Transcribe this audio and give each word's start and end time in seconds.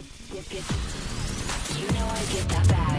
You 0.00 0.06
know 1.92 2.06
I 2.06 2.24
get 2.32 2.48
that 2.48 2.64
bag. 2.68 2.90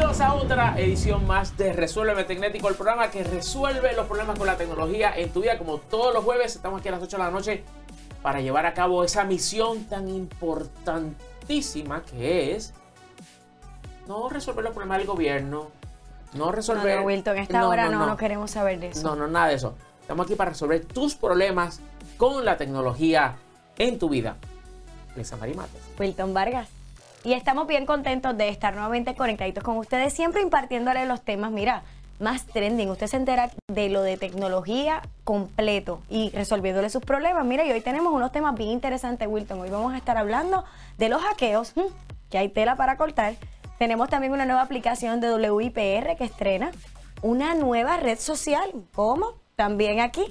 Bienvenidos 0.00 0.26
a 0.26 0.34
otra 0.34 0.80
edición 0.80 1.26
más 1.26 1.58
de 1.58 1.74
Resuélveme 1.74 2.24
Tecnético, 2.24 2.70
el 2.70 2.74
programa 2.74 3.10
que 3.10 3.22
resuelve 3.22 3.92
los 3.92 4.06
problemas 4.06 4.38
con 4.38 4.46
la 4.46 4.56
tecnología 4.56 5.12
en 5.14 5.30
tu 5.30 5.42
vida. 5.42 5.58
Como 5.58 5.76
todos 5.76 6.14
los 6.14 6.24
jueves, 6.24 6.56
estamos 6.56 6.80
aquí 6.80 6.88
a 6.88 6.92
las 6.92 7.02
8 7.02 7.18
de 7.18 7.22
la 7.22 7.30
noche 7.30 7.64
para 8.22 8.40
llevar 8.40 8.64
a 8.64 8.72
cabo 8.72 9.04
esa 9.04 9.24
misión 9.24 9.84
tan 9.84 10.08
importantísima 10.08 12.02
que 12.02 12.56
es 12.56 12.72
no 14.08 14.30
resolver 14.30 14.64
los 14.64 14.72
problemas 14.72 14.96
del 14.96 15.06
gobierno, 15.06 15.68
no 16.32 16.46
No, 16.46 16.50
resolver. 16.50 17.00
no, 17.00 17.04
Wilton, 17.04 17.36
a 17.36 17.42
esta 17.42 17.68
hora 17.68 17.90
no, 17.90 18.06
no 18.06 18.16
queremos 18.16 18.52
saber 18.52 18.80
de 18.80 18.88
eso. 18.88 19.06
No, 19.06 19.16
no, 19.16 19.28
nada 19.28 19.48
de 19.48 19.56
eso. 19.56 19.74
Estamos 20.00 20.24
aquí 20.24 20.34
para 20.34 20.52
resolver 20.52 20.82
tus 20.82 21.14
problemas 21.14 21.80
con 22.16 22.46
la 22.46 22.56
tecnología 22.56 23.36
en 23.76 23.98
tu 23.98 24.08
vida. 24.08 24.38
Lisa 25.14 25.36
Marimates. 25.36 25.82
Wilton 25.98 26.32
Vargas. 26.32 26.79
Y 27.22 27.34
estamos 27.34 27.66
bien 27.66 27.84
contentos 27.84 28.36
de 28.36 28.48
estar 28.48 28.72
nuevamente 28.72 29.14
conectaditos 29.14 29.62
con 29.62 29.76
ustedes, 29.76 30.14
siempre 30.14 30.40
impartiéndole 30.40 31.04
los 31.04 31.20
temas, 31.20 31.50
mira, 31.50 31.82
más 32.18 32.46
trending. 32.46 32.88
Usted 32.88 33.08
se 33.08 33.16
entera 33.18 33.50
de 33.68 33.90
lo 33.90 34.02
de 34.02 34.16
tecnología 34.16 35.02
completo 35.24 36.00
y 36.08 36.30
resolviéndole 36.30 36.88
sus 36.88 37.02
problemas. 37.02 37.44
Mira, 37.44 37.64
y 37.64 37.72
hoy 37.72 37.82
tenemos 37.82 38.12
unos 38.12 38.32
temas 38.32 38.54
bien 38.54 38.70
interesantes, 38.70 39.28
Wilton. 39.28 39.60
Hoy 39.60 39.68
vamos 39.68 39.92
a 39.92 39.98
estar 39.98 40.16
hablando 40.16 40.64
de 40.96 41.10
los 41.10 41.20
hackeos, 41.20 41.74
que 42.30 42.38
hay 42.38 42.48
tela 42.48 42.76
para 42.76 42.96
cortar. 42.96 43.34
Tenemos 43.78 44.08
también 44.08 44.32
una 44.32 44.46
nueva 44.46 44.62
aplicación 44.62 45.20
de 45.20 45.50
WIPR 45.50 46.16
que 46.16 46.24
estrena, 46.24 46.70
una 47.20 47.54
nueva 47.54 47.98
red 47.98 48.18
social. 48.18 48.70
¿Cómo? 48.94 49.34
También 49.56 50.00
aquí. 50.00 50.24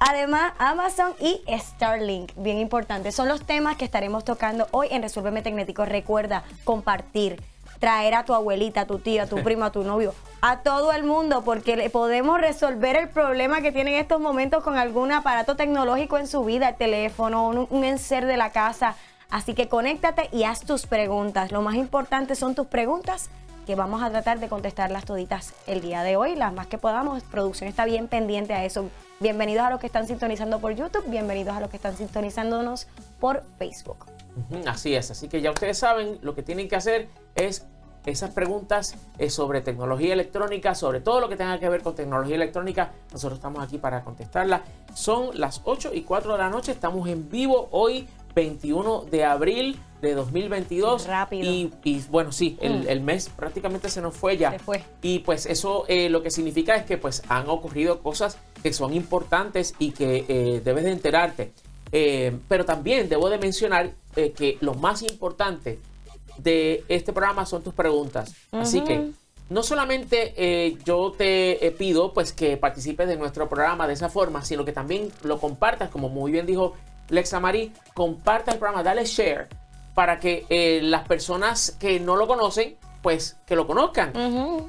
Además, 0.00 0.52
Amazon 0.58 1.12
y 1.18 1.42
Starlink, 1.48 2.32
bien 2.36 2.58
importante. 2.58 3.10
Son 3.10 3.26
los 3.26 3.44
temas 3.44 3.76
que 3.76 3.84
estaremos 3.84 4.24
tocando 4.24 4.68
hoy 4.70 4.86
en 4.92 5.02
Resuélveme 5.02 5.42
Tecnético. 5.42 5.84
Recuerda 5.84 6.44
compartir, 6.62 7.42
traer 7.80 8.14
a 8.14 8.24
tu 8.24 8.32
abuelita, 8.32 8.82
a 8.82 8.86
tu 8.86 9.00
tía, 9.00 9.24
a 9.24 9.26
tu 9.26 9.36
primo, 9.42 9.64
a 9.64 9.72
tu 9.72 9.82
novio, 9.82 10.14
a 10.40 10.60
todo 10.60 10.92
el 10.92 11.02
mundo, 11.02 11.42
porque 11.42 11.76
le 11.76 11.90
podemos 11.90 12.40
resolver 12.40 12.94
el 12.94 13.08
problema 13.08 13.60
que 13.60 13.72
tienen 13.72 13.94
en 13.94 14.00
estos 14.00 14.20
momentos 14.20 14.62
con 14.62 14.78
algún 14.78 15.10
aparato 15.10 15.56
tecnológico 15.56 16.16
en 16.16 16.28
su 16.28 16.44
vida, 16.44 16.68
el 16.68 16.76
teléfono, 16.76 17.48
un, 17.48 17.66
un 17.68 17.84
enser 17.84 18.24
de 18.26 18.36
la 18.36 18.52
casa. 18.52 18.94
Así 19.30 19.52
que 19.52 19.68
conéctate 19.68 20.28
y 20.32 20.44
haz 20.44 20.60
tus 20.60 20.86
preguntas. 20.86 21.50
Lo 21.50 21.60
más 21.60 21.74
importante 21.74 22.36
son 22.36 22.54
tus 22.54 22.68
preguntas 22.68 23.30
que 23.68 23.74
vamos 23.74 24.02
a 24.02 24.08
tratar 24.08 24.40
de 24.40 24.48
contestarlas 24.48 25.04
toditas 25.04 25.52
el 25.66 25.82
día 25.82 26.02
de 26.02 26.16
hoy, 26.16 26.34
las 26.34 26.54
más 26.54 26.66
que 26.68 26.78
podamos. 26.78 27.22
Producción 27.24 27.68
está 27.68 27.84
bien 27.84 28.08
pendiente 28.08 28.54
a 28.54 28.64
eso. 28.64 28.88
Bienvenidos 29.20 29.62
a 29.66 29.68
los 29.68 29.78
que 29.78 29.84
están 29.84 30.06
sintonizando 30.06 30.58
por 30.58 30.74
YouTube, 30.74 31.04
bienvenidos 31.06 31.54
a 31.54 31.60
los 31.60 31.68
que 31.68 31.76
están 31.76 31.94
sintonizándonos 31.94 32.88
por 33.20 33.42
Facebook. 33.58 34.06
Así 34.66 34.94
es, 34.94 35.10
así 35.10 35.28
que 35.28 35.42
ya 35.42 35.50
ustedes 35.50 35.76
saben, 35.76 36.18
lo 36.22 36.34
que 36.34 36.42
tienen 36.42 36.66
que 36.66 36.76
hacer 36.76 37.08
es 37.34 37.66
esas 38.06 38.30
preguntas 38.30 38.94
eh, 39.18 39.28
sobre 39.28 39.60
tecnología 39.60 40.14
electrónica, 40.14 40.74
sobre 40.74 41.00
todo 41.00 41.20
lo 41.20 41.28
que 41.28 41.36
tenga 41.36 41.60
que 41.60 41.68
ver 41.68 41.82
con 41.82 41.94
tecnología 41.94 42.36
electrónica, 42.36 42.92
nosotros 43.12 43.36
estamos 43.36 43.62
aquí 43.62 43.76
para 43.76 44.02
contestarla. 44.02 44.62
Son 44.94 45.38
las 45.38 45.60
8 45.64 45.90
y 45.92 46.04
4 46.04 46.32
de 46.32 46.38
la 46.38 46.48
noche, 46.48 46.72
estamos 46.72 47.06
en 47.06 47.28
vivo 47.28 47.68
hoy, 47.72 48.08
21 48.34 49.02
de 49.10 49.26
abril 49.26 49.78
de 50.00 50.14
2022. 50.14 51.02
Qué 51.04 51.08
rápido. 51.10 51.50
Y, 51.50 51.72
y, 51.84 52.00
bueno, 52.10 52.32
sí, 52.32 52.56
el, 52.60 52.80
Mm. 52.80 52.88
el 52.88 53.00
mes 53.00 53.28
prácticamente 53.28 53.88
se 53.88 54.00
nos 54.00 54.14
fue 54.14 54.36
ya. 54.36 54.52
Se 54.52 54.58
fue. 54.58 54.84
Y 55.02 55.20
pues 55.20 55.46
eso 55.46 55.84
eh, 55.88 56.08
lo 56.08 56.22
que 56.22 56.30
significa 56.30 56.76
es 56.76 56.84
que 56.84 56.98
pues 56.98 57.22
han 57.28 57.48
ocurrido 57.48 58.00
cosas 58.00 58.38
que 58.62 58.72
son 58.72 58.94
importantes 58.94 59.74
y 59.78 59.92
que 59.92 60.24
eh, 60.28 60.60
debes 60.64 60.84
de 60.84 60.92
enterarte. 60.92 61.52
Eh, 61.90 62.36
pero 62.48 62.64
también 62.64 63.08
debo 63.08 63.30
de 63.30 63.38
mencionar 63.38 63.90
que 64.14 64.58
lo 64.60 64.74
más 64.74 65.02
importante 65.02 65.78
de 66.38 66.84
este 66.88 67.12
programa 67.12 67.46
son 67.46 67.62
tus 67.62 67.74
preguntas. 67.74 68.34
Así 68.52 68.80
que 68.80 69.10
no 69.50 69.62
solamente 69.62 70.34
eh, 70.36 70.76
yo 70.84 71.12
te 71.16 71.66
eh, 71.66 71.70
pido 71.70 72.12
pues 72.12 72.32
que 72.32 72.56
participes 72.56 73.08
de 73.08 73.16
nuestro 73.16 73.48
programa 73.48 73.86
de 73.86 73.94
esa 73.94 74.08
forma, 74.08 74.44
sino 74.44 74.64
que 74.64 74.72
también 74.72 75.10
lo 75.22 75.38
compartas, 75.40 75.88
como 75.90 76.08
muy 76.08 76.32
bien 76.32 76.46
dijo 76.46 76.74
Lexa 77.08 77.40
Marí, 77.40 77.72
comparta 77.94 78.52
el 78.52 78.58
programa, 78.58 78.82
dale 78.82 79.04
share 79.04 79.48
para 79.98 80.20
que 80.20 80.46
eh, 80.48 80.78
las 80.80 81.08
personas 81.08 81.76
que 81.80 81.98
no 81.98 82.14
lo 82.14 82.28
conocen, 82.28 82.76
pues 83.02 83.36
que 83.44 83.56
lo 83.56 83.66
conozcan. 83.66 84.12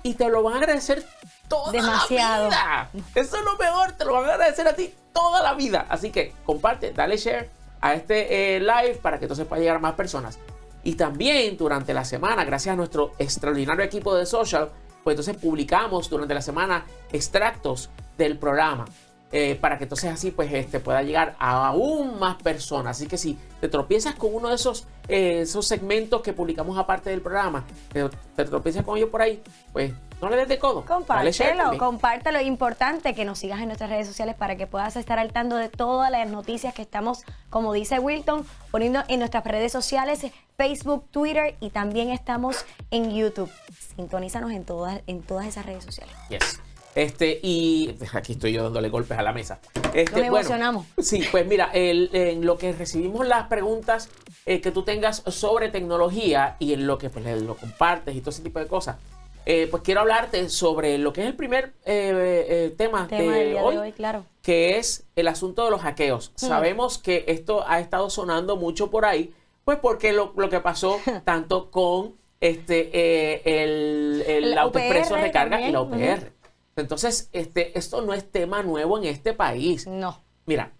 Y 0.01 0.15
te 0.15 0.27
lo 0.27 0.41
van 0.41 0.55
a 0.55 0.57
agradecer 0.57 1.05
toda 1.47 1.71
Demasiado. 1.71 2.49
la 2.49 2.89
vida. 2.91 3.03
Eso 3.13 3.37
es 3.37 3.43
lo 3.43 3.55
mejor, 3.55 3.91
te 3.91 4.05
lo 4.05 4.13
van 4.13 4.25
a 4.27 4.33
agradecer 4.33 4.67
a 4.67 4.73
ti 4.73 4.91
toda 5.13 5.43
la 5.43 5.53
vida. 5.53 5.85
Así 5.87 6.09
que 6.09 6.33
comparte, 6.47 6.93
dale 6.93 7.15
share 7.15 7.47
a 7.79 7.93
este 7.93 8.55
eh, 8.55 8.59
live 8.59 8.95
para 9.03 9.19
que 9.19 9.25
entonces 9.25 9.45
pueda 9.45 9.59
llegar 9.59 9.75
a 9.75 9.79
más 9.79 9.93
personas. 9.93 10.39
Y 10.83 10.95
también 10.95 11.57
durante 11.57 11.93
la 11.93 12.05
semana, 12.05 12.43
gracias 12.43 12.73
a 12.73 12.75
nuestro 12.75 13.11
extraordinario 13.19 13.85
equipo 13.85 14.15
de 14.15 14.25
social, 14.25 14.71
pues 15.03 15.13
entonces 15.13 15.37
publicamos 15.37 16.09
durante 16.09 16.33
la 16.33 16.41
semana 16.41 16.87
extractos 17.11 17.91
del 18.17 18.39
programa. 18.39 18.85
Eh, 19.31 19.57
para 19.59 19.77
que 19.77 19.83
entonces 19.83 20.11
así 20.11 20.31
pues 20.31 20.51
este 20.51 20.79
pueda 20.79 21.03
llegar 21.03 21.35
a 21.39 21.67
aún 21.67 22.19
más 22.19 22.35
personas. 22.41 22.97
Así 22.97 23.07
que 23.07 23.17
si 23.17 23.37
te 23.61 23.67
tropiezas 23.67 24.15
con 24.15 24.33
uno 24.33 24.49
de 24.49 24.55
esos, 24.55 24.87
eh, 25.07 25.41
esos 25.41 25.67
segmentos 25.67 26.21
que 26.21 26.33
publicamos 26.33 26.77
aparte 26.77 27.09
del 27.09 27.21
programa, 27.21 27.65
te, 27.91 28.07
te 28.35 28.45
tropiezas 28.45 28.83
con 28.83 28.97
ellos 28.97 29.09
por 29.09 29.21
ahí, 29.21 29.41
pues 29.71 29.93
no 30.21 30.29
le 30.29 30.35
des 30.35 30.47
de 30.47 30.59
codo. 30.59 30.83
Compártelo, 30.85 31.77
compártelo. 31.77 32.41
Importante 32.41 33.13
que 33.13 33.23
nos 33.23 33.39
sigas 33.39 33.59
en 33.61 33.67
nuestras 33.67 33.89
redes 33.89 34.07
sociales 34.07 34.35
para 34.35 34.57
que 34.57 34.67
puedas 34.67 34.95
estar 34.95 35.17
al 35.17 35.31
tanto 35.31 35.55
de 35.55 35.69
todas 35.69 36.11
las 36.11 36.27
noticias 36.27 36.73
que 36.73 36.81
estamos, 36.81 37.23
como 37.49 37.71
dice 37.71 37.99
Wilton, 37.99 38.45
poniendo 38.71 39.03
en 39.07 39.19
nuestras 39.19 39.45
redes 39.45 39.71
sociales, 39.71 40.25
Facebook, 40.57 41.05
Twitter 41.11 41.55
y 41.61 41.69
también 41.69 42.09
estamos 42.09 42.65
en 42.91 43.11
YouTube. 43.11 43.49
Sintonízanos 43.95 44.51
en 44.51 44.65
todas, 44.65 45.01
en 45.07 45.21
todas 45.21 45.45
esas 45.45 45.65
redes 45.65 45.85
sociales. 45.85 46.13
Yes. 46.29 46.59
Este, 46.99 47.39
y 47.41 47.95
aquí 48.13 48.33
estoy 48.33 48.51
yo 48.51 48.63
dándole 48.63 48.89
golpes 48.89 49.17
a 49.17 49.21
la 49.23 49.31
mesa. 49.31 49.59
Este, 49.93 50.17
Nos 50.19 50.27
emocionamos. 50.27 50.85
sí, 50.97 51.23
pues 51.31 51.45
mira, 51.45 51.69
el- 51.73 52.09
en 52.11 52.45
lo 52.45 52.57
que 52.57 52.73
recibimos 52.73 53.25
las 53.25 53.47
preguntas 53.47 54.09
eh, 54.45 54.59
que 54.59 54.71
tú 54.71 54.83
tengas 54.83 55.23
sobre 55.27 55.69
tecnología 55.69 56.57
y 56.59 56.73
en 56.73 56.87
lo 56.87 56.97
que 56.97 57.09
pues, 57.09 57.41
lo 57.41 57.55
compartes 57.55 58.15
y 58.15 58.19
todo 58.19 58.31
ese 58.31 58.41
tipo 58.43 58.59
de 58.59 58.67
cosas, 58.67 58.97
eh, 59.45 59.67
pues 59.71 59.81
quiero 59.81 60.01
hablarte 60.01 60.49
sobre 60.49 60.97
lo 60.97 61.13
que 61.13 61.21
es 61.21 61.27
el 61.27 61.35
primer 61.35 61.71
eh, 61.85 62.45
eh, 62.49 62.75
tema, 62.77 63.07
Tema 63.07 63.33
de, 63.33 63.55
hoy, 63.61 63.75
de 63.75 63.79
hoy, 63.81 63.91
claro. 63.93 64.25
que 64.41 64.77
es 64.77 65.05
el 65.15 65.29
asunto 65.29 65.63
de 65.63 65.71
los 65.71 65.79
hackeos. 65.81 66.31
Hmm. 66.35 66.47
Sabemos 66.47 66.97
que 66.97 67.23
esto 67.29 67.63
ha 67.65 67.79
estado 67.79 68.09
sonando 68.09 68.57
mucho 68.57 68.91
por 68.91 69.05
ahí, 69.05 69.33
pues 69.63 69.77
porque 69.81 70.11
lo, 70.11 70.33
lo 70.35 70.49
que 70.49 70.59
pasó 70.59 70.99
tanto 71.23 71.71
con 71.71 72.15
este 72.41 73.63
el, 73.63 74.23
el 74.27 74.51
La 74.55 74.61
autoexpreso 74.63 75.13
UPR 75.13 75.21
recarga 75.21 75.61
y 75.61 75.71
la 75.71 75.79
también, 75.79 76.13
UPR. 76.19 76.38
Entonces, 76.81 77.29
este, 77.33 77.77
esto 77.77 78.01
no 78.01 78.13
es 78.13 78.29
tema 78.31 78.63
nuevo 78.63 78.97
en 78.97 79.05
este 79.05 79.33
país. 79.33 79.87
No. 79.87 80.21
Mira, 80.45 80.71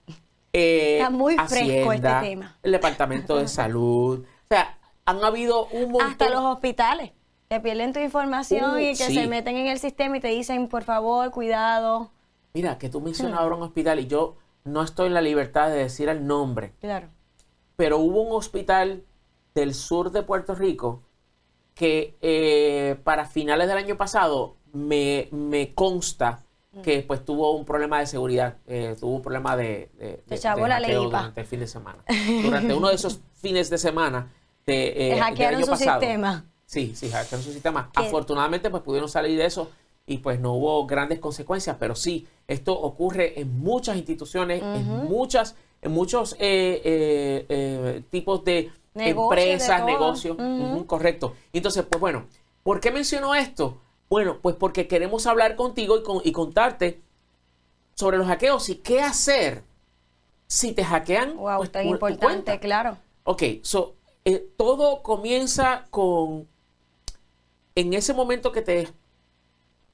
eh, 0.53 0.97
Está 0.97 1.09
muy 1.09 1.35
fresco 1.47 1.91
este 1.93 2.09
tema. 2.21 2.57
El 2.63 2.71
Departamento 2.71 3.37
de 3.37 3.47
Salud. 3.47 4.19
O 4.23 4.47
sea, 4.49 4.77
han 5.05 5.23
habido 5.23 5.67
un 5.67 5.91
montón. 5.91 6.11
Hasta 6.11 6.29
los 6.29 6.41
hospitales. 6.43 7.11
Te 7.47 7.59
pierden 7.59 7.93
tu 7.93 7.99
información 7.99 8.75
Uh, 8.75 8.77
y 8.79 8.89
que 8.89 8.95
sí. 9.07 9.13
se 9.15 9.27
meten 9.27 9.57
en 9.57 9.67
el 9.67 9.79
sistema 9.79 10.17
y 10.17 10.19
te 10.19 10.27
dicen, 10.27 10.67
por 10.67 10.83
favor, 10.83 11.31
cuidado. 11.31 12.11
Mira, 12.53 12.77
que 12.77 12.89
tú 12.89 13.01
mencionas 13.01 13.35
Hmm. 13.39 13.43
ahora 13.43 13.55
un 13.55 13.63
hospital 13.63 13.99
y 13.99 14.07
yo 14.07 14.35
no 14.65 14.83
estoy 14.83 15.07
en 15.07 15.13
la 15.15 15.21
libertad 15.21 15.69
de 15.69 15.77
decir 15.77 16.09
el 16.09 16.25
nombre. 16.27 16.73
Claro. 16.79 17.07
pero 17.75 17.97
hubo 17.99 18.21
un 18.23 18.35
hospital 18.35 19.03
del 19.55 19.73
sur 19.73 20.11
de 20.11 20.21
Puerto 20.21 20.53
Rico 20.53 21.01
que 21.75 22.17
eh, 22.21 22.97
para 23.05 23.23
finales 23.25 23.69
del 23.69 23.77
año 23.77 23.95
pasado 23.95 24.57
me, 24.73 25.27
me 25.31 25.73
consta 25.73 26.43
Mm. 26.71 26.81
que 26.81 27.01
pues 27.01 27.25
tuvo 27.25 27.55
un 27.55 27.65
problema 27.65 27.99
de 27.99 28.05
seguridad, 28.05 28.57
eh, 28.67 28.95
tuvo 28.99 29.15
un 29.15 29.21
problema 29.23 29.57
de, 29.57 29.89
de, 30.27 30.37
chavó 30.37 30.67
la 30.67 30.79
ley, 30.79 30.93
durante 30.93 31.41
el 31.41 31.47
fin 31.47 31.59
de 31.61 31.67
semana. 31.67 32.03
Durante 32.43 32.73
uno 32.75 32.89
de 32.89 32.95
esos 32.95 33.19
fines 33.41 33.71
de 33.71 33.79
semana 33.79 34.31
de, 34.67 35.13
eh, 35.13 35.19
hackearon 35.19 35.55
año 35.55 35.65
su 35.65 35.71
pasado. 35.71 35.99
sistema. 35.99 36.45
Sí, 36.65 36.93
sí, 36.95 37.09
hackearon 37.09 37.43
su 37.43 37.51
sistema. 37.53 37.89
¿Qué? 37.91 38.05
Afortunadamente 38.05 38.69
pues 38.69 38.83
pudieron 38.83 39.09
salir 39.09 39.35
de 39.37 39.45
eso 39.45 39.71
y 40.05 40.19
pues 40.19 40.39
no 40.39 40.53
hubo 40.53 40.85
grandes 40.85 41.19
consecuencias, 41.19 41.75
pero 41.79 41.95
sí, 41.95 42.27
esto 42.47 42.79
ocurre 42.79 43.39
en 43.39 43.59
muchas 43.59 43.97
instituciones, 43.97 44.61
en 44.61 44.85
muchas, 45.07 45.55
en 45.81 45.91
muchos 45.91 46.35
eh, 46.39 47.45
eh, 47.49 48.03
tipos 48.11 48.43
de 48.43 48.71
Negocios, 48.93 49.45
de 49.45 49.51
empresas, 49.51 49.85
negocios, 49.85 50.37
correcto. 50.87 51.35
Entonces, 51.53 51.85
pues 51.89 51.99
bueno, 51.99 52.25
¿por 52.63 52.79
qué 52.79 52.91
menciono 52.91 53.33
esto? 53.33 53.77
Bueno, 54.09 54.39
pues 54.41 54.55
porque 54.55 54.87
queremos 54.87 55.27
hablar 55.27 55.55
contigo 55.55 55.97
y, 55.97 56.03
con- 56.03 56.21
y 56.23 56.31
contarte 56.31 56.99
sobre 57.95 58.17
los 58.17 58.27
hackeos 58.27 58.69
y 58.69 58.75
qué 58.75 59.01
hacer 59.01 59.63
si 60.47 60.71
te 60.73 60.83
hackean. 60.83 61.37
Wow, 61.37 61.57
pues, 61.57 61.71
tan 61.71 61.83
tu- 61.83 61.89
tu 61.89 61.93
importante, 62.07 62.59
claro. 62.59 62.97
Ok, 63.23 63.43
so, 63.61 63.93
eh, 64.25 64.47
todo 64.57 65.03
comienza 65.03 65.85
con, 65.91 66.47
en 67.75 67.93
ese 67.93 68.13
momento 68.13 68.51
que 68.51 68.61
te 68.63 68.89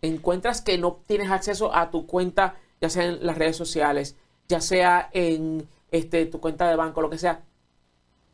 encuentras 0.02 0.62
que 0.62 0.78
no 0.78 1.02
tienes 1.06 1.30
acceso 1.32 1.74
a 1.76 1.92
tu 1.92 2.06
cuenta, 2.08 2.56
ya 2.80 2.90
sea 2.90 3.06
en 3.06 3.26
las 3.26 3.38
redes 3.38 3.58
sociales, 3.58 4.16
ya 4.48 4.62
sea 4.62 5.10
en 5.12 5.68
este, 5.92 6.26
tu 6.26 6.40
cuenta 6.40 6.70
de 6.70 6.76
banco, 6.76 7.02
lo 7.02 7.10
que 7.10 7.18
sea, 7.18 7.44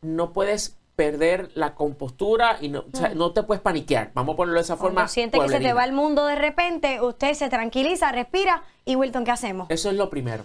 no 0.02 0.32
puedes 0.32 0.76
perder 0.96 1.50
la 1.54 1.74
compostura 1.74 2.58
y 2.60 2.68
no, 2.68 2.84
o 2.92 2.96
sea, 2.96 3.14
no 3.14 3.32
te 3.32 3.42
puedes 3.42 3.62
paniquear. 3.62 4.10
Vamos 4.14 4.34
a 4.34 4.36
ponerlo 4.36 4.58
de 4.58 4.64
esa 4.64 4.76
forma. 4.76 5.04
Mm. 5.04 5.08
Siente 5.08 5.38
que 5.38 5.48
se 5.48 5.60
te 5.60 5.72
va 5.72 5.84
el 5.84 5.92
mundo 5.92 6.26
de 6.26 6.34
repente, 6.34 7.00
usted 7.00 7.34
se 7.34 7.48
tranquiliza, 7.48 8.12
respira 8.12 8.62
y 8.84 8.96
Wilton, 8.96 9.24
¿qué 9.24 9.30
hacemos? 9.30 9.70
Eso 9.70 9.90
es 9.90 9.96
lo 9.96 10.10
primero. 10.10 10.44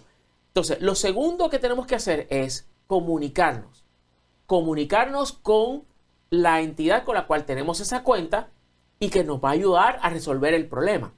Entonces, 0.50 0.82
lo 0.82 0.96
segundo 0.96 1.50
que 1.50 1.60
tenemos 1.60 1.86
que 1.86 1.96
hacer 1.96 2.28
es 2.30 2.68
comunicarnos. 2.88 3.86
Comunicarnos 4.46 5.34
con 5.34 5.84
la 6.30 6.62
entidad 6.62 7.04
con 7.04 7.16
la 7.16 7.28
cual 7.28 7.46
tenemos 7.46 7.80
esa 7.80 8.04
cuenta 8.04 8.50
y 9.00 9.10
que 9.10 9.24
nos 9.24 9.44
va 9.44 9.50
a 9.50 9.54
ayudar 9.54 10.00
a 10.02 10.10
resolver 10.10 10.54
el 10.54 10.68
problema. 10.68 11.14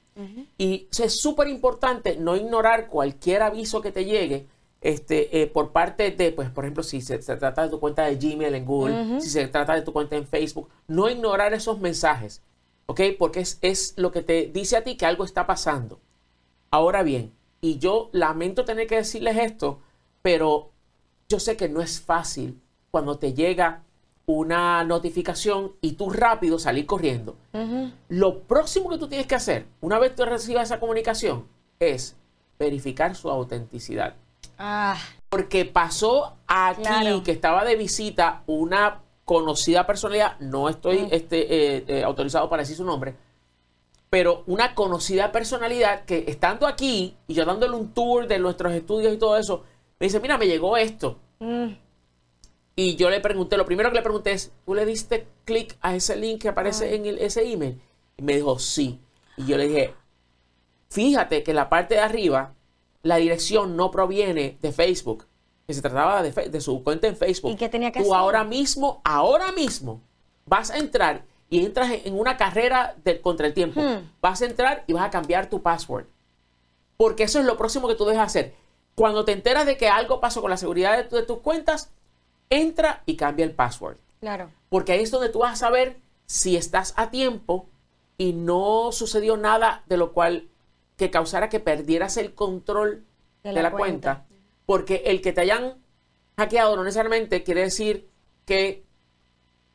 Y 0.58 0.88
o 0.90 0.94
sea, 0.94 1.06
es 1.06 1.18
súper 1.18 1.48
importante 1.48 2.16
no 2.16 2.36
ignorar 2.36 2.88
cualquier 2.88 3.40
aviso 3.40 3.80
que 3.80 3.90
te 3.90 4.04
llegue 4.04 4.48
este, 4.80 5.42
eh, 5.42 5.46
por 5.46 5.72
parte 5.72 6.10
de, 6.10 6.32
pues, 6.32 6.50
por 6.50 6.64
ejemplo, 6.64 6.82
si 6.82 7.00
se, 7.00 7.20
se 7.20 7.36
trata 7.36 7.62
de 7.62 7.68
tu 7.68 7.80
cuenta 7.80 8.04
de 8.04 8.16
Gmail 8.16 8.54
en 8.54 8.64
Google, 8.64 9.20
si 9.20 9.28
se 9.28 9.46
trata 9.48 9.74
de 9.74 9.82
tu 9.82 9.92
cuenta 9.92 10.16
en 10.16 10.26
Facebook, 10.26 10.68
no 10.88 11.08
ignorar 11.10 11.52
esos 11.52 11.78
mensajes, 11.80 12.42
¿ok? 12.86 13.00
Porque 13.18 13.40
es, 13.40 13.58
es 13.60 13.94
lo 13.96 14.10
que 14.10 14.22
te 14.22 14.46
dice 14.46 14.76
a 14.76 14.84
ti 14.84 14.96
que 14.96 15.06
algo 15.06 15.24
está 15.24 15.46
pasando. 15.46 16.00
Ahora 16.70 17.02
bien, 17.02 17.32
y 17.60 17.78
yo 17.78 18.08
lamento 18.12 18.64
tener 18.64 18.86
que 18.86 18.96
decirles 18.96 19.36
esto, 19.36 19.80
pero 20.22 20.70
yo 21.28 21.38
sé 21.40 21.56
que 21.56 21.68
no 21.68 21.82
es 21.82 22.00
fácil 22.00 22.60
cuando 22.90 23.18
te 23.18 23.34
llega 23.34 23.82
una 24.26 24.84
notificación 24.84 25.72
y 25.80 25.92
tú 25.92 26.10
rápido 26.10 26.58
salir 26.58 26.86
corriendo. 26.86 27.36
Lo 28.08 28.40
próximo 28.40 28.88
que 28.88 28.98
tú 28.98 29.08
tienes 29.08 29.26
que 29.26 29.34
hacer, 29.34 29.66
una 29.80 29.98
vez 29.98 30.14
tú 30.14 30.24
recibas 30.24 30.68
esa 30.68 30.80
comunicación, 30.80 31.46
es 31.80 32.16
verificar 32.58 33.14
su 33.16 33.28
autenticidad. 33.28 34.14
Ah, 34.62 34.96
Porque 35.30 35.64
pasó 35.64 36.36
aquí 36.46 36.82
Claro. 36.82 37.22
que 37.22 37.30
estaba 37.32 37.64
de 37.64 37.76
visita 37.76 38.42
una 38.46 39.00
conocida 39.24 39.86
personalidad, 39.86 40.38
no 40.40 40.68
estoy 40.68 41.06
este, 41.12 41.76
eh, 41.76 41.84
eh, 41.86 42.02
autorizado 42.04 42.50
para 42.50 42.62
decir 42.62 42.76
su 42.76 42.84
nombre, 42.84 43.14
pero 44.10 44.42
una 44.46 44.74
conocida 44.74 45.30
personalidad 45.32 46.04
que 46.04 46.24
estando 46.26 46.66
aquí 46.66 47.16
y 47.28 47.34
yo 47.34 47.44
dándole 47.44 47.76
un 47.76 47.94
tour 47.94 48.26
de 48.26 48.38
nuestros 48.40 48.72
estudios 48.72 49.14
y 49.14 49.18
todo 49.18 49.36
eso, 49.36 49.62
me 50.00 50.06
dice, 50.08 50.18
mira, 50.20 50.36
me 50.36 50.46
llegó 50.46 50.76
esto. 50.76 51.18
mm, 51.38 51.68
Y 52.76 52.96
yo 52.96 53.08
le 53.08 53.20
pregunté, 53.20 53.56
lo 53.56 53.64
primero 53.66 53.90
que 53.90 53.96
le 53.96 54.02
pregunté 54.02 54.32
es, 54.32 54.52
¿tú 54.66 54.74
le 54.74 54.84
diste 54.84 55.26
clic 55.44 55.76
a 55.80 55.94
ese 55.94 56.16
link 56.16 56.40
que 56.42 56.48
aparece 56.48 56.94
en 56.96 57.06
el- 57.06 57.18
ese 57.18 57.50
email? 57.50 57.80
Y 58.16 58.22
me 58.22 58.34
dijo, 58.34 58.58
sí. 58.58 59.00
Y 59.36 59.44
yo 59.46 59.56
le 59.58 59.68
dije, 59.68 59.94
fíjate 60.90 61.42
que 61.42 61.50
en 61.52 61.56
la 61.56 61.68
parte 61.68 61.94
de 61.94 62.00
arriba, 62.00 62.52
la 63.02 63.16
dirección 63.16 63.76
no 63.76 63.90
proviene 63.90 64.58
de 64.60 64.72
Facebook, 64.72 65.26
que 65.66 65.74
se 65.74 65.82
trataba 65.82 66.22
de, 66.22 66.60
su 66.60 66.82
cuenta 66.82 67.06
en 67.06 67.16
Facebook. 67.16 67.52
¿Y 67.52 67.56
qué 67.56 67.68
tenía 67.68 67.92
que 67.92 68.00
Tú 68.00 68.06
hacer? 68.12 68.16
ahora 68.16 68.44
mismo, 68.44 69.00
ahora 69.04 69.52
mismo, 69.52 70.00
vas 70.46 70.70
a 70.70 70.78
entrar 70.78 71.24
y 71.48 71.64
entras 71.64 71.90
en 72.04 72.18
una 72.18 72.36
carrera 72.36 72.94
del, 73.04 73.20
contra 73.20 73.46
el 73.46 73.54
tiempo. 73.54 73.80
Hmm. 73.80 74.08
Vas 74.20 74.42
a 74.42 74.46
entrar 74.46 74.84
y 74.86 74.92
vas 74.92 75.04
a 75.04 75.10
cambiar 75.10 75.48
tu 75.48 75.62
password. 75.62 76.04
Porque 76.96 77.22
eso 77.24 77.38
es 77.40 77.46
lo 77.46 77.56
próximo 77.56 77.88
que 77.88 77.94
tú 77.94 78.04
debes 78.04 78.20
hacer. 78.20 78.54
Cuando 78.94 79.24
te 79.24 79.32
enteras 79.32 79.64
de 79.66 79.76
que 79.76 79.88
algo 79.88 80.20
pasó 80.20 80.42
con 80.42 80.50
la 80.50 80.56
seguridad 80.58 80.96
de, 80.96 81.04
tu- 81.04 81.16
de 81.16 81.22
tus 81.22 81.38
cuentas, 81.38 81.90
entra 82.50 83.02
y 83.06 83.16
cambia 83.16 83.44
el 83.44 83.52
password. 83.52 83.96
claro. 84.20 84.50
Porque 84.68 84.92
ahí 84.92 85.00
es 85.02 85.10
donde 85.10 85.30
tú 85.30 85.40
vas 85.40 85.54
a 85.54 85.56
saber 85.56 85.96
si 86.26 86.56
estás 86.56 86.94
a 86.96 87.10
tiempo 87.10 87.66
y 88.18 88.34
no 88.34 88.92
sucedió 88.92 89.36
nada 89.36 89.82
de 89.86 89.96
lo 89.96 90.12
cual 90.12 90.48
que 91.00 91.10
causara 91.10 91.48
que 91.48 91.60
perdieras 91.60 92.18
el 92.18 92.34
control 92.34 93.06
de 93.42 93.62
la, 93.62 93.70
cuenta. 93.70 94.26
Porque 94.66 95.04
el 95.06 95.22
que 95.22 95.32
te 95.32 95.40
hayan 95.40 95.76
hackeado 96.36 96.76
no 96.76 96.84
necesariamente 96.84 97.42
quiere 97.42 97.62
decir 97.62 98.06
que 98.44 98.84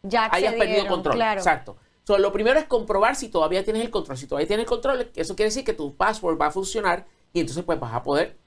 Ya 0.04 0.30
hayas 0.32 0.54
perdido 0.54 0.86
control. 0.86 1.16
Claro. 1.16 1.40
Exacto. 1.40 1.78
So, 2.04 2.20
lo 2.20 2.32
primero 2.32 2.60
es 2.60 2.66
comprobar 2.66 3.16
si 3.16 3.30
todavía 3.30 3.64
tienes 3.64 3.82
el 3.82 3.90
control. 3.90 4.20
Si 4.20 4.28
todavía 4.28 4.46
tienes 4.46 4.66
el 4.66 4.70
control, 4.70 5.10
eso 5.16 5.36
quiere 5.36 5.48
decir 5.48 5.66
que 5.66 5.74
tu 5.74 5.96
password 5.96 6.40
va 6.40 6.46
a 6.46 6.52
funcionar 6.52 7.08
y 7.34 7.40
entonces 7.40 7.64
pues 7.64 7.80
vas 7.80 7.96
a 7.96 8.04
poder 8.04 8.38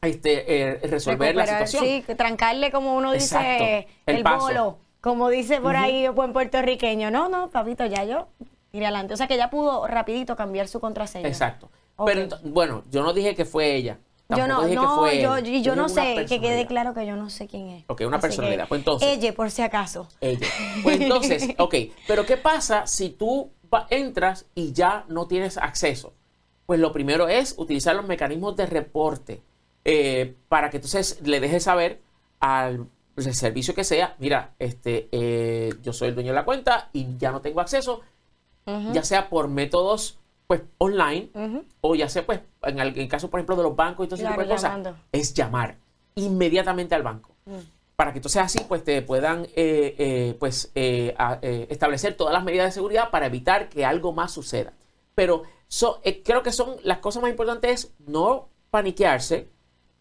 este, 0.00 0.62
eh, 0.62 0.80
resolver 0.84 1.36
la 1.36 1.46
situación. 1.46 1.84
Sí, 1.84 2.04
trancarle 2.16 2.72
como 2.72 2.96
uno 2.96 3.12
dice 3.12 3.86
el 4.06 4.16
el, 4.16 4.24
bolo, 4.24 4.78
como 5.02 5.28
dice 5.28 5.60
por 5.60 5.76
ahí 5.76 6.08
buen 6.08 6.32
puertorriqueño. 6.32 7.10
No, 7.10 7.28
no, 7.28 7.50
papito, 7.50 7.84
ya 7.84 8.04
yo 8.04 8.28
iré 8.72 8.86
adelante. 8.86 9.12
O 9.12 9.18
sea 9.18 9.26
que 9.26 9.36
ya 9.36 9.50
pudo 9.50 9.86
rapidito 9.86 10.36
cambiar 10.36 10.68
su 10.68 10.80
contraseña. 10.80 11.28
Exacto. 11.28 11.68
Pero 12.04 12.28
bueno, 12.44 12.82
yo 12.90 13.02
no 13.02 13.12
dije 13.12 13.34
que 13.34 13.44
fue 13.44 13.74
ella. 13.74 13.98
Yo 14.28 14.46
no, 14.46 14.60
dije 14.60 14.70
que 14.70 14.74
no, 14.76 14.96
fue 14.96 15.22
yo, 15.22 15.38
yo 15.38 15.42
Dije 15.42 15.74
no 15.74 15.88
sé, 15.88 16.26
que 16.28 16.40
quede 16.40 16.66
claro 16.66 16.92
que 16.92 17.06
yo 17.06 17.16
no 17.16 17.30
sé 17.30 17.46
quién 17.46 17.68
es. 17.70 17.84
Ok, 17.88 18.02
una 18.06 18.18
Así 18.18 18.26
personalidad. 18.26 18.68
Pues 18.68 18.80
entonces- 18.80 19.08
Ella, 19.08 19.34
por 19.34 19.50
si 19.50 19.62
acaso. 19.62 20.06
Ella. 20.20 20.46
Pues 20.82 21.00
entonces, 21.00 21.48
ok, 21.58 21.74
pero 22.06 22.26
¿qué 22.26 22.36
pasa 22.36 22.86
si 22.86 23.08
tú 23.08 23.50
entras 23.88 24.46
y 24.54 24.72
ya 24.72 25.06
no 25.08 25.26
tienes 25.26 25.56
acceso? 25.56 26.12
Pues 26.66 26.78
lo 26.78 26.92
primero 26.92 27.28
es 27.28 27.54
utilizar 27.56 27.96
los 27.96 28.06
mecanismos 28.06 28.54
de 28.56 28.66
reporte 28.66 29.40
eh, 29.84 30.34
para 30.50 30.68
que 30.68 30.76
entonces 30.76 31.20
le 31.22 31.40
dejes 31.40 31.64
saber 31.64 32.02
al 32.40 32.86
el 33.16 33.34
servicio 33.34 33.74
que 33.74 33.82
sea, 33.82 34.14
mira, 34.18 34.54
este, 34.58 35.08
eh, 35.10 35.74
yo 35.82 35.92
soy 35.92 36.08
el 36.08 36.14
dueño 36.14 36.30
de 36.30 36.36
la 36.36 36.44
cuenta 36.44 36.88
y 36.92 37.16
ya 37.16 37.32
no 37.32 37.40
tengo 37.40 37.60
acceso, 37.60 38.02
ya 38.92 39.02
sea 39.02 39.30
por 39.30 39.48
métodos 39.48 40.18
pues 40.48 40.62
online 40.78 41.30
o 41.82 41.94
ya 41.94 42.08
sea 42.08 42.24
pues 42.26 42.40
en 42.62 42.80
el, 42.80 42.98
en 42.98 43.06
caso 43.06 43.28
por 43.30 43.38
ejemplo 43.38 43.54
de 43.54 43.62
los 43.64 43.76
bancos 43.76 44.06
y 44.06 44.08
todo 44.08 44.16
ese 44.16 44.24
tipo 44.26 44.40
de 44.40 44.48
cosas, 44.54 44.72
es 45.12 45.34
llamar 45.34 45.76
inmediatamente 46.16 46.94
al 46.96 47.02
banco. 47.04 47.30
Para 47.94 48.12
que 48.12 48.18
entonces 48.18 48.40
así 48.42 48.60
pues 48.66 48.82
te 48.82 49.02
puedan 49.02 49.44
eh, 49.54 49.94
eh, 49.98 50.36
pues 50.40 50.70
eh, 50.74 51.14
a- 51.18 51.38
eh, 51.42 51.66
establecer 51.70 52.14
todas 52.16 52.32
las 52.32 52.42
medidas 52.44 52.66
de 52.66 52.72
seguridad 52.72 53.10
para 53.10 53.26
evitar 53.26 53.68
que 53.68 53.84
algo 53.84 54.12
más 54.12 54.32
suceda. 54.32 54.72
Pero 55.14 55.42
so- 55.68 56.00
eh, 56.02 56.22
creo 56.22 56.42
que 56.42 56.50
son 56.52 56.76
las 56.82 56.98
cosas 56.98 57.20
más 57.22 57.30
importantes 57.30 57.70
es 57.84 57.92
no 58.06 58.48
paniquearse, 58.70 59.48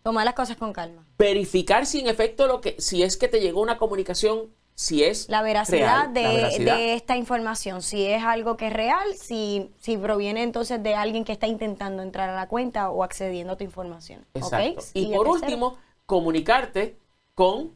Tomar 0.03 0.23
las 0.23 0.35
cosas 0.35 0.55
con 0.55 0.71
calma. 0.71 1.03
verificar 1.17 1.85
si 1.85 1.99
en 1.99 2.07
efecto 2.07 2.47
lo 2.47 2.61
que 2.61 2.75
si 2.79 3.03
es 3.03 3.17
que 3.17 3.27
te 3.27 3.41
llegó 3.41 3.61
una 3.61 3.77
comunicación 3.77 4.43
si 4.79 5.03
es 5.03 5.27
La 5.27 5.41
veracidad, 5.41 6.11
real, 6.11 6.13
de, 6.13 6.21
la 6.23 6.29
veracidad. 6.33 6.77
de 6.77 6.93
esta 6.93 7.17
información, 7.17 7.81
si 7.81 8.05
es 8.05 8.23
algo 8.23 8.57
que 8.57 8.67
es 8.67 8.73
real, 8.73 9.15
si, 9.15 9.71
si 9.79 9.97
proviene 9.97 10.43
entonces 10.43 10.81
de 10.83 10.93
alguien 10.93 11.25
que 11.25 11.31
está 11.31 11.47
intentando 11.47 12.03
entrar 12.03 12.29
a 12.29 12.35
la 12.35 12.47
cuenta 12.47 12.91
o 12.91 13.03
accediendo 13.03 13.53
a 13.53 13.57
tu 13.57 13.63
información. 13.63 14.23
Exacto. 14.35 14.83
Y 14.93 15.07
por 15.07 15.25
tercero, 15.25 15.31
último, 15.31 15.77
comunicarte 16.05 16.95
con 17.33 17.71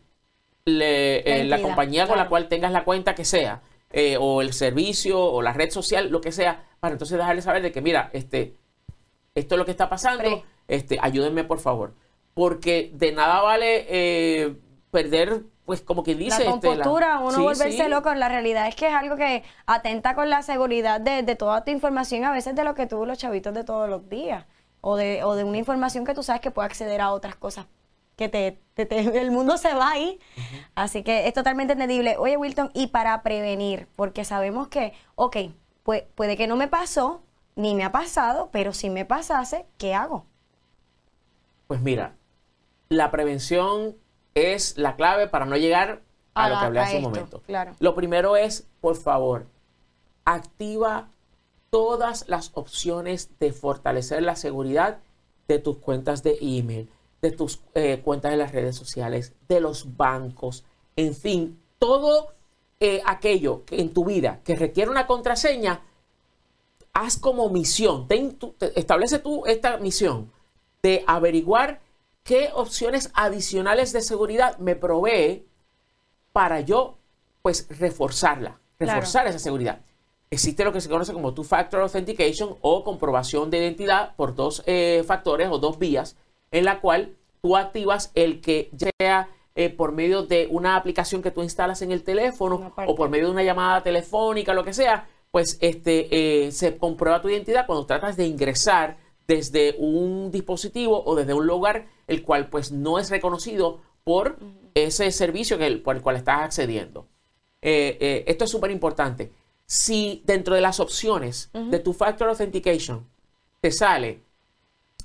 le- 0.66 1.22
eh, 1.22 1.44
la 1.46 1.56
entidad, 1.56 1.62
compañía 1.62 2.08
con 2.08 2.18
la 2.20 2.30
cual 2.30 2.48
tengas 2.48 2.72
la 2.72 2.84
cuenta 2.84 3.16
que 3.16 3.26
sea, 3.26 3.64
eh, 3.90 4.18
o 4.20 4.42
el 4.42 4.54
servicio, 4.54 5.20
o 5.20 5.42
la 5.42 5.54
red 5.54 5.72
social, 5.72 6.10
lo 6.12 6.22
que 6.22 6.32
sea, 6.32 6.64
para 6.80 6.92
entonces 6.94 7.18
dejarle 7.18 7.42
saber 7.42 7.64
de 7.64 7.72
que, 7.72 7.82
mira, 7.82 8.12
este, 8.14 8.54
esto 9.34 9.56
es 9.56 9.60
lo 9.60 9.66
que 9.66 9.72
está 9.72 9.90
pasando, 9.90 10.22
Pre. 10.24 10.44
este, 10.68 11.00
ayúdenme 11.02 11.46
por 11.46 11.60
favor. 11.60 11.96
Porque 12.36 12.92
de 12.94 13.12
nada 13.12 13.42
vale 13.42 13.88
eh, 13.90 14.56
perder, 14.92 15.42
pues 15.72 15.82
como 15.82 16.04
quien 16.04 16.18
dice... 16.18 16.44
la 16.44 16.52
este, 16.52 16.68
compostura, 16.68 17.20
uno 17.20 17.32
Sí, 17.32 17.42
volverse 17.44 17.84
sí. 17.86 17.90
loco. 17.90 18.14
La 18.14 18.28
realidad 18.28 18.68
es 18.68 18.76
que 18.76 18.88
es 18.88 18.94
algo 18.94 19.16
que 19.16 19.44
atenta 19.66 20.16
con 20.16 20.30
la 20.30 20.42
seguridad 20.42 21.00
de, 21.00 21.24
de 21.24 21.36
toda 21.38 21.64
tu 21.64 21.72
información, 21.72 22.26
a 22.26 22.32
veces 22.34 22.56
de 22.56 22.64
lo 22.66 22.76
que 22.76 22.88
tú, 22.88 23.06
los 23.06 23.18
chavitos 23.18 23.54
de 23.54 23.64
todos 23.64 23.90
los 23.90 24.10
días, 24.10 24.46
o 24.82 24.98
de, 24.98 25.24
o 25.24 25.36
de 25.36 25.46
una 25.46 25.58
información 25.58 26.04
que 26.06 26.14
tú 26.14 26.24
sabes 26.24 26.42
que 26.42 26.52
puede 26.52 26.66
acceder 26.66 27.00
a 27.00 27.12
otras 27.14 27.36
cosas, 27.38 27.68
que 28.18 28.28
te, 28.28 28.60
te- 28.74 28.86
te- 28.86 29.00
el 29.22 29.32
mundo 29.32 29.58
se 29.58 29.74
va 29.74 29.92
ahí. 29.92 30.20
Así 30.76 31.04
que 31.04 31.28
es 31.28 31.34
totalmente 31.34 31.74
entendible. 31.74 32.18
Oye, 32.18 32.38
Wilton, 32.38 32.72
y 32.74 32.88
para 32.88 33.24
prevenir, 33.24 33.88
porque 33.96 34.26
sabemos 34.26 34.68
que, 34.68 34.94
ok, 35.16 35.38
pues, 35.84 36.04
puede 36.16 36.36
que 36.38 36.48
no 36.48 36.58
me 36.58 36.68
pasó, 36.68 37.24
ni 37.56 37.76
me 37.76 37.84
ha 37.86 37.92
pasado, 37.94 38.50
pero 38.52 38.74
si 38.74 38.90
me 38.90 39.06
pasase, 39.06 39.66
¿qué 39.78 39.94
hago? 39.96 40.26
Pues 41.68 41.82
mira, 41.82 42.18
la 42.90 43.12
prevención 43.12 43.98
es 44.36 44.78
la 44.78 44.96
clave 44.96 45.28
para 45.28 45.46
no 45.46 45.58
llegar 45.58 46.02
a, 46.34 46.46
A 46.46 46.50
lo 46.50 46.60
que 46.60 46.66
hablé 46.66 46.80
hace 46.80 46.98
un 46.98 47.04
momento. 47.04 47.42
claro. 47.46 47.74
Lo 47.80 47.94
primero 47.96 48.36
es, 48.38 48.68
por 48.80 48.96
favor, 48.96 49.46
activa 50.26 51.10
todas 51.70 52.26
las 52.28 52.52
opciones 52.54 53.30
de 53.40 53.54
fortalecer 53.54 54.24
la 54.24 54.36
seguridad 54.36 55.00
de 55.48 55.60
tus 55.60 55.78
cuentas 55.78 56.24
de 56.24 56.38
email, 56.42 56.90
de 57.22 57.32
tus 57.32 57.62
eh, 57.76 58.02
cuentas 58.04 58.32
de 58.32 58.38
las 58.38 58.52
redes 58.52 58.76
sociales, 58.76 59.34
de 59.48 59.60
los 59.62 59.96
bancos, 59.98 60.64
en 60.96 61.14
fin, 61.16 61.60
todo 61.80 62.34
eh, 62.80 63.02
aquello 63.06 63.64
que 63.66 63.80
en 63.82 63.94
tu 63.94 64.06
vida 64.06 64.40
que 64.44 64.56
requiere 64.56 64.90
una 64.92 65.08
contraseña, 65.08 65.82
haz 66.94 67.18
como 67.18 67.50
misión, 67.50 68.08
ten 68.08 68.36
tu- 68.38 68.52
te- 68.54 68.78
establece 68.80 69.20
tú 69.20 69.46
esta 69.46 69.78
misión 69.78 70.32
de 70.84 71.04
averiguar 71.08 71.80
qué 72.24 72.50
opciones 72.54 73.12
adicionales 73.14 73.94
de 73.94 74.02
seguridad 74.02 74.58
me 74.58 74.76
provee 74.76 75.46
para 76.32 76.62
yo, 76.62 76.98
pues, 77.42 77.68
reforzarla, 77.80 78.60
Claro. 78.78 79.00
reforzar 79.00 79.28
esa 79.28 79.40
seguridad. 79.40 79.82
Existe 80.30 80.64
lo 80.64 80.72
que 80.72 80.80
se 80.82 80.90
conoce 80.90 81.14
como 81.14 81.34
two-factor 81.34 81.82
authentication 81.82 82.56
o 82.62 82.84
comprobación 82.84 83.50
de 83.50 83.58
identidad 83.58 84.16
por 84.16 84.34
dos 84.34 84.64
eh, 84.66 85.04
factores 85.06 85.50
o 85.52 85.58
dos 85.60 85.78
vías, 85.78 86.16
en 86.52 86.66
la 86.66 86.80
cual 86.80 87.16
tú 87.42 87.58
activas 87.58 88.12
el 88.16 88.40
que 88.40 88.72
sea 88.98 89.28
eh, 89.56 89.70
por 89.70 89.92
medio 89.92 90.24
de 90.24 90.48
una 90.50 90.78
aplicación 90.78 91.22
que 91.22 91.32
tú 91.32 91.44
instalas 91.44 91.82
en 91.82 91.92
el 91.92 92.04
teléfono 92.04 92.74
o 92.88 92.96
por 92.96 93.10
medio 93.10 93.26
de 93.26 93.32
una 93.32 93.44
llamada 93.44 93.84
telefónica, 93.84 94.54
lo 94.54 94.64
que 94.64 94.74
sea, 94.74 95.10
pues 95.32 95.58
este 95.60 96.46
eh, 96.46 96.52
se 96.54 96.78
comprueba 96.78 97.22
tu 97.22 97.28
identidad 97.30 97.66
cuando 97.66 97.86
tratas 97.86 98.16
de 98.16 98.26
ingresar 98.26 98.98
desde 99.28 99.76
un 99.78 100.32
dispositivo 100.32 101.04
o 101.06 101.16
desde 101.16 101.34
un 101.34 101.48
lugar 101.48 101.86
el 102.08 102.24
cual 102.24 102.50
pues 102.50 102.72
no 102.72 103.00
es 103.00 103.10
reconocido 103.10 103.80
por 104.04 104.38
ese 104.74 105.12
servicio 105.12 105.58
que 105.58 105.70
por 105.78 105.96
el 105.96 106.02
cual 106.02 106.16
estás 106.18 106.42
accediendo. 106.42 107.08
Eh, 107.62 107.98
eh, 108.02 108.24
esto 108.28 108.46
es 108.46 108.52
súper 108.52 108.72
importante. 108.72 109.32
Si 109.66 110.22
dentro 110.26 110.56
de 110.56 110.62
las 110.62 110.80
opciones 110.80 111.50
de 111.54 111.80
tu 111.80 111.94
Factor 111.94 112.28
Authentication 112.30 113.06
te 113.62 113.72
sale 113.72 114.22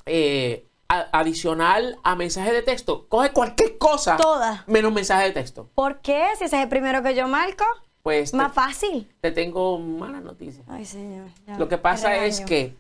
eh, 0.07 0.67
a- 0.89 1.09
adicional 1.19 1.99
a 2.03 2.15
mensaje 2.17 2.53
de 2.53 2.63
texto, 2.63 3.07
coge 3.09 3.33
cualquier 3.33 3.77
cosa 3.79 4.17
Todas. 4.17 4.67
menos 4.69 4.93
mensaje 4.93 5.27
de 5.27 5.33
texto. 5.33 5.69
¿Por 5.75 6.01
qué? 6.01 6.27
Si 6.39 6.45
ese 6.45 6.57
es 6.57 6.63
el 6.63 6.69
primero 6.69 7.03
que 7.03 7.15
yo 7.15 7.27
marco, 7.29 7.65
Pues 8.03 8.31
te, 8.31 8.37
más 8.37 8.53
fácil. 8.53 9.09
te 9.21 9.33
tengo 9.33 9.79
malas 9.79 10.23
noticias. 10.23 10.65
Ay, 10.69 10.85
señor. 10.85 11.29
ya, 11.47 11.59
Lo 11.59 11.69
que 11.69 11.79
pasa 11.79 12.25
es 12.25 12.41
que 12.41 12.75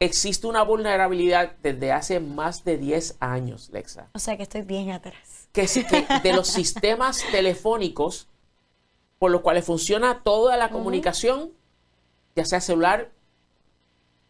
existe 0.00 0.46
una 0.46 0.62
vulnerabilidad 0.62 1.52
desde 1.62 1.92
hace 1.92 2.20
más 2.20 2.64
de 2.64 2.78
10 2.78 3.18
años, 3.20 3.68
Lexa. 3.70 4.08
O 4.14 4.18
sea 4.18 4.36
que 4.36 4.42
estoy 4.42 4.62
bien 4.62 4.90
atrás. 4.90 5.48
que, 5.52 5.62
es 5.62 5.74
que 5.74 6.06
de 6.22 6.32
los 6.32 6.48
sistemas 6.48 7.22
telefónicos 7.30 8.26
por 9.18 9.30
los 9.30 9.42
cuales 9.42 9.66
funciona 9.66 10.22
toda 10.22 10.56
la 10.56 10.70
comunicación, 10.70 11.52
ya 12.34 12.46
sea 12.46 12.60
celular, 12.62 13.10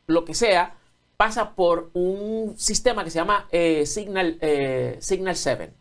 lo 0.08 0.24
que 0.24 0.34
sea, 0.34 0.74
pasa 1.16 1.54
por 1.54 1.90
un 1.92 2.54
sistema 2.58 3.04
que 3.04 3.10
se 3.10 3.20
llama 3.20 3.46
eh, 3.52 3.86
Signal, 3.86 4.36
eh, 4.40 4.96
Signal 5.00 5.36
7. 5.36 5.72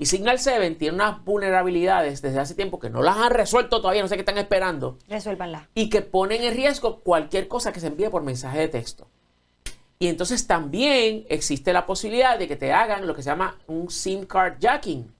Y 0.00 0.06
Signal 0.06 0.38
7 0.38 0.70
tiene 0.72 0.94
unas 0.96 1.24
vulnerabilidades 1.24 2.20
desde 2.22 2.40
hace 2.40 2.54
tiempo 2.54 2.78
que 2.80 2.90
no 2.90 3.02
las 3.02 3.16
han 3.18 3.30
resuelto 3.32 3.80
todavía, 3.80 4.02
no 4.02 4.08
sé 4.08 4.14
qué 4.16 4.22
están 4.22 4.38
esperando 4.38 4.98
Resuélvanla. 5.08 5.68
y 5.74 5.88
que 5.90 6.00
ponen 6.02 6.42
en 6.42 6.54
riesgo 6.54 7.00
cualquier 7.00 7.48
cosa 7.48 7.72
que 7.72 7.78
se 7.80 7.88
envíe 7.88 8.08
por 8.08 8.22
mensaje 8.22 8.58
de 8.58 8.68
texto. 8.68 9.06
Y 10.00 10.08
entonces 10.08 10.46
también 10.46 11.26
existe 11.28 11.72
la 11.72 11.86
posibilidad 11.86 12.38
de 12.38 12.48
que 12.48 12.56
te 12.56 12.72
hagan 12.72 13.06
lo 13.06 13.14
que 13.14 13.22
se 13.22 13.30
llama 13.30 13.56
un 13.66 13.90
SIM 13.90 14.24
card 14.26 14.54
jacking, 14.58 15.12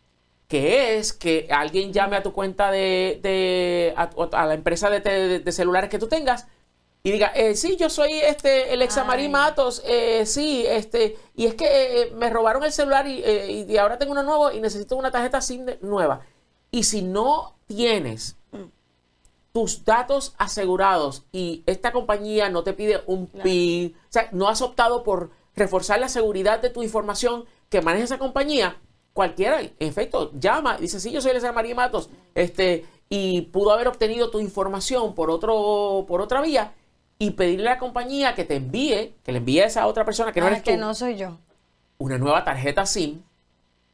que 0.49 0.97
es 0.99 1.13
que 1.13 1.47
alguien 1.51 1.93
llame 1.93 2.17
a 2.17 2.23
tu 2.23 2.33
cuenta 2.33 2.71
de, 2.71 3.21
de- 3.23 3.93
a, 3.97 4.09
a 4.33 4.47
la 4.47 4.55
empresa 4.55 4.89
de 4.89 5.53
celulares 5.53 5.91
que 5.91 5.99
tú 5.99 6.09
tengas 6.09 6.47
y 7.09 7.13
diga, 7.13 7.29
eh, 7.35 7.55
sí, 7.55 7.77
yo 7.77 7.89
soy 7.89 8.13
este 8.13 8.75
el 8.75 8.83
Examarí. 8.83 9.31
Matos, 9.31 9.83
eh, 9.87 10.27
sí, 10.27 10.65
este, 10.67 11.17
y 11.35 11.47
es 11.47 11.55
que 11.55 12.03
eh, 12.03 12.13
me 12.15 12.29
robaron 12.29 12.63
el 12.65 12.73
celular 12.73 13.07
y, 13.07 13.23
eh, 13.25 13.67
y 13.67 13.77
ahora 13.79 13.99
tengo 13.99 14.13
uno 14.13 14.23
nuevo 14.23 14.53
y 14.53 14.61
necesito 14.61 14.95
una 14.95 15.11
tarjeta 15.11 15.41
SIM 15.41 15.65
nueva. 15.81 16.21
Y 16.71 16.85
si 16.85 17.01
no 17.01 17.57
tienes 17.67 18.37
tus 19.53 19.87
datos 19.87 20.35
asegurados 20.37 21.25
y 21.33 21.63
esta 21.65 21.93
compañía 21.93 22.51
no 22.51 22.63
te 22.63 22.75
pide 22.75 23.03
un 23.07 23.27
PIN, 23.27 23.97
o 23.97 24.13
sea, 24.13 24.29
no 24.33 24.49
has 24.49 24.61
optado 24.61 25.03
por 25.03 25.31
reforzar 25.57 26.01
la 26.01 26.11
seguridad 26.11 26.61
de 26.61 26.69
tu 26.69 26.83
información 26.83 27.47
que 27.71 27.81
maneja 27.81 28.05
esa 28.05 28.19
compañía, 28.19 28.77
cualquiera, 29.15 29.63
en 29.63 29.73
efecto, 29.79 30.31
llama, 30.39 30.77
dice, 30.77 31.01
sí, 31.01 31.11
yo 31.11 31.23
soy 31.23 31.31
Elisa 31.31 31.53
María 31.53 31.75
Matos, 31.75 32.11
este, 32.35 32.85
y 33.09 33.43
pudo 33.43 33.73
haber 33.73 33.89
obtenido 33.89 34.31
tu 34.31 34.41
información 34.41 35.15
por, 35.15 35.31
otro, 35.31 36.05
por 36.07 36.21
otra 36.21 36.43
vía 36.43 36.75
y 37.19 37.33
pedirle 37.33 37.69
a 37.69 37.75
la 37.75 37.79
compañía 37.79 38.35
que 38.35 38.45
te 38.45 38.57
envíe, 38.57 39.15
que 39.25 39.33
le 39.33 39.39
envíe 39.39 39.61
a 39.61 39.67
esa 39.67 39.87
otra 39.87 40.05
persona 40.05 40.33
que 40.33 40.41
no 40.41 40.47
Ah, 40.47 40.51
eres 40.51 40.63
que 40.63 40.75
tú, 40.75 40.81
no 40.81 40.95
soy 40.95 41.17
yo. 41.17 41.39
una 41.99 42.17
nueva 42.19 42.45
tarjeta 42.45 42.87
SIM 42.87 43.21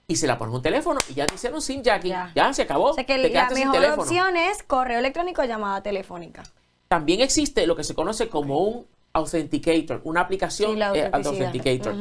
y 0.06 0.16
se 0.16 0.26
la 0.26 0.36
pones 0.36 0.52
en 0.52 0.56
un 0.56 0.62
teléfono 0.62 1.00
y 1.08 1.14
ya 1.14 1.26
te 1.26 1.34
hicieron 1.34 1.62
SIM 1.62 1.82
jacking, 1.82 2.10
Ya. 2.10 2.32
ya, 2.34 2.52
se 2.52 2.62
acabó, 2.62 2.90
O 2.90 2.94
sea 2.94 3.04
que 3.04 3.16
te 3.18 3.30
la 3.30 3.48
sin 3.48 3.58
mejor 3.60 3.74
teléfono. 3.74 4.02
opción 4.02 4.36
es 4.36 4.62
correo 4.62 4.98
electrónico 4.98 5.40
o 5.40 5.44
llamada 5.46 5.82
telefónica. 5.82 6.42
También 6.88 7.22
existe 7.22 7.66
lo 7.66 7.74
que 7.76 7.84
se 7.84 7.94
conoce 7.94 8.28
como 8.28 8.58
un 8.58 8.86
authenticator, 9.14 10.02
una 10.04 10.20
aplicación 10.20 10.74
Sí, 10.74 10.80
eh, 10.98 11.10
authenticator. 11.10 11.94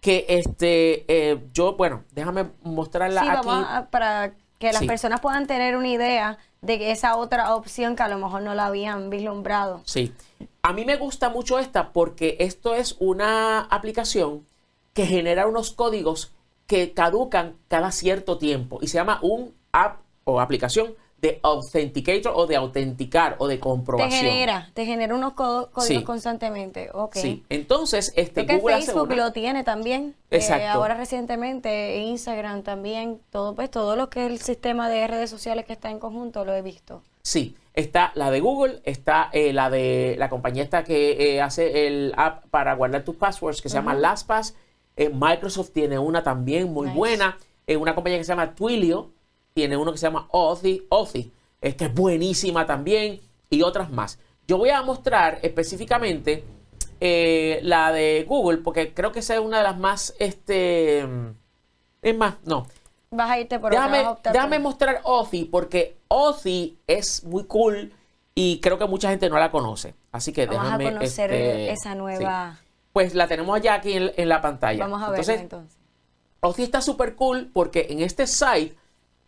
Que 0.00 0.24
este, 0.28 1.04
eh, 1.08 1.38
yo, 1.52 1.74
bueno, 1.76 2.04
déjame 2.12 2.46
mostrarla 2.62 3.20
Sí, 3.20 3.28
aquí. 3.28 3.46
vamos 3.46 3.66
a- 3.68 3.90
para 3.90 4.32
que 4.58 4.72
las 4.72 4.78
Sí. 4.80 4.86
personas 4.86 5.20
puedan 5.20 5.46
tener 5.46 5.76
una 5.76 5.88
idea 5.88 6.38
de 6.62 6.78
que 6.78 6.90
esa 6.90 7.16
otra 7.16 7.54
opción 7.54 7.96
que 7.96 8.02
a 8.02 8.08
lo 8.08 8.16
mejor 8.18 8.40
no 8.40 8.54
la 8.54 8.66
habían 8.66 9.10
vislumbrado. 9.10 9.82
Sí. 9.84 10.14
A 10.62 10.72
mí 10.72 10.84
me 10.84 10.96
gusta 10.96 11.28
mucho 11.30 11.58
esta 11.58 11.92
porque 11.92 12.36
esto 12.40 12.74
es 12.74 12.96
una 13.00 13.60
aplicación 13.62 14.46
que 14.92 15.06
genera 15.06 15.46
unos 15.46 15.70
códigos 15.70 16.32
que 16.66 16.92
caducan 16.92 17.56
cada 17.68 17.90
cierto 17.92 18.38
tiempo 18.38 18.78
y 18.82 18.86
se 18.88 18.94
llama 18.98 19.18
un 19.22 19.54
app 19.72 20.00
o 20.24 20.40
aplicación 20.40 20.94
de 21.20 21.38
authenticator 21.42 22.32
o 22.34 22.46
de 22.46 22.56
autenticar 22.56 23.36
o 23.40 23.46
de 23.46 23.56
Te 23.56 23.60
comprobación. 23.60 24.20
genera, 24.22 24.70
te 24.72 24.86
genera 24.86 25.14
unos 25.14 25.34
códigos 25.34 25.84
Sí. 25.84 26.02
constantemente. 26.02 26.88
Ok. 26.94 27.14
Sí. 27.16 27.44
Entonces, 27.50 28.12
este 28.16 28.46
Creo 28.46 28.56
que 28.58 28.62
Google 28.62 28.74
hace 28.76 28.86
Facebook 28.86 29.08
una- 29.12 29.16
lo 29.26 29.32
tiene 29.32 29.62
también. 29.62 30.14
Eh, 30.30 30.36
Exacto. 30.36 30.68
ahora 30.68 30.94
recientemente 30.94 31.98
Instagram 31.98 32.62
también. 32.62 33.20
Todo, 33.30 33.54
pues, 33.54 33.70
todo 33.70 33.96
lo 33.96 34.08
que 34.08 34.24
es 34.24 34.30
el 34.32 34.38
sistema 34.40 34.88
de 34.88 35.06
redes 35.08 35.28
sociales 35.28 35.66
que 35.66 35.74
está 35.74 35.90
en 35.90 35.98
conjunto 35.98 36.44
lo 36.46 36.54
he 36.54 36.62
visto. 36.62 37.02
Sí, 37.22 37.56
está 37.74 38.12
la 38.14 38.30
de 38.30 38.40
Google, 38.40 38.80
está 38.84 39.28
eh, 39.32 39.52
la 39.52 39.70
de 39.70 40.16
la 40.18 40.28
compañía 40.28 40.62
esta 40.62 40.84
que 40.84 41.34
eh, 41.36 41.42
hace 41.42 41.86
el 41.86 42.12
app 42.16 42.46
para 42.50 42.74
guardar 42.74 43.04
tus 43.04 43.16
passwords 43.16 43.60
que 43.60 43.68
se 43.68 43.76
llama 43.76 43.94
LastPass. 43.94 44.54
Eh, 44.96 45.10
Microsoft 45.12 45.70
tiene 45.70 45.98
una 45.98 46.22
también 46.22 46.72
muy 46.72 46.86
Nice. 46.86 46.98
buena. 46.98 47.38
Una 47.68 47.94
compañía 47.94 48.18
que 48.18 48.24
se 48.24 48.32
llama 48.32 48.52
Twilio 48.56 49.12
tiene 49.54 49.76
uno 49.76 49.92
que 49.92 49.98
se 49.98 50.06
llama 50.06 50.26
Authy, 50.32 50.88
Authy, 50.90 51.30
que 51.60 51.84
es 51.84 51.94
buenísima 51.94 52.66
también 52.66 53.20
y 53.48 53.62
otras 53.62 53.92
más. 53.92 54.18
Yo 54.48 54.58
voy 54.58 54.70
a 54.70 54.82
mostrar 54.82 55.38
específicamente 55.42 56.42
la 57.00 57.92
de 57.92 58.24
Google 58.28 58.58
porque 58.58 58.92
creo 58.92 59.12
que 59.12 59.20
esa 59.20 59.34
es 59.34 59.40
una 59.40 59.58
de 59.58 59.62
las 59.62 59.78
más, 59.78 60.16
este, 60.18 61.06
es 62.02 62.16
más, 62.16 62.34
no, 62.44 62.66
Vas 63.12 63.28
a 63.30 63.40
irte 63.40 63.58
por 63.58 63.72
otra, 63.72 63.80
déjame, 63.82 63.98
vas 63.98 64.06
a 64.06 64.10
optar 64.12 64.32
déjame 64.32 64.56
por- 64.56 64.62
mostrar 64.62 65.00
Ozzy 65.02 65.44
porque 65.44 65.96
Ozzy 66.08 66.78
es 66.86 67.24
muy 67.24 67.44
cool 67.44 67.92
y 68.36 68.60
creo 68.60 68.78
que 68.78 68.86
mucha 68.86 69.10
gente 69.10 69.28
no 69.28 69.36
la 69.38 69.50
conoce. 69.50 69.94
Así 70.12 70.32
que 70.32 70.46
Vamos 70.46 70.62
a 70.72 70.78
déjame. 70.78 70.84
conocer 70.98 71.32
este, 71.32 71.72
esa 71.72 71.92
sí. 71.92 71.98
nueva. 71.98 72.60
Pues 72.92 73.14
la 73.14 73.26
tenemos 73.26 73.56
allá 73.56 73.74
aquí 73.74 73.94
en, 73.94 74.12
en 74.16 74.28
la 74.28 74.40
pantalla. 74.40 74.84
Vamos 74.84 75.02
a 75.02 75.10
verla 75.10 75.16
Entonces, 75.18 75.40
entonces. 75.42 75.76
Ozzy 76.40 76.62
está 76.62 76.80
súper 76.80 77.16
cool 77.16 77.50
porque 77.52 77.88
en 77.90 78.00
este 78.00 78.28
site 78.28 78.76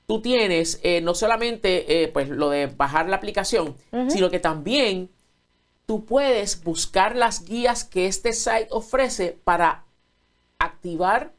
tú 0.06 0.22
tienes 0.22 0.78
eh, 0.84 1.00
no 1.00 1.14
solamente 1.16 2.04
eh, 2.04 2.08
pues 2.08 2.28
lo 2.28 2.50
de 2.50 2.66
bajar 2.68 3.08
la 3.08 3.16
aplicación, 3.16 3.74
sino 4.08 4.30
que 4.30 4.38
también 4.38 5.10
tú 5.86 6.04
puedes 6.04 6.62
buscar 6.62 7.16
las 7.16 7.44
guías 7.44 7.82
que 7.84 8.06
este 8.06 8.32
site 8.32 8.68
ofrece 8.70 9.36
para 9.44 9.82
activar 10.60 11.32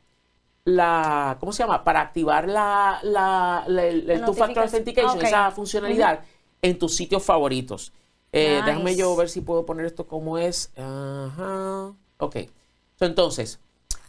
la, 0.66 1.38
¿cómo 1.40 1.52
se 1.52 1.64
llama? 1.64 1.84
Para 1.84 2.02
activar 2.02 2.48
la, 2.48 3.00
la, 3.04 3.64
la- 3.68 3.86
el, 3.86 4.10
el 4.10 4.22
La 4.22 4.26
Two-Factor. 4.26 4.64
Authentication, 4.64 5.22
esa 5.26 5.52
funcionalidad 5.52 6.22
en 6.62 6.80
tus 6.80 6.96
sitios 6.96 7.24
favoritos. 7.24 7.92
Eh, 8.32 8.56
Nice. 8.56 8.66
Déjame 8.66 8.96
yo 8.96 9.16
ver 9.16 9.30
si 9.30 9.42
puedo 9.42 9.66
poner 9.66 9.86
esto 9.86 10.08
como 10.08 10.38
es. 10.38 10.72
Ajá. 10.78 11.94
Ok. 12.18 12.38
So, 12.98 13.06
entonces, 13.06 13.60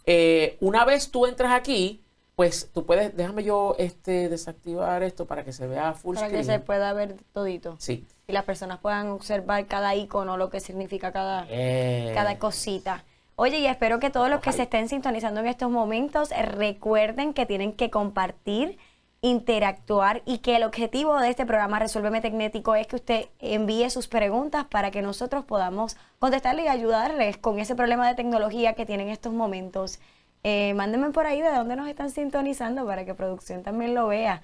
eh, 0.05 0.57
una 0.61 0.85
vez 0.85 1.11
tú 1.11 1.25
entras 1.25 1.51
aquí, 1.51 2.01
pues 2.35 2.69
tú 2.73 2.85
puedes, 2.85 3.15
déjame 3.15 3.43
yo 3.43 3.75
este, 3.77 4.29
desactivar 4.29 5.03
esto 5.03 5.25
para 5.25 5.43
que 5.43 5.53
se 5.53 5.67
vea 5.67 5.93
full 5.93 6.15
Para 6.15 6.27
que 6.29 6.43
screen. 6.43 6.59
se 6.59 6.65
pueda 6.65 6.93
ver 6.93 7.17
todito. 7.33 7.75
Sí. 7.79 8.05
Y 8.27 8.31
las 8.31 8.43
personas 8.45 8.79
puedan 8.79 9.09
observar 9.09 9.67
cada 9.67 9.93
icono, 9.95 10.37
lo 10.37 10.49
que 10.49 10.59
significa 10.59 11.11
cada, 11.11 11.45
Eh, 11.49 12.11
cada 12.15 12.39
cosita. 12.39 13.03
Oye, 13.37 13.59
y 13.59 13.67
espero 13.67 13.99
que 13.99 14.09
todos 14.09 14.29
los 14.29 14.39
que 14.39 14.53
se 14.53 14.63
estén 14.63 14.87
sintonizando 14.87 15.41
en 15.41 15.47
estos 15.47 15.69
momentos 15.69 16.31
eh, 16.31 16.41
recuerden 16.43 17.33
que 17.33 17.45
tienen 17.45 17.73
que 17.73 17.89
compartir, 17.89 18.77
interactuar 19.21 20.21
y 20.25 20.37
que 20.37 20.55
el 20.55 20.63
objetivo 20.63 21.19
de 21.19 21.31
este 21.31 21.45
programa 21.45 21.79
Resuélveme 21.79 22.21
Tecnético 22.21 22.75
es 22.75 22.87
que 22.87 22.95
usted 22.95 23.25
envíe 23.39 23.89
sus 23.89 24.07
preguntas 24.07 24.65
para 24.65 24.89
que 24.89 25.01
nosotros 25.01 25.43
podamos 25.43 25.97
contestarle 26.19 26.63
y 26.63 26.67
ayudarles 26.69 27.37
con 27.37 27.59
ese 27.59 27.75
problema 27.75 28.07
de 28.07 28.15
tecnología 28.15 28.73
que 28.73 28.85
tienen 28.85 29.07
en 29.07 29.13
estos 29.13 29.33
momentos. 29.33 29.99
Eh, 30.43 30.73
mándenme 30.73 31.11
por 31.11 31.25
ahí 31.25 31.41
de 31.41 31.51
dónde 31.51 31.75
nos 31.75 31.89
están 31.89 32.11
sintonizando 32.11 32.85
para 32.85 33.03
que 33.03 33.15
producción 33.15 33.63
también 33.63 33.95
lo 33.95 34.07
vea. 34.07 34.43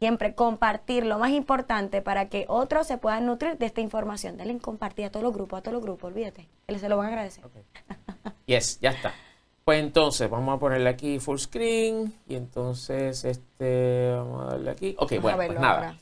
siempre 0.00 0.34
compartir 0.34 1.06
lo 1.06 1.18
más 1.18 1.30
importante 1.30 2.02
para 2.02 2.28
que 2.28 2.46
otros 2.48 2.86
se 2.88 2.98
puedan 2.98 3.26
nutrir 3.26 3.58
de 3.58 3.66
esta 3.66 3.80
información. 3.80 4.36
Denle 4.36 4.54
en 4.54 4.58
compartir 4.58 5.06
a 5.06 5.10
todos 5.10 5.22
los 5.22 5.32
grupos, 5.32 5.60
a 5.60 5.62
todos 5.62 5.74
los 5.74 5.82
grupos, 5.84 6.10
olvídate. 6.12 6.48
Él 6.66 6.80
se 6.80 6.88
lo 6.88 6.96
van 6.96 7.06
a 7.06 7.08
agradecer. 7.10 7.44
Yes, 8.46 8.78
ya 8.80 8.90
está. 8.90 9.14
Pues 9.64 9.80
entonces, 9.80 10.28
vamos 10.28 10.56
a 10.56 10.58
ponerle 10.58 10.90
aquí 10.90 11.18
full 11.18 11.38
screen. 11.38 12.14
Y 12.28 12.36
entonces, 12.36 13.24
este, 13.24 14.12
vamos 14.14 14.42
a 14.42 14.50
darle 14.52 14.70
aquí. 14.70 14.94
Ok, 14.98 15.12
Vamos 15.12 15.22
bueno, 15.22 15.46
pues 15.46 15.60
nada. 15.60 15.98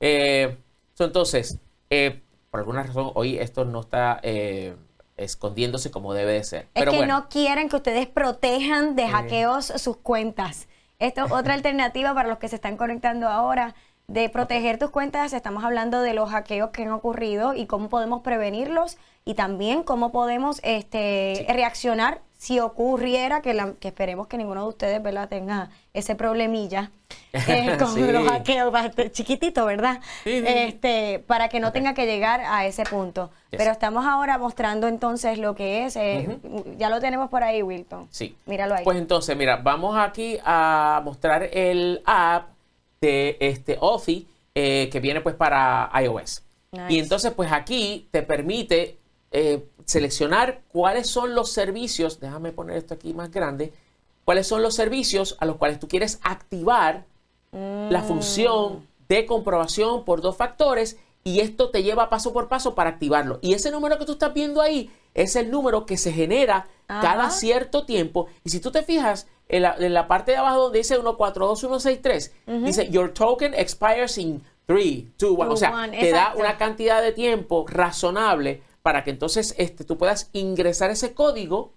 Eh, 0.00 0.56
so, 0.94 1.04
entonces, 1.04 1.58
eh, 1.90 2.22
por 2.50 2.60
alguna 2.60 2.82
razón, 2.82 3.12
hoy 3.14 3.38
esto 3.38 3.64
no 3.64 3.80
está 3.80 4.18
eh, 4.22 4.74
escondiéndose 5.16 5.90
como 5.92 6.12
debe 6.12 6.32
de 6.32 6.44
ser. 6.44 6.62
Es 6.62 6.68
Pero 6.74 6.90
que 6.90 6.96
bueno, 6.98 7.20
no 7.20 7.28
quieren 7.28 7.68
que 7.68 7.76
ustedes 7.76 8.06
protejan 8.08 8.96
de 8.96 9.08
hackeos 9.08 9.66
sus 9.66 9.96
cuentas. 9.98 10.66
Esto 10.98 11.26
es 11.26 11.32
otra 11.32 11.54
alternativa 11.54 12.14
para 12.14 12.28
los 12.28 12.38
que 12.38 12.48
se 12.48 12.56
están 12.56 12.76
conectando 12.76 13.28
ahora. 13.28 13.74
De 14.06 14.28
proteger 14.28 14.78
tus 14.78 14.90
cuentas, 14.90 15.32
estamos 15.32 15.64
hablando 15.64 16.02
de 16.02 16.12
los 16.12 16.28
hackeos 16.28 16.70
que 16.70 16.82
han 16.82 16.90
ocurrido 16.90 17.54
y 17.54 17.66
cómo 17.66 17.88
podemos 17.88 18.20
prevenirlos 18.20 18.98
y 19.24 19.34
también 19.34 19.82
cómo 19.82 20.12
podemos 20.12 20.60
este, 20.62 21.34
Sí. 21.36 21.52
reaccionar 21.52 22.20
si 22.36 22.60
ocurriera, 22.60 23.40
que, 23.40 23.54
la- 23.54 23.72
que 23.80 23.88
esperemos 23.88 24.26
que 24.26 24.36
ninguno 24.36 24.62
de 24.64 24.68
ustedes 24.68 25.02
¿verdad? 25.02 25.30
tenga 25.30 25.70
ese 25.94 26.14
problemilla 26.14 26.90
eh, 27.32 27.76
con 27.78 27.94
Sí. 27.94 28.02
los 28.02 28.28
hackeos, 28.28 28.70
bastante 28.70 29.10
chiquitito, 29.10 29.64
¿verdad? 29.64 30.00
Sí. 30.24 30.42
Este, 30.46 31.20
para 31.26 31.48
que 31.48 31.58
no 31.58 31.72
tenga 31.72 31.94
que 31.94 32.04
llegar 32.04 32.42
a 32.42 32.66
ese 32.66 32.84
punto. 32.84 33.30
Yes. 33.50 33.58
Pero 33.58 33.72
estamos 33.72 34.04
ahora 34.04 34.36
mostrando 34.36 34.88
entonces 34.88 35.38
lo 35.38 35.54
que 35.54 35.86
es, 35.86 35.96
eh, 35.96 36.38
ya 36.76 36.90
lo 36.90 37.00
tenemos 37.00 37.30
por 37.30 37.42
ahí, 37.42 37.62
Wilton. 37.62 38.08
Sí. 38.10 38.36
Míralo 38.44 38.74
ahí. 38.74 38.84
Pues 38.84 38.98
entonces, 38.98 39.34
mira, 39.38 39.56
vamos 39.56 39.96
aquí 39.96 40.38
a 40.44 41.00
mostrar 41.02 41.44
el 41.50 42.02
app 42.04 42.48
de 43.00 43.38
este 43.40 43.78
Authy 43.80 44.28
eh, 44.54 44.90
que 44.92 45.00
viene 45.00 45.22
pues 45.22 45.34
para 45.34 45.90
iOS. 46.02 46.42
Nice. 46.72 46.92
Y 46.92 46.98
entonces, 46.98 47.32
pues 47.32 47.50
aquí 47.52 48.06
te 48.10 48.22
permite 48.22 48.98
eh, 49.34 49.64
seleccionar 49.84 50.62
cuáles 50.72 51.08
son 51.08 51.34
los 51.34 51.50
servicios, 51.50 52.20
déjame 52.20 52.52
poner 52.52 52.76
esto 52.78 52.94
aquí 52.94 53.12
más 53.12 53.30
grande, 53.30 53.72
cuáles 54.24 54.46
son 54.46 54.62
los 54.62 54.74
servicios 54.74 55.36
a 55.40 55.44
los 55.44 55.56
cuales 55.56 55.78
tú 55.78 55.88
quieres 55.88 56.18
activar 56.22 57.04
la 57.52 58.00
Mm. 58.00 58.04
función 58.08 58.86
de 59.08 59.26
comprobación 59.26 60.04
por 60.04 60.20
dos 60.22 60.36
factores 60.36 60.96
y 61.24 61.40
esto 61.40 61.70
te 61.70 61.82
lleva 61.82 62.10
paso 62.10 62.32
por 62.32 62.48
paso 62.48 62.74
para 62.74 62.90
activarlo. 62.90 63.38
Y 63.42 63.54
ese 63.54 63.70
número 63.70 63.98
que 63.98 64.04
tú 64.06 64.12
estás 64.12 64.32
viendo 64.34 64.60
ahí 64.60 64.90
es 65.14 65.36
el 65.36 65.50
número 65.50 65.84
que 65.86 65.96
se 65.96 66.12
genera 66.12 66.66
Ajá. 66.88 67.00
cada 67.00 67.30
cierto 67.30 67.84
tiempo. 67.84 68.26
Y 68.44 68.50
si 68.50 68.60
tú 68.60 68.70
te 68.70 68.82
fijas 68.82 69.26
en 69.48 69.62
la, 69.62 69.76
en 69.78 69.94
la 69.94 70.08
parte 70.08 70.32
de 70.32 70.38
abajo 70.38 70.62
donde 70.64 70.78
dice 70.78 70.96
142163, 70.96 72.32
dice 72.64 72.88
Your 72.90 73.12
token 73.12 73.54
expires 73.54 74.18
in 74.18 74.42
3, 74.66 75.04
2, 75.18 75.30
1. 75.38 75.50
O 75.52 75.56
sea, 75.56 75.72
one, 75.72 75.98
te 75.98 76.10
da 76.10 76.34
una 76.36 76.56
cantidad 76.56 77.02
de 77.02 77.12
tiempo 77.12 77.66
razonable 77.68 78.62
para 78.84 79.02
que 79.02 79.08
entonces 79.10 79.54
este, 79.56 79.82
tú 79.84 79.96
puedas 79.96 80.28
ingresar 80.34 80.90
ese 80.90 81.14
código 81.14 81.72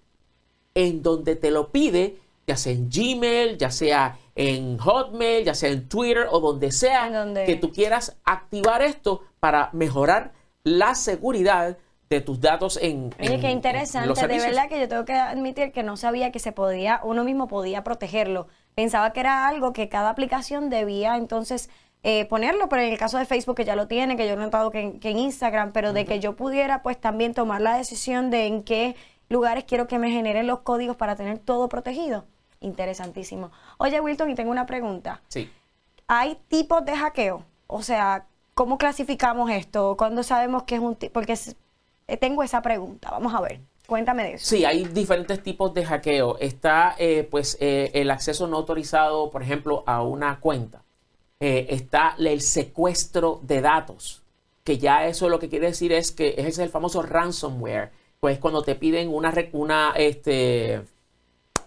en 0.74 1.02
donde 1.02 1.36
te 1.36 1.50
lo 1.50 1.72
pide, 1.72 2.18
ya 2.46 2.54
sea 2.58 2.74
en 2.74 2.90
Gmail, 2.90 3.56
ya 3.56 3.70
sea 3.70 4.18
en 4.34 4.76
Hotmail, 4.76 5.42
ya 5.46 5.54
sea 5.54 5.70
en 5.70 5.88
Twitter 5.88 6.26
o 6.30 6.38
donde 6.38 6.70
sea 6.70 7.10
donde- 7.10 7.46
que 7.46 7.56
tú 7.56 7.72
quieras 7.72 8.18
activar 8.24 8.82
esto 8.82 9.22
para 9.40 9.70
mejorar 9.72 10.32
la 10.64 10.94
seguridad 10.94 11.78
de 12.10 12.20
tus 12.20 12.42
datos 12.42 12.78
en, 12.82 13.14
Oye, 13.18 13.34
en- 13.36 13.40
qué 13.40 13.50
interesante. 13.52 14.06
los 14.06 14.20
De 14.20 14.26
verdad 14.26 14.68
que 14.68 14.78
yo 14.78 14.86
tengo 14.86 15.06
que 15.06 15.14
admitir 15.14 15.72
que 15.72 15.82
no 15.82 15.96
sabía 15.96 16.30
que 16.30 16.40
se 16.40 16.52
podía, 16.52 17.00
uno 17.04 17.24
mismo 17.24 17.48
podía 17.48 17.84
protegerlo. 17.84 18.48
Pensaba 18.74 19.14
que 19.14 19.20
era 19.20 19.48
algo 19.48 19.72
que 19.72 19.88
cada 19.88 20.10
aplicación 20.10 20.68
debía 20.68 21.16
entonces 21.16 21.70
eh, 22.02 22.24
ponerlo, 22.26 22.68
pero 22.68 22.82
en 22.82 22.92
el 22.92 22.98
caso 22.98 23.18
de 23.18 23.24
Facebook 23.24 23.56
que 23.56 23.64
ya 23.64 23.74
lo 23.76 23.88
tiene, 23.88 24.16
que 24.16 24.26
yo 24.26 24.34
he 24.34 24.36
notado 24.36 24.70
que, 24.70 24.80
en- 24.80 25.00
que 25.00 25.10
en 25.10 25.18
Instagram, 25.18 25.72
pero 25.72 25.92
de 25.92 26.04
que 26.04 26.20
yo 26.20 26.36
pudiera 26.36 26.82
pues 26.82 26.98
también 27.00 27.34
tomar 27.34 27.60
la 27.60 27.76
decisión 27.76 28.30
de 28.30 28.46
en 28.46 28.62
qué 28.62 28.94
lugares 29.28 29.64
quiero 29.64 29.86
que 29.88 29.98
me 29.98 30.10
generen 30.10 30.46
los 30.46 30.60
códigos 30.60 30.96
para 30.96 31.16
tener 31.16 31.38
todo 31.38 31.68
protegido. 31.68 32.24
Interesantísimo. 32.60 33.50
Oye, 33.78 34.00
Wilton, 34.00 34.30
y 34.30 34.34
tengo 34.34 34.50
una 34.50 34.66
pregunta. 34.66 35.20
Sí. 35.28 35.50
¿Hay 36.06 36.38
tipos 36.48 36.84
de 36.84 36.96
hackeo? 36.96 37.42
O 37.66 37.82
sea, 37.82 38.26
¿cómo 38.54 38.78
clasificamos 38.78 39.50
esto? 39.50 39.96
¿Cuándo 39.96 40.22
sabemos 40.22 40.62
que 40.64 40.76
es 40.76 40.80
un 40.80 40.96
tipo? 40.96 41.12
Porque 41.14 41.32
es- 41.32 41.56
eh, 42.06 42.16
tengo 42.16 42.42
esa 42.42 42.62
pregunta. 42.62 43.10
Vamos 43.10 43.34
a 43.34 43.40
ver. 43.40 43.60
Cuéntame 43.86 44.22
de 44.22 44.34
eso. 44.34 44.46
Sí, 44.46 44.64
hay 44.64 44.84
diferentes 44.84 45.42
tipos 45.42 45.72
de 45.74 45.84
hackeo. 45.84 46.38
Está 46.38 46.94
eh, 46.98 47.26
pues 47.30 47.56
eh, 47.60 47.90
el 47.94 48.10
acceso 48.10 48.46
no 48.46 48.56
autorizado, 48.58 49.30
por 49.30 49.42
ejemplo, 49.42 49.82
a 49.86 50.02
una 50.02 50.40
cuenta. 50.40 50.82
Eh, 51.40 51.66
está 51.70 52.16
el 52.18 52.40
secuestro 52.40 53.38
de 53.44 53.60
datos, 53.60 54.22
que 54.64 54.76
ya 54.78 55.06
eso 55.06 55.28
lo 55.28 55.38
que 55.38 55.48
quiere 55.48 55.68
decir 55.68 55.92
es 55.92 56.10
que 56.10 56.34
ese 56.36 56.48
es 56.48 56.58
el 56.58 56.68
famoso 56.68 57.00
ransomware. 57.02 57.92
Pues 58.18 58.40
cuando 58.40 58.62
te 58.62 58.74
piden 58.74 59.08
una, 59.08 59.32
una 59.52 59.92
este, 59.96 60.80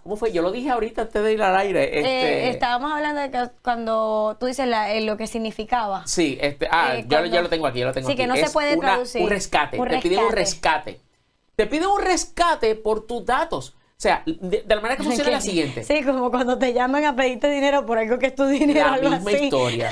¿cómo 0.03 0.17
fue? 0.17 0.33
Yo 0.33 0.41
lo 0.41 0.51
dije 0.51 0.69
ahorita 0.71 1.03
antes 1.03 1.23
de 1.23 1.31
ir 1.31 1.41
al 1.41 1.55
aire. 1.55 1.83
Eh, 1.85 1.99
Este, 1.99 2.49
estábamos 2.49 2.91
hablando 2.91 3.21
de 3.21 3.31
que 3.31 3.49
cuando 3.63 4.35
tú 4.41 4.47
dices 4.47 4.67
la- 4.67 4.93
eh, 4.93 4.99
lo 4.99 5.15
que 5.15 5.25
significaba. 5.27 6.05
Sí, 6.05 6.37
este, 6.41 6.67
ah, 6.69 6.97
Eh, 6.97 7.03
yo, 7.03 7.07
cuando- 7.19 7.33
yo 7.37 7.41
lo 7.41 7.47
tengo 7.47 7.65
aquí, 7.67 7.79
yo 7.79 7.85
lo 7.85 7.93
tengo 7.93 8.07
Sí, 8.07 8.13
aquí. 8.13 8.21
que 8.23 8.27
no 8.27 8.35
se 8.35 8.49
puede 8.49 8.75
una- 8.75 8.89
traducir. 8.89 9.21
Un 9.21 9.29
rescate, 9.29 9.79
Un 9.79 9.87
te 9.87 9.99
piden 9.99 10.19
un 10.19 10.31
rescate. 10.33 10.91
rescate. 10.91 11.11
Te 11.55 11.65
piden 11.67 11.87
un 11.87 12.01
rescate 12.01 12.75
por 12.75 13.07
tus 13.07 13.25
datos. 13.25 13.73
O 14.01 14.03
sea, 14.03 14.23
de, 14.25 14.63
de 14.63 14.75
la 14.75 14.81
manera 14.81 14.97
que 14.97 15.03
funciona 15.09 15.29
es 15.29 15.35
la 15.35 15.41
siguiente. 15.41 15.83
Sí, 15.83 16.03
como 16.03 16.31
cuando 16.31 16.57
te 16.57 16.73
llaman 16.73 17.05
a 17.05 17.15
pedirte 17.15 17.47
dinero 17.51 17.85
por 17.85 17.99
algo 17.99 18.17
que 18.17 18.25
es 18.27 18.35
tu 18.35 18.45
dinero. 18.47 18.89
La 18.89 18.97
misma 19.11 19.29
así. 19.31 19.43
historia. 19.43 19.89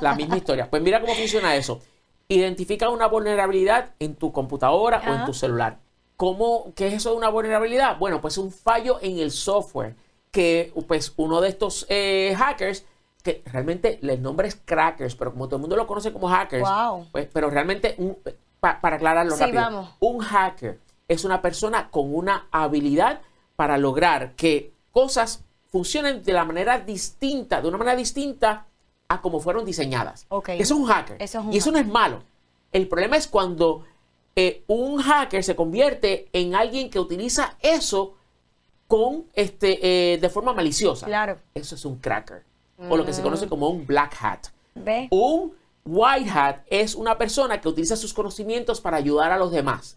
La 0.00 0.14
misma 0.16 0.36
historia. 0.38 0.68
Pues 0.68 0.82
mira 0.82 1.00
cómo 1.00 1.14
funciona 1.14 1.54
eso. 1.54 1.80
Identifica 2.26 2.88
una 2.88 3.06
vulnerabilidad 3.06 3.90
en 4.00 4.16
tu 4.16 4.32
computadora 4.32 5.00
o 5.06 5.14
en 5.14 5.24
tu 5.24 5.32
celular. 5.34 5.78
¿Cómo, 6.16 6.72
¿Qué 6.74 6.88
es 6.88 6.94
eso 6.94 7.10
de 7.12 7.16
una 7.16 7.28
vulnerabilidad? 7.28 7.96
Bueno, 7.98 8.20
pues 8.20 8.38
un 8.38 8.50
fallo 8.50 8.98
en 9.00 9.18
el 9.20 9.30
software 9.30 9.94
que 10.32 10.72
pues 10.88 11.12
uno 11.16 11.40
de 11.40 11.48
estos 11.50 11.86
eh, 11.88 12.34
hackers, 12.36 12.84
que 13.22 13.40
realmente 13.52 14.00
el 14.02 14.20
nombre 14.20 14.48
es 14.48 14.56
crackers, 14.64 15.14
pero 15.14 15.30
como 15.32 15.46
todo 15.46 15.56
el 15.56 15.60
mundo 15.60 15.76
lo 15.76 15.86
conoce 15.86 16.12
como 16.12 16.26
hackers, 16.28 16.68
Wow. 16.68 17.06
pues, 17.12 17.28
pero 17.32 17.50
realmente, 17.50 17.94
un- 17.98 18.18
pa- 18.58 18.80
para 18.80 18.96
aclararlo 18.96 19.36
Sí, 19.36 19.40
rápido, 19.42 19.60
vamos. 19.62 19.90
un 20.00 20.18
hacker 20.18 20.80
es 21.06 21.24
una 21.24 21.40
persona 21.40 21.88
con 21.90 22.12
una 22.12 22.48
habilidad 22.50 23.20
para 23.56 23.78
lograr 23.78 24.34
que 24.34 24.72
cosas 24.92 25.42
funcionen 25.70 26.22
de 26.22 26.32
la 26.32 26.44
manera 26.44 26.78
distinta, 26.78 27.60
de 27.60 27.68
una 27.68 27.78
manera 27.78 27.96
distinta 27.96 28.66
a 29.08 29.20
como 29.20 29.40
fueron 29.40 29.64
diseñadas. 29.64 30.26
Ok. 30.28 30.50
Eso 30.50 30.62
es 30.62 30.70
un 30.80 30.86
hacker. 30.86 31.16
Eso 31.20 31.40
es 31.40 31.44
un 31.46 31.52
y 31.52 31.56
eso 31.58 31.70
no 31.72 31.78
es 31.78 31.86
malo. 31.86 32.22
El 32.72 32.88
problema 32.88 33.16
es 33.16 33.26
cuando 33.28 33.84
eh, 34.36 34.62
un 34.66 35.00
hacker 35.00 35.44
se 35.44 35.54
convierte 35.54 36.28
en 36.32 36.54
alguien 36.54 36.90
que 36.90 36.98
utiliza 36.98 37.56
eso 37.60 38.14
con 38.88 39.24
este 39.34 40.14
eh, 40.14 40.18
de 40.18 40.28
forma 40.28 40.52
maliciosa. 40.52 41.06
Claro. 41.06 41.38
Eso 41.54 41.74
es 41.74 41.84
un 41.84 41.98
cracker. 41.98 42.42
O 42.90 42.96
lo 42.96 43.04
que 43.06 43.12
se 43.12 43.20
Mm. 43.20 43.24
conoce 43.24 43.48
como 43.48 43.68
un 43.68 43.86
black 43.86 44.16
hat. 44.20 44.46
¿Ve? 44.74 45.06
Un 45.10 45.54
white 45.86 46.28
hat 46.30 46.56
es 46.66 46.94
una 46.94 47.16
persona 47.16 47.60
que 47.60 47.68
utiliza 47.68 47.94
sus 47.96 48.12
conocimientos 48.12 48.80
para 48.80 48.96
ayudar 48.96 49.30
a 49.30 49.38
los 49.38 49.52
demás. 49.52 49.96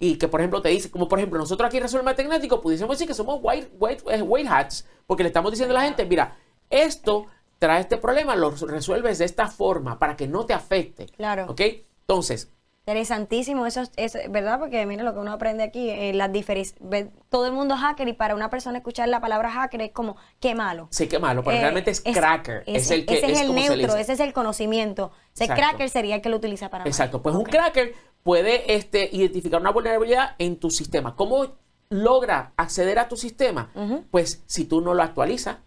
Y 0.00 0.16
que, 0.16 0.28
por 0.28 0.40
ejemplo, 0.40 0.62
te 0.62 0.68
dice, 0.68 0.90
como 0.90 1.08
por 1.08 1.18
ejemplo, 1.18 1.38
nosotros 1.38 1.66
aquí 1.66 1.78
en 1.78 1.82
Resuelve 1.84 2.14
Tecnético 2.14 2.60
pudiésemos 2.60 2.94
decir 2.96 3.08
que 3.08 3.14
somos 3.14 3.40
white, 3.42 3.70
white, 3.78 4.04
eh, 4.14 4.22
white 4.22 4.48
hats, 4.48 4.86
porque 5.06 5.24
le 5.24 5.28
estamos 5.28 5.50
diciendo 5.50 5.74
a 5.76 5.80
la 5.80 5.84
gente, 5.86 6.06
mira, 6.06 6.36
esto 6.70 7.26
trae 7.58 7.80
este 7.80 7.96
problema, 7.96 8.36
lo 8.36 8.50
resuelves 8.50 9.18
de 9.18 9.24
esta 9.24 9.48
forma 9.48 9.98
para 9.98 10.16
que 10.16 10.28
no 10.28 10.46
te 10.46 10.54
afecte. 10.54 11.06
Claro. 11.06 11.46
¿Ok? 11.48 11.60
Entonces, 12.02 12.52
Interesantísimo, 12.86 13.66
eso 13.66 13.82
es, 13.96 14.16
¿verdad? 14.30 14.58
Porque 14.58 14.86
mira 14.86 15.02
lo 15.02 15.12
que 15.12 15.18
uno 15.18 15.30
aprende 15.32 15.62
aquí, 15.62 15.90
eh, 15.90 16.14
las 16.14 16.32
diferen- 16.32 16.72
ve- 16.80 17.10
todo 17.28 17.44
el 17.44 17.52
mundo 17.52 17.74
es 17.74 17.80
hacker 17.82 18.08
y 18.08 18.14
para 18.14 18.34
una 18.34 18.48
persona 18.48 18.78
escuchar 18.78 19.10
la 19.10 19.20
palabra 19.20 19.50
hacker 19.50 19.82
es 19.82 19.90
como, 19.92 20.16
qué 20.40 20.54
malo. 20.54 20.88
sí 20.90 21.06
que 21.06 21.18
malo, 21.18 21.44
pero 21.44 21.58
Eh, 21.58 21.60
realmente 21.60 21.90
es, 21.90 22.00
cracker. 22.00 22.62
Ese, 22.64 22.78
es 22.78 22.90
el 22.92 23.04
que 23.04 23.18
ese 23.18 23.26
es, 23.26 23.32
es 23.32 23.40
el 23.42 23.54
neutro, 23.54 23.94
ese 23.98 24.14
es 24.14 24.20
el 24.20 24.32
conocimiento. 24.32 25.12
Ese 25.34 25.44
Exacto. 25.44 25.62
cracker 25.68 25.90
sería 25.90 26.14
el 26.14 26.22
que 26.22 26.30
lo 26.30 26.38
utiliza 26.38 26.70
para 26.70 26.84
mal. 26.84 26.88
Exacto, 26.88 27.20
pues 27.20 27.34
un 27.36 27.44
cracker 27.44 27.92
puede 28.22 28.74
este, 28.74 29.08
identificar 29.12 29.60
una 29.60 29.70
vulnerabilidad 29.70 30.34
en 30.38 30.58
tu 30.58 30.70
sistema. 30.70 31.16
¿Cómo 31.16 31.46
logra 31.90 32.52
acceder 32.56 32.98
a 32.98 33.08
tu 33.08 33.16
sistema? 33.16 33.70
Pues 34.10 34.42
si 34.46 34.64
tú 34.64 34.80
no 34.80 34.94
lo 34.94 35.02
actualizas, 35.02 35.58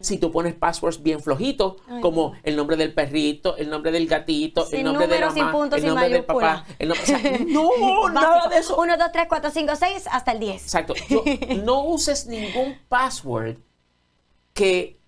si 0.00 0.18
tú 0.18 0.32
pones 0.32 0.54
passwords 0.54 1.02
bien 1.02 1.20
flojitos, 1.20 1.76
Ay, 1.88 2.00
como 2.00 2.32
el 2.42 2.56
nombre 2.56 2.76
del 2.76 2.92
perrito, 2.92 3.56
el 3.56 3.70
nombre 3.70 3.92
del 3.92 4.08
gatito, 4.08 4.66
Sin 4.66 4.80
el 4.80 4.84
nombre 4.86 5.06
de 5.06 5.20
la 5.20 5.30
sin 5.30 5.44
mamá, 5.44 5.52
puntos, 5.52 5.76
el 5.76 5.82
sin 5.82 5.88
nombre 5.90 6.08
del 6.08 6.24
papá, 6.24 6.40
mayúscula. 6.40 6.76
el 6.80 6.88
nombre, 6.88 7.02
o 7.04 7.06
sea, 7.06 7.38
no, 7.46 8.08
nada 8.10 8.48
de 8.48 8.58
eso. 8.58 8.76
1, 8.76 8.96
2, 8.98 9.12
3, 9.12 9.26
4, 9.28 9.50
5, 9.52 9.76
6, 9.76 10.04
hasta 10.10 10.32
el 10.32 10.40
10. 10.40 10.62
Exacto. 10.62 10.94
Yo- 11.08 11.22
no 11.62 11.84
uses 11.84 12.26
ningún 12.26 12.76
password 12.88 13.58
que 14.54 14.98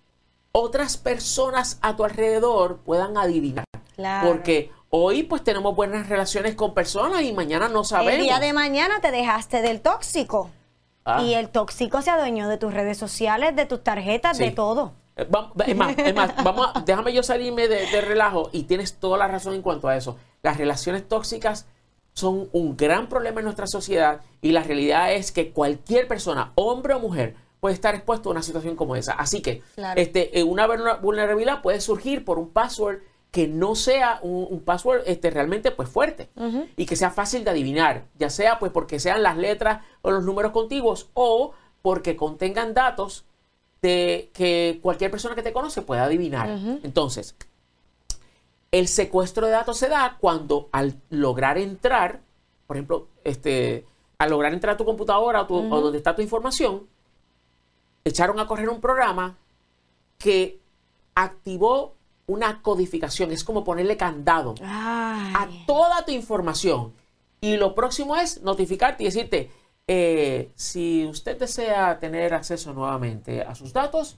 otras 0.53 0.95
personas 0.97 1.77
a 1.81 1.95
tu 1.97 2.05
alrededor 2.05 2.77
puedan 2.79 3.17
adivinar. 3.17 3.65
Claro. 3.97 4.29
Porque 4.29 4.71
hoy 4.89 5.23
pues 5.23 5.43
tenemos 5.43 5.75
buenas 5.75 6.07
relaciones 6.09 6.55
con 6.55 6.73
personas 6.73 7.21
y 7.23 7.33
mañana 7.33 7.67
no 7.69 7.83
sabemos. 7.83 8.13
El 8.19 8.21
día 8.23 8.39
de 8.39 8.53
mañana 8.53 8.99
te 9.01 9.11
dejaste 9.11 9.61
del 9.61 9.81
tóxico. 9.81 10.49
Ah. 11.03 11.21
Y 11.21 11.33
el 11.35 11.49
tóxico 11.49 12.01
se 12.01 12.09
adueñó 12.09 12.47
de 12.49 12.57
tus 12.57 12.73
redes 12.73 12.97
sociales, 12.97 13.55
de 13.55 13.65
tus 13.65 13.83
tarjetas, 13.83 14.37
de 14.39 14.51
todo. 14.51 14.93
Eh, 15.15 15.27
Es 15.67 15.75
más, 15.77 15.97
es 15.97 16.15
más, 16.15 16.33
vamos 16.43 16.69
a- 16.73 16.81
déjame 16.81 17.13
yo 17.13 17.21
salirme 17.23 17.67
de, 17.67 17.85
de 17.87 18.01
relajo 18.01 18.49
y 18.51 18.63
tienes 18.63 18.95
toda 18.95 19.17
la 19.17 19.27
razón 19.27 19.53
en 19.53 19.61
cuanto 19.61 19.87
a 19.87 19.95
eso. 19.95 20.17
Las 20.41 20.57
relaciones 20.57 21.07
tóxicas 21.07 21.67
son 22.13 22.49
un 22.53 22.75
gran 22.75 23.07
problema 23.07 23.39
en 23.41 23.45
nuestra 23.45 23.67
sociedad 23.67 24.21
y 24.41 24.51
la 24.51 24.63
realidad 24.63 25.13
es 25.13 25.31
que 25.31 25.51
cualquier 25.51 26.07
persona, 26.07 26.51
hombre 26.55 26.93
o 26.95 26.99
mujer, 26.99 27.35
puede 27.59 27.75
estar 27.75 27.93
expuesto 27.95 28.29
a 28.29 28.31
una 28.31 28.41
situación 28.43 28.75
como 28.75 28.95
esa. 28.95 29.13
Así 29.13 29.41
que 29.41 29.61
Claro. 29.75 29.99
este, 30.01 30.37
eh, 30.39 30.43
una 30.43 30.67
vulner- 30.67 31.01
vulnerabilidad 31.01 31.61
puede 31.61 31.81
surgir 31.81 32.23
por 32.25 32.39
un 32.39 32.49
password 32.49 32.99
que 33.35 33.49
no 33.49 33.75
sea 33.75 34.19
un, 34.21 34.47
un 34.49 34.61
password 34.61 35.01
este, 35.07 35.29
realmente 35.29 35.69
pues 35.71 35.89
fuerte. 35.89 36.29
Y 36.77 36.85
que 36.85 36.95
sea 36.95 37.09
fácil 37.11 37.43
de 37.43 37.49
adivinar, 37.51 38.05
ya 38.17 38.29
sea 38.29 38.59
pues 38.59 38.71
porque 38.71 38.97
sean 38.97 39.21
las 39.23 39.35
letras 39.35 39.83
o 40.03 40.11
los 40.11 40.23
números 40.23 40.53
contiguos 40.53 41.09
o 41.15 41.51
porque 41.81 42.15
contengan 42.15 42.73
datos 42.73 43.25
de 43.81 44.29
que 44.33 44.79
cualquier 44.81 45.11
persona 45.11 45.35
que 45.35 45.43
te 45.43 45.51
conoce 45.51 45.81
pueda 45.81 46.05
adivinar. 46.05 46.47
Entonces, 46.83 47.35
el 48.71 48.87
secuestro 48.87 49.47
de 49.47 49.51
datos 49.51 49.77
se 49.79 49.89
da 49.89 50.15
cuando 50.19 50.69
al 50.71 50.95
lograr 51.09 51.57
entrar, 51.57 52.21
por 52.67 52.77
ejemplo, 52.77 53.07
este, 53.25 53.85
al 54.17 54.29
lograr 54.29 54.53
entrar 54.53 54.75
a 54.75 54.77
tu 54.77 54.85
computadora 54.85 55.41
o, 55.41 55.45
tu- 55.45 55.57
o 55.73 55.81
donde 55.81 55.97
está 55.97 56.15
tu 56.15 56.21
información, 56.21 56.87
echaron 58.05 58.39
a 58.39 58.47
correr 58.47 58.69
un 58.69 58.79
programa 58.79 59.35
que 60.17 60.59
activó 61.15 61.95
una 62.27 62.61
codificación. 62.61 63.31
Es 63.31 63.43
como 63.43 63.63
ponerle 63.63 63.97
candado 63.97 64.55
a 64.63 65.35
Ay. 65.43 65.63
toda 65.67 66.05
tu 66.05 66.11
información. 66.11 66.93
Y 67.41 67.57
lo 67.57 67.75
próximo 67.75 68.15
es 68.15 68.41
notificarte 68.41 69.03
y 69.03 69.05
decirte, 69.07 69.51
eh, 69.87 70.49
si 70.55 71.05
usted 71.05 71.37
desea 71.37 71.99
tener 71.99 72.33
acceso 72.33 72.73
nuevamente 72.73 73.41
a 73.43 73.53
sus 73.53 73.71
datos, 73.73 74.17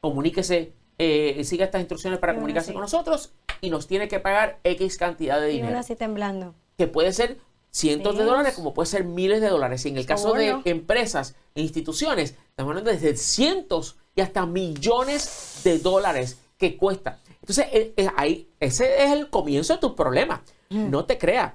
comuníquese, 0.00 0.72
eh, 0.98 1.42
siga 1.44 1.64
estas 1.64 1.80
instrucciones 1.80 2.18
para 2.18 2.32
Y 2.32 2.36
comunicarse 2.36 2.70
así. 2.70 2.74
con 2.74 2.82
nosotros 2.82 3.32
y 3.62 3.70
nos 3.70 3.86
tiene 3.86 4.08
que 4.08 4.20
pagar 4.20 4.58
X 4.64 4.98
cantidad 4.98 5.40
de 5.40 5.52
Y 5.52 5.56
dinero. 5.56 5.78
así 5.78 5.96
temblando. 5.96 6.54
Que 6.76 6.86
puede 6.86 7.12
ser 7.12 7.38
cientos 7.70 8.18
de 8.18 8.24
dólares 8.24 8.54
como 8.54 8.74
puede 8.74 8.86
ser 8.86 9.04
miles 9.04 9.40
de 9.40 9.48
dólares. 9.48 9.86
Y 9.86 9.90
en 9.90 9.96
el 9.96 10.04
caso 10.04 10.32
de 10.34 10.60
empresas 10.64 11.36
e 11.54 11.62
instituciones, 11.62 12.34
estamos 12.50 12.70
hablando 12.70 12.90
desde 12.90 13.16
cientos 13.16 13.96
y 14.14 14.20
hasta 14.20 14.44
millones 14.44 15.60
de 15.64 15.78
dólares 15.78 16.38
que 16.58 16.76
cuesta. 16.76 17.19
Entonces, 17.42 17.66
eh, 17.72 17.94
eh, 17.96 18.08
ahí, 18.16 18.48
ese 18.60 19.02
es 19.04 19.10
el 19.12 19.30
comienzo 19.30 19.74
de 19.74 19.80
tus 19.80 19.92
problemas. 19.92 20.40
No 20.68 21.04
te 21.04 21.18
creas. 21.18 21.54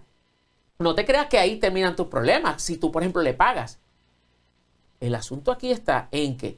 No 0.78 0.94
te 0.94 1.06
creas 1.06 1.28
que 1.28 1.38
ahí 1.38 1.58
terminan 1.58 1.96
tus 1.96 2.08
problemas. 2.08 2.62
Si 2.62 2.78
tú, 2.78 2.92
por 2.92 3.02
ejemplo, 3.02 3.22
le 3.22 3.34
pagas. 3.34 3.80
El 5.00 5.16
asunto 5.16 5.52
aquí 5.52 5.72
está 5.72 6.10
en 6.12 6.36
que 6.38 6.58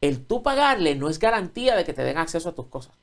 el 0.00 0.24
tú 0.26 0.42
pagarle 0.42 0.94
no 0.94 1.08
es 1.08 1.18
garantía 1.18 1.74
de 1.76 1.84
que 1.84 1.92
te 1.94 2.04
den 2.04 2.18
acceso 2.18 2.50
a 2.50 2.54
tus 2.54 2.66
cosas. 2.66 2.94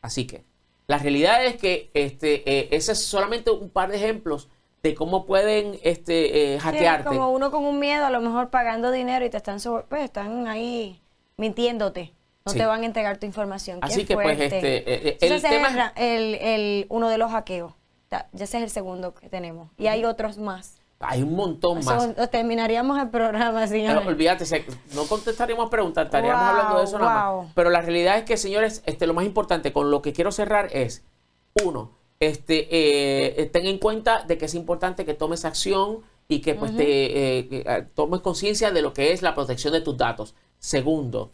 Así 0.00 0.26
que 0.26 0.44
la 0.86 0.98
realidad 0.98 1.44
es 1.44 1.56
que 1.56 1.90
este, 1.94 2.48
eh, 2.50 2.68
ese 2.70 2.92
es 2.92 3.02
solamente 3.04 3.50
un 3.50 3.68
par 3.70 3.90
de 3.90 3.96
ejemplos 3.96 4.48
de 4.82 4.94
cómo 4.94 5.24
pueden 5.26 5.78
este, 5.82 6.54
eh, 6.54 6.58
Sí, 6.58 6.64
hackearte. 6.64 7.08
como 7.08 7.30
uno 7.32 7.50
con 7.50 7.64
un 7.64 7.78
miedo, 7.80 8.04
a 8.04 8.10
lo 8.10 8.20
mejor 8.20 8.50
pagando 8.50 8.90
dinero 8.90 9.24
y 9.24 9.30
te 9.30 9.38
están, 9.38 9.58
sobre- 9.60 9.84
pues, 9.84 10.04
están 10.04 10.46
ahí 10.46 11.00
mintiéndote. 11.38 12.12
No 12.46 12.52
Sí. 12.52 12.58
te 12.58 12.66
van 12.66 12.82
a 12.82 12.86
entregar 12.86 13.16
tu 13.16 13.24
información. 13.24 13.80
Qué 13.80 13.86
Así 13.86 14.04
que, 14.04 14.14
pues, 14.14 14.38
este, 14.38 14.58
eh, 14.76 14.84
eh, 14.86 15.16
Ese 15.18 15.26
el 15.28 15.32
es 15.32 15.42
tema- 15.42 15.68
el, 15.68 15.74
ra- 15.76 15.92
el- 15.96 16.34
el- 16.34 16.86
uno 16.90 17.08
de 17.08 17.16
los 17.16 17.30
hackeos. 17.30 17.72
Ya 18.10 18.28
ese 18.34 18.58
es 18.58 18.62
el 18.64 18.70
segundo 18.70 19.14
que 19.14 19.30
tenemos. 19.30 19.70
Y 19.78 19.86
hay 19.86 20.04
otros 20.04 20.36
más. 20.36 20.76
Hay 21.00 21.22
un 21.22 21.34
montón 21.34 21.82
más. 21.84 22.14
Terminaríamos 22.30 22.98
el 23.00 23.08
programa, 23.08 23.60
Pero 23.60 23.66
señores. 23.68 24.06
olvídate, 24.06 24.64
no 24.94 25.04
contestaríamos 25.06 25.70
preguntas, 25.70 26.04
estaríamos 26.04 26.40
Wow, 26.42 26.50
hablando 26.50 26.78
de 26.78 26.84
eso 26.84 26.98
nada 26.98 27.32
más. 27.42 27.52
Pero 27.54 27.70
la 27.70 27.80
realidad 27.80 28.18
es 28.18 28.24
que, 28.24 28.36
señores, 28.36 28.82
este, 28.86 29.06
lo 29.06 29.14
más 29.14 29.24
importante 29.24 29.72
con 29.72 29.90
lo 29.90 30.02
que 30.02 30.12
quiero 30.12 30.30
cerrar 30.30 30.68
es, 30.72 31.02
uno, 31.64 31.92
este, 32.20 32.68
eh, 33.40 33.46
ten 33.46 33.66
en 33.66 33.78
cuenta 33.78 34.22
de 34.22 34.36
que 34.38 34.44
es 34.44 34.54
importante 34.54 35.04
que 35.06 35.14
tomes 35.14 35.44
acción 35.46 36.00
y 36.28 36.40
que 36.40 36.54
pues 36.54 36.76
te 36.76 37.38
eh, 37.38 37.48
eh, 37.50 37.86
tomes 37.94 38.20
conciencia 38.20 38.70
de 38.70 38.82
lo 38.82 38.92
que 38.92 39.12
es 39.12 39.22
la 39.22 39.34
protección 39.34 39.72
de 39.72 39.80
tus 39.80 39.96
datos. 39.96 40.34
Segundo, 40.58 41.32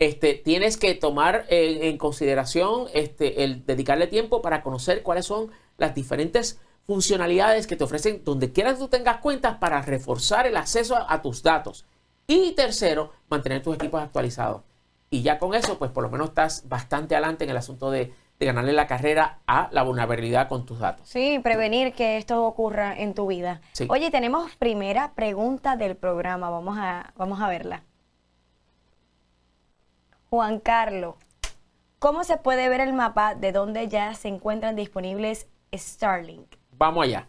este, 0.00 0.34
tienes 0.34 0.78
que 0.78 0.94
tomar 0.94 1.44
en 1.50 1.96
consideración 1.98 2.86
este, 2.94 3.44
el 3.44 3.64
dedicarle 3.66 4.06
tiempo 4.06 4.42
para 4.42 4.62
conocer 4.62 5.02
cuáles 5.02 5.26
son 5.26 5.50
las 5.76 5.94
diferentes 5.94 6.58
funcionalidades 6.86 7.66
que 7.66 7.76
te 7.76 7.84
ofrecen 7.84 8.22
donde 8.24 8.50
quieras 8.50 8.78
tú 8.78 8.88
tengas 8.88 9.18
cuentas 9.18 9.58
para 9.58 9.82
reforzar 9.82 10.46
el 10.46 10.56
acceso 10.56 10.96
a, 10.96 11.12
a 11.12 11.22
tus 11.22 11.42
datos. 11.42 11.84
Y 12.26 12.52
tercero, 12.52 13.12
mantener 13.28 13.62
tus 13.62 13.74
equipos 13.74 14.00
actualizados. 14.02 14.62
Y 15.10 15.22
ya 15.22 15.38
con 15.38 15.54
eso, 15.54 15.78
pues 15.78 15.90
por 15.90 16.02
lo 16.02 16.10
menos 16.10 16.30
estás 16.30 16.68
bastante 16.68 17.14
adelante 17.14 17.44
en 17.44 17.50
el 17.50 17.56
asunto 17.58 17.90
de, 17.90 18.14
de 18.38 18.46
ganarle 18.46 18.72
la 18.72 18.86
carrera 18.86 19.40
a 19.46 19.68
la 19.70 19.82
vulnerabilidad 19.82 20.48
con 20.48 20.64
tus 20.64 20.78
datos. 20.78 21.06
Sí, 21.06 21.40
prevenir 21.42 21.92
que 21.92 22.16
esto 22.16 22.44
ocurra 22.44 22.98
en 22.98 23.12
tu 23.12 23.26
vida. 23.26 23.60
Sí. 23.72 23.86
Oye, 23.90 24.10
tenemos 24.10 24.56
primera 24.56 25.12
pregunta 25.14 25.76
del 25.76 25.94
programa. 25.94 26.48
Vamos 26.48 26.78
a, 26.78 27.12
vamos 27.16 27.40
a 27.40 27.48
verla. 27.48 27.82
Juan 30.30 30.60
Carlos, 30.60 31.16
¿cómo 31.98 32.22
se 32.22 32.36
puede 32.36 32.68
ver 32.68 32.80
el 32.80 32.92
mapa 32.92 33.34
de 33.34 33.50
donde 33.50 33.88
ya 33.88 34.14
se 34.14 34.28
encuentran 34.28 34.76
disponibles 34.76 35.48
Starlink? 35.74 36.46
Vamos 36.78 37.04
allá. 37.04 37.26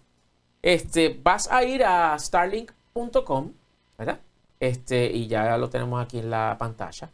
Este, 0.61 1.19
vas 1.23 1.51
a 1.51 1.63
ir 1.63 1.83
a 1.83 2.17
starlink.com, 2.19 3.53
¿verdad? 3.97 4.19
Este, 4.59 5.07
y 5.11 5.25
ya 5.25 5.57
lo 5.57 5.71
tenemos 5.71 5.99
aquí 5.99 6.19
en 6.19 6.29
la 6.29 6.55
pantalla. 6.59 7.09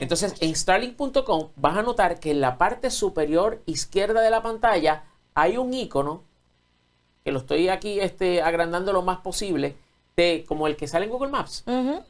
Entonces, 0.00 0.34
en 0.40 0.56
starlink.com 0.56 1.50
vas 1.54 1.76
a 1.76 1.82
notar 1.82 2.18
que 2.18 2.32
en 2.32 2.40
la 2.40 2.58
parte 2.58 2.90
superior 2.90 3.62
izquierda 3.64 4.22
de 4.22 4.30
la 4.30 4.42
pantalla 4.42 5.04
hay 5.36 5.56
un 5.56 5.72
icono 5.72 6.24
que 7.22 7.30
lo 7.30 7.38
estoy 7.38 7.68
aquí 7.68 8.00
este, 8.00 8.42
agrandando 8.42 8.92
lo 8.92 9.02
más 9.02 9.18
posible, 9.18 9.76
de, 10.16 10.44
como 10.48 10.66
el 10.66 10.74
que 10.74 10.88
sale 10.88 11.04
en 11.04 11.12
Google 11.12 11.30
Maps. 11.30 11.64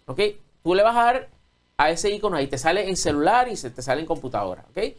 ¿ok? 0.07 0.21
Tú 0.63 0.75
le 0.75 0.83
vas 0.83 0.97
a 0.97 1.05
dar 1.05 1.36
a 1.79 1.91
ese 1.91 2.11
icono 2.11 2.37
ahí, 2.37 2.47
te 2.47 2.59
sale 2.59 2.89
en 2.89 2.97
celular 2.97 3.49
y 3.49 3.57
se 3.57 3.71
te 3.71 3.83
sale 3.83 4.01
en 4.01 4.07
computadora, 4.07 4.65
¿ok? 4.71 4.95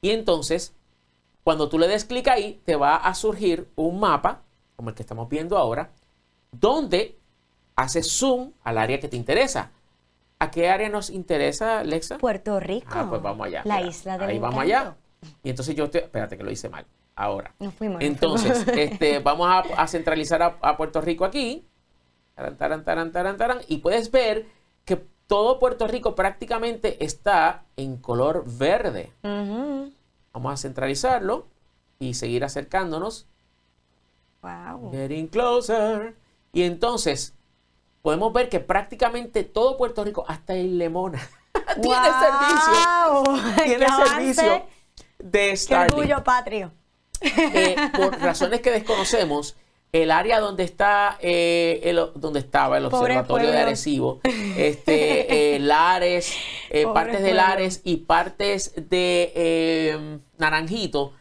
Y 0.00 0.10
entonces, 0.10 0.74
cuando 1.44 1.68
tú 1.68 1.78
le 1.78 1.88
des 1.88 2.04
clic 2.04 2.28
ahí, 2.28 2.60
te 2.64 2.76
va 2.76 2.96
a 2.96 3.14
surgir 3.14 3.68
un 3.76 4.00
mapa, 4.00 4.42
como 4.76 4.90
el 4.90 4.94
que 4.94 5.02
estamos 5.02 5.28
viendo 5.28 5.58
ahora, 5.58 5.90
donde 6.50 7.16
haces 7.76 8.10
zoom 8.10 8.52
al 8.64 8.78
área 8.78 8.98
que 8.98 9.08
te 9.08 9.16
interesa. 9.16 9.70
¿A 10.38 10.50
qué 10.50 10.68
área 10.68 10.88
nos 10.88 11.10
interesa, 11.10 11.84
Lexa? 11.84 12.18
Puerto 12.18 12.58
Rico. 12.58 12.88
Ah, 12.90 13.06
pues 13.08 13.22
vamos 13.22 13.46
allá. 13.46 13.62
La 13.64 13.76
mira. 13.76 13.88
isla 13.88 14.18
del 14.18 14.30
Ahí 14.30 14.38
vamos 14.38 14.60
allá. 14.60 14.96
Y 15.44 15.50
entonces 15.50 15.76
yo 15.76 15.88
te... 15.88 15.98
Espérate 15.98 16.36
que 16.36 16.42
lo 16.42 16.50
hice 16.50 16.68
mal. 16.68 16.84
Ahora. 17.14 17.54
Nos 17.60 17.74
fuimos. 17.74 18.00
nos 18.00 18.04
Entonces, 18.04 18.64
fuimos. 18.64 18.76
este, 18.92 19.20
vamos 19.20 19.46
a, 19.48 19.60
a 19.80 19.86
centralizar 19.86 20.42
a, 20.42 20.58
a 20.60 20.76
Puerto 20.76 21.00
Rico 21.00 21.24
aquí. 21.24 21.64
Taran, 22.34 22.84
taran, 22.84 23.12
taran. 23.36 23.60
Y 23.68 23.78
puedes 23.78 24.10
ver 24.10 24.46
que 24.84 25.04
todo 25.32 25.58
Puerto 25.58 25.86
Rico 25.86 26.14
prácticamente 26.14 27.02
está 27.02 27.64
en 27.78 27.96
color 27.96 28.44
verde. 28.46 29.14
Vamos 29.22 30.52
a 30.52 30.56
centralizarlo 30.58 31.46
y 31.98 32.12
seguir 32.12 32.44
acercándonos. 32.44 33.26
Wow. 34.42 34.90
Getting 34.92 35.28
closer. 35.28 36.16
Y 36.52 36.64
entonces 36.64 37.32
podemos 38.02 38.30
ver 38.34 38.50
que 38.50 38.60
prácticamente 38.60 39.42
todo 39.42 39.78
Puerto 39.78 40.04
Rico, 40.04 40.22
hasta 40.28 40.52
el 40.54 40.76
Lemona, 40.76 41.26
tiene 41.80 41.96
Wow. 41.96 43.24
servicio. 43.24 43.54
Tiene 43.64 43.86
¡Qué 43.86 44.06
servicio 44.06 44.66
de 45.18 45.48
¡Qué 45.48 45.56
Starlink. 45.56 45.94
orgullo 45.94 46.22
patrio! 46.24 46.72
Eh, 47.22 47.74
por 47.96 48.20
razones 48.20 48.60
que 48.60 48.70
desconocemos, 48.70 49.56
el 49.92 50.10
área 50.10 50.40
donde 50.40 50.64
está 50.64 51.18
eh, 51.20 51.80
el- 51.84 52.00
donde 52.14 52.40
estaba 52.40 52.78
el 52.78 52.84
Pobre 52.88 53.18
observatorio 53.18 53.50
de. 53.52 53.58
Arecibo, 53.58 54.20
este, 54.56 55.54
eh, 55.56 55.58
Lares, 55.58 56.32
eh, 56.70 56.86
partes 56.92 57.22
de. 57.22 57.34
Lares 57.34 57.80
y 57.84 57.98
partes 57.98 58.72
de 58.88 59.32
eh, 59.34 60.18
Naranjito, 60.38 61.12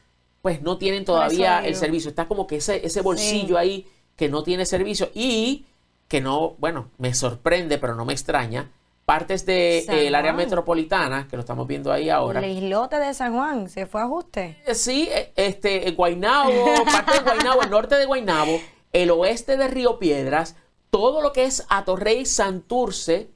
pues 0.41 0.61
no 0.61 0.77
tienen 0.77 1.03
todavía 1.03 1.59
el 1.65 1.75
servicio. 1.75 2.09
Está 2.09 2.27
como 2.29 2.47
que 2.47 2.55
ese, 2.57 2.85
ese 2.85 3.01
bolsillo 3.01 3.55
Sí. 3.55 3.61
ahí 3.61 3.87
que 4.15 4.29
no 4.29 4.41
tiene 4.43 4.65
servicio 4.65 5.09
y 5.13 5.65
que 6.07 6.21
no, 6.21 6.55
bueno, 6.57 6.89
me 6.97 7.13
sorprende, 7.13 7.77
pero 7.77 7.95
no 7.95 8.05
me 8.05 8.13
extraña. 8.13 8.71
Partes 9.05 9.45
del 9.45 9.83
San 9.83 9.95
área 10.15 10.31
Juan. 10.31 10.35
metropolitana, 10.37 11.27
que 11.27 11.35
lo 11.35 11.41
estamos 11.41 11.67
viendo 11.67 11.91
ahí 11.91 12.09
ahora. 12.09 12.39
El 12.39 12.57
islote 12.57 12.97
de 12.97 13.13
San 13.13 13.33
Juan 13.33 13.67
se 13.69 13.85
fue 13.85 14.01
a 14.01 14.05
ajuste. 14.05 14.57
Eh, 14.65 14.75
Sí, 14.75 15.09
eh, 15.11 15.33
este, 15.35 15.87
eh, 15.87 15.91
Guaynabo, 15.91 16.51
parte 16.85 17.13
de 17.17 17.23
Guaynabo, 17.23 17.61
el 17.63 17.69
norte 17.69 17.95
de 17.95 18.05
Guaynabo, 18.05 18.59
el 18.93 19.11
oeste 19.11 19.57
de 19.57 19.67
Río 19.67 19.99
Piedras, 19.99 20.55
todo 20.91 21.21
lo 21.21 21.33
que 21.33 21.43
es 21.45 21.65
Atorrey, 21.69 22.25
Santurce, 22.25 23.29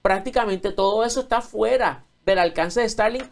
prácticamente 0.00 0.72
todo 0.72 1.04
eso 1.04 1.20
está 1.20 1.40
fuera 1.40 2.04
del 2.24 2.38
alcance 2.38 2.80
de 2.80 2.88
Starlink 2.88 3.26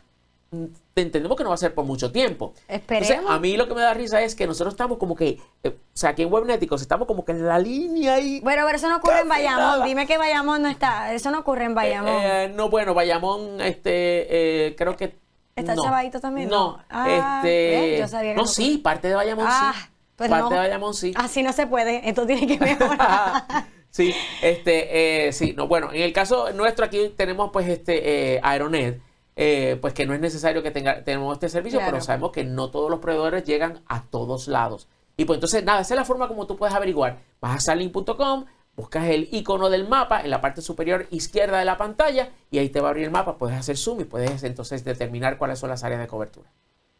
entendemos 0.96 1.36
que 1.36 1.44
no 1.44 1.50
va 1.50 1.54
a 1.54 1.58
ser 1.58 1.74
por 1.74 1.84
mucho 1.84 2.12
tiempo. 2.12 2.54
Esperemos. 2.68 3.10
Entonces, 3.10 3.34
a 3.34 3.38
mí 3.38 3.56
lo 3.56 3.68
que 3.68 3.74
me 3.74 3.80
da 3.80 3.94
risa 3.94 4.22
es 4.22 4.34
que 4.34 4.46
nosotros 4.46 4.74
estamos 4.74 4.98
como 4.98 5.14
que, 5.14 5.38
eh, 5.62 5.68
o 5.68 5.72
sea, 5.92 6.10
aquí 6.10 6.22
en 6.22 6.32
Webnéticos 6.32 6.82
estamos 6.82 7.06
como 7.06 7.24
que 7.24 7.32
en 7.32 7.46
la 7.46 7.58
línea 7.58 8.14
ahí. 8.14 8.40
Bueno, 8.40 8.62
pero 8.66 8.76
eso 8.76 8.88
no 8.88 8.96
ocurre 8.96 9.20
en 9.20 9.28
Bayamón. 9.28 9.58
nada. 9.58 9.84
Dime 9.84 10.06
que 10.06 10.18
Bayamón 10.18 10.62
no 10.62 10.68
está. 10.68 11.12
Eso 11.12 11.30
no 11.30 11.40
ocurre 11.40 11.64
en 11.64 11.74
Bayamón. 11.74 12.12
Eh, 12.12 12.44
eh, 12.44 12.52
no, 12.54 12.68
bueno, 12.68 12.94
Bayamón, 12.94 13.60
este, 13.60 14.66
eh, 14.68 14.76
creo 14.76 14.96
que. 14.96 15.18
¿Está 15.56 15.74
no. 15.74 15.84
chavadito 15.84 16.20
también? 16.20 16.48
No, 16.48 16.72
No. 16.72 16.84
Ah, 16.88 17.40
este. 17.42 17.98
Yo 17.98 18.08
sabía 18.08 18.30
que 18.30 18.36
no, 18.36 18.42
no 18.42 18.48
sí, 18.48 18.78
parte 18.78 19.08
de 19.08 19.14
Bayamón 19.14 19.46
ah, 19.48 19.74
sí. 19.74 19.90
pues 20.16 20.30
parte 20.30 20.54
de 20.54 20.60
Bayamón 20.60 20.94
sí. 20.94 21.12
Así 21.16 21.42
no 21.42 21.52
se 21.52 21.66
puede. 21.66 22.08
Esto 22.08 22.26
tiene 22.26 22.46
que 22.46 22.58
mejorar. 22.58 23.44
sí, 23.90 24.14
este, 24.42 25.26
eh, 25.26 25.32
sí, 25.32 25.52
no, 25.56 25.66
bueno, 25.66 25.92
en 25.92 26.02
el 26.02 26.12
caso 26.12 26.52
nuestro 26.52 26.84
aquí 26.84 27.12
tenemos 27.16 27.50
pues 27.52 27.68
este 27.68 28.34
eh, 28.34 28.40
Aeronet, 28.42 29.00
eh, 29.42 29.78
pues 29.80 29.94
que 29.94 30.04
no 30.06 30.12
es 30.12 30.20
necesario 30.20 30.62
que 30.62 30.70
tenga, 30.70 31.02
tenemos 31.02 31.32
este 31.32 31.48
servicio, 31.48 31.78
Claro. 31.78 31.92
pero 31.92 32.04
sabemos 32.04 32.30
que 32.30 32.44
no 32.44 32.70
todos 32.70 32.90
los 32.90 33.00
proveedores 33.00 33.42
llegan 33.44 33.80
a 33.86 34.02
todos 34.02 34.48
lados. 34.48 34.86
Y 35.16 35.24
pues 35.24 35.38
entonces, 35.38 35.64
nada, 35.64 35.80
esa 35.80 35.94
es 35.94 35.98
la 35.98 36.04
forma 36.04 36.28
como 36.28 36.46
tú 36.46 36.56
puedes 36.58 36.74
averiguar. 36.74 37.18
Vas 37.40 37.56
a 37.56 37.60
starlink.com, 37.60 38.44
buscas 38.76 39.06
el 39.08 39.28
icono 39.32 39.70
del 39.70 39.88
mapa 39.88 40.20
en 40.20 40.28
la 40.28 40.42
parte 40.42 40.60
superior 40.60 41.06
izquierda 41.10 41.58
de 41.58 41.64
la 41.64 41.78
pantalla 41.78 42.28
y 42.50 42.58
ahí 42.58 42.68
te 42.68 42.80
va 42.82 42.88
a 42.88 42.90
abrir 42.90 43.04
el 43.06 43.10
mapa, 43.10 43.38
puedes 43.38 43.56
hacer 43.58 43.78
zoom 43.78 44.00
y 44.00 44.04
puedes 44.04 44.42
entonces 44.42 44.84
determinar 44.84 45.38
cuáles 45.38 45.58
son 45.58 45.70
las 45.70 45.84
áreas 45.84 46.00
de 46.02 46.06
cobertura. 46.06 46.50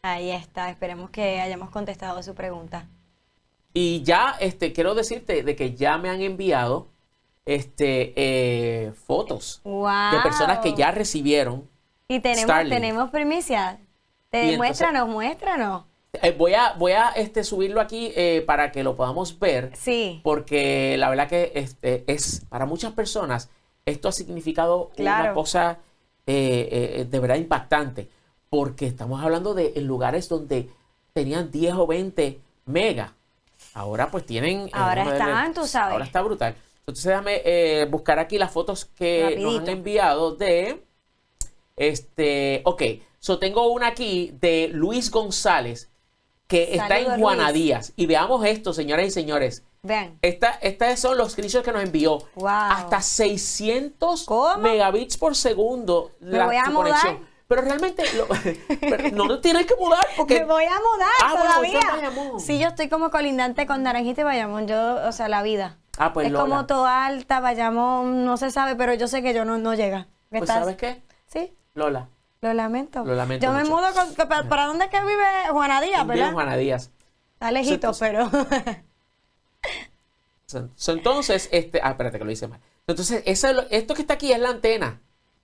Ahí 0.01 0.31
está. 0.31 0.71
Esperemos 0.71 1.11
que 1.11 1.39
hayamos 1.41 1.69
contestado 1.69 2.23
su 2.23 2.33
pregunta. 2.33 2.87
Y 3.73 4.01
ya, 4.01 4.35
este, 4.39 4.73
quiero 4.73 4.95
decirte 4.95 5.43
de 5.43 5.55
que 5.55 5.75
ya 5.75 5.97
me 5.99 6.09
han 6.09 6.21
enviado, 6.21 6.87
este, 7.45 8.13
eh, 8.15 8.91
fotos 9.05 9.61
Wow. 9.63 10.11
de 10.11 10.19
personas 10.23 10.59
que 10.59 10.73
ya 10.73 10.89
recibieron. 10.91 11.69
Y 12.11 12.19
tenemos, 12.19 12.69
tenemos 12.69 13.09
primicia. 13.09 13.79
Te, 14.29 14.39
entonces- 14.39 14.57
muéstranos, 14.57 15.07
muéstranos. 15.07 15.85
Eh, 16.21 16.35
voy 16.37 16.53
a, 16.55 16.73
voy 16.73 16.91
a 16.91 17.11
este, 17.11 17.45
subirlo 17.45 17.79
aquí 17.79 18.11
eh, 18.17 18.43
para 18.45 18.73
que 18.73 18.83
lo 18.83 18.97
podamos 18.97 19.39
ver, 19.39 19.71
Sí. 19.77 20.19
porque 20.25 20.97
la 20.97 21.09
verdad 21.09 21.29
que 21.29 21.53
este, 21.55 22.03
es 22.05 22.45
para 22.49 22.65
muchas 22.65 22.91
personas 22.91 23.49
esto 23.85 24.09
ha 24.09 24.11
significado 24.11 24.91
una 24.97 25.33
cosa 25.33 25.79
eh, 26.27 26.97
eh, 26.99 27.07
de 27.09 27.19
verdad 27.19 27.37
impactante, 27.37 28.09
porque 28.49 28.87
estamos 28.87 29.23
hablando 29.23 29.53
de 29.53 29.71
lugares 29.81 30.27
donde 30.27 30.69
tenían 31.13 31.49
10 31.49 31.75
o 31.75 31.87
20 31.87 32.41
megas. 32.65 33.11
Ahora 33.73 34.11
pues 34.11 34.25
tienen... 34.25 34.69
Ahora 34.73 35.03
están, 35.03 35.53
tú 35.53 35.65
sabes. 35.65 35.93
Ahora 35.93 36.05
está 36.05 36.21
brutal. 36.21 36.55
Entonces 36.79 37.05
déjame 37.05 37.85
buscar 37.85 38.19
aquí 38.19 38.37
las 38.37 38.51
fotos 38.51 38.83
que 38.83 39.37
nos 39.39 39.59
han 39.59 39.69
enviado 39.69 40.35
de... 40.35 40.90
Este, 41.81 42.61
ok, 42.65 42.83
so 43.19 43.39
tengo 43.39 43.67
una 43.71 43.87
aquí 43.87 44.31
de 44.39 44.69
Luis 44.71 45.09
González 45.09 45.89
que 46.47 46.75
está 46.75 46.99
en 46.99 47.19
Juana 47.19 47.49
Luis. 47.51 47.53
Díaz. 47.63 47.93
Y 47.95 48.05
veamos 48.05 48.45
esto, 48.45 48.71
señoras 48.73 49.07
y 49.07 49.11
señores. 49.11 49.63
Vean. 49.83 50.19
Esta, 50.21 50.51
estos 50.61 50.99
son 50.99 51.17
los 51.17 51.31
screenshots 51.31 51.65
que 51.65 51.71
nos 51.71 51.81
envió. 51.83 52.19
Wow. 52.35 52.47
Hasta 52.49 53.01
600 53.01 54.25
¿Cómo? 54.25 54.57
megabits 54.57 55.17
por 55.17 55.35
segundo 55.35 56.11
Me 56.19 56.37
la 56.37 56.45
voy 56.45 56.55
a 56.57 56.65
mudar. 56.65 56.73
conexión. 56.73 57.27
Pero 57.47 57.61
realmente 57.63 58.03
lo- 58.15 58.27
pero 58.79 59.09
no 59.15 59.27
te 59.37 59.41
tienes 59.41 59.65
que 59.65 59.75
mudar 59.75 60.05
porque 60.15 60.39
Me 60.41 60.45
voy 60.45 60.65
a 60.65 60.69
mudar 60.75 61.09
Ah, 61.23 61.31
bueno, 61.33 61.49
todavía. 61.49 61.79
Bayamón. 61.91 62.39
Sí, 62.39 62.59
yo 62.59 62.67
estoy 62.67 62.89
como 62.89 63.09
colindante 63.09 63.65
con 63.65 63.81
Naranjita 63.81 64.21
y 64.21 64.23
Bayamón. 64.23 64.67
Yo, 64.67 64.99
o 65.07 65.11
sea, 65.11 65.27
la 65.29 65.41
vida. 65.41 65.77
Ah, 65.97 66.13
pues, 66.13 66.27
es 66.27 66.31
Lola. 66.31 66.43
como 66.43 66.65
toda 66.67 67.05
alta, 67.05 67.39
Bayamón, 67.39 68.23
no 68.23 68.37
se 68.37 68.51
sabe, 68.51 68.75
pero 68.75 68.93
yo 68.93 69.07
sé 69.07 69.21
que 69.23 69.33
yo 69.33 69.45
no, 69.45 69.57
no 69.57 69.73
llega. 69.73 70.07
pues 70.29 70.43
¿Estás? 70.43 70.59
¿sabes 70.59 70.75
qué? 70.77 71.01
Sí, 71.27 71.53
Lola, 71.73 72.09
lo 72.41 72.53
lamento. 72.53 73.03
Lo 73.05 73.15
lamento 73.15 73.45
Yo 73.45 73.51
me 73.53 73.59
mucho. 73.63 73.71
mudo 73.75 73.85
con, 73.93 74.27
¿para, 74.27 74.43
para 74.49 74.65
dónde 74.65 74.85
es 74.85 74.91
que 74.91 74.99
vive 75.01 75.23
Juana 75.51 75.81
Díaz, 75.81 76.03
vive 76.03 76.15
verdad? 76.17 76.33
Juana 76.33 76.57
Díaz. 76.57 76.89
Está 77.33 77.51
lejito, 77.51 77.73
Entonces- 77.93 78.09
pero... 78.09 78.29
Entonces, 80.87 81.47
este, 81.51 81.79
ah, 81.81 81.91
espérate 81.91 82.19
que 82.19 82.25
lo 82.25 82.31
hice 82.31 82.47
mal. 82.47 82.59
Entonces, 82.87 83.23
esa 83.25 83.51
esto 83.69 83.93
que 83.93 84.01
está 84.01 84.15
aquí 84.15 84.33
es 84.33 84.39
la 84.39 84.49
antena 84.49 84.99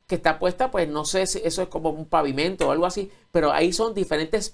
que 0.05 0.15
está 0.15 0.39
puesta, 0.39 0.71
pues 0.71 0.87
no 0.89 1.05
sé 1.05 1.27
si 1.27 1.39
eso 1.43 1.61
es 1.61 1.67
como 1.69 1.89
un 1.89 2.05
pavimento 2.05 2.67
o 2.67 2.71
algo 2.71 2.85
así, 2.85 3.11
pero 3.31 3.51
ahí 3.51 3.71
son 3.73 3.93
diferentes 3.93 4.49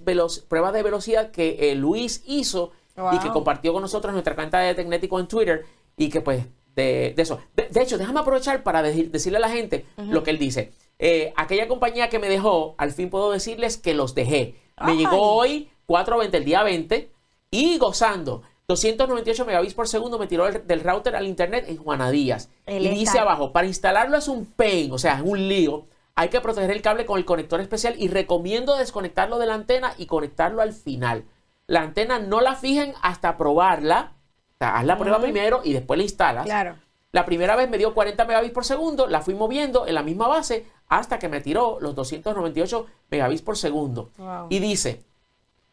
pruebas 0.48 0.74
de 0.74 0.84
velocidad 0.84 1.32
que 1.32 1.72
eh, 1.72 1.76
Luis 1.76 2.24
hizo 2.26 2.72
y 3.12 3.20
que 3.20 3.30
compartió 3.30 3.74
con 3.74 3.82
nosotros 3.82 4.10
en 4.10 4.16
nuestra 4.16 4.36
cuenta 4.36 4.60
de 4.60 4.76
Tecnético 4.76 5.20
en 5.20 5.28
Twitter 5.28 5.66
y 5.98 6.10
que 6.10 6.22
pues 6.22 6.46
de, 6.76 7.14
de 7.16 7.22
eso. 7.22 7.40
De, 7.56 7.68
de 7.70 7.82
hecho, 7.82 7.98
déjame 7.98 8.20
aprovechar 8.20 8.64
para 8.64 8.82
decir- 8.82 9.12
decirle 9.12 9.38
a 9.38 9.42
la 9.42 9.50
gente 9.50 9.86
lo 9.98 10.24
que 10.24 10.32
él 10.32 10.40
dice. 10.40 10.72
Eh, 11.00 11.34
aquella 11.36 11.68
compañía 11.68 12.10
que 12.10 12.20
me 12.20 12.30
dejó, 12.30 12.76
al 12.78 12.92
fin 12.92 13.10
puedo 13.10 13.32
decirles 13.32 13.78
que 13.78 13.94
los 13.94 14.16
dejé. 14.16 14.56
Me 14.84 14.92
Ay. 14.94 14.98
llegó 15.00 15.34
hoy 15.36 15.70
4.20, 15.88 16.34
el 16.36 16.46
día 16.46 16.64
20, 16.64 17.12
y 17.52 17.78
gozando. 17.78 18.42
298 18.68 19.46
megabits 19.46 19.74
por 19.74 19.88
segundo 19.88 20.18
me 20.18 20.28
tiró 20.28 20.48
el- 20.48 20.66
del 20.66 20.80
router 20.82 21.16
al 21.16 21.28
internet 21.28 21.66
en 21.68 21.78
Juana 21.78 22.10
Díaz. 22.12 22.50
Él 22.66 22.84
y 22.84 22.88
está- 22.88 23.00
dice 23.00 23.20
abajo, 23.20 23.52
para 23.52 23.68
instalarlo 23.68 24.18
es 24.18 24.28
un 24.28 24.46
pain, 24.46 24.92
o 24.92 24.98
sea, 24.98 25.16
es 25.16 25.22
un 25.24 25.48
lío. 25.50 25.86
Hay 26.16 26.30
que 26.30 26.42
proteger 26.42 26.72
el 26.72 26.82
cable 26.82 27.06
con 27.06 27.18
el 27.18 27.26
conector 27.26 27.60
especial 27.60 27.96
y 27.98 28.08
recomiendo 28.08 28.76
desconectarlo 28.78 29.40
de 29.40 29.48
la 29.48 29.56
antena 29.56 29.94
y 29.98 30.06
conectarlo 30.06 30.62
al 30.62 30.72
final. 30.74 31.26
La 31.68 31.82
antena 31.82 32.20
no 32.20 32.40
la 32.40 32.56
fijen 32.56 32.94
hasta 33.02 33.36
probarla. 33.38 34.14
Sea, 34.64 34.78
haz 34.78 34.86
la 34.86 34.98
prueba 34.98 35.20
primero 35.20 35.62
y 35.64 35.74
después 35.74 35.98
la 35.98 36.04
instalas. 36.04 36.46
claro. 36.46 36.76
La 37.12 37.26
primera 37.28 37.56
vez 37.56 37.70
me 37.70 37.78
dio 37.78 37.94
40 37.94 38.26
megabits 38.26 38.54
por 38.54 38.66
segundo, 38.66 39.06
la 39.06 39.22
fui 39.22 39.36
moviendo 39.36 39.86
en 39.86 39.94
la 39.94 40.02
misma 40.02 40.28
base 40.28 40.66
hasta 40.88 41.20
que 41.20 41.30
me 41.30 41.42
tiró 41.42 41.78
los 41.80 41.94
298 41.94 42.88
megabits 43.12 43.44
por 43.44 43.56
segundo. 43.56 44.10
Wow. 44.18 44.48
Y 44.50 44.58
dice, 44.58 45.04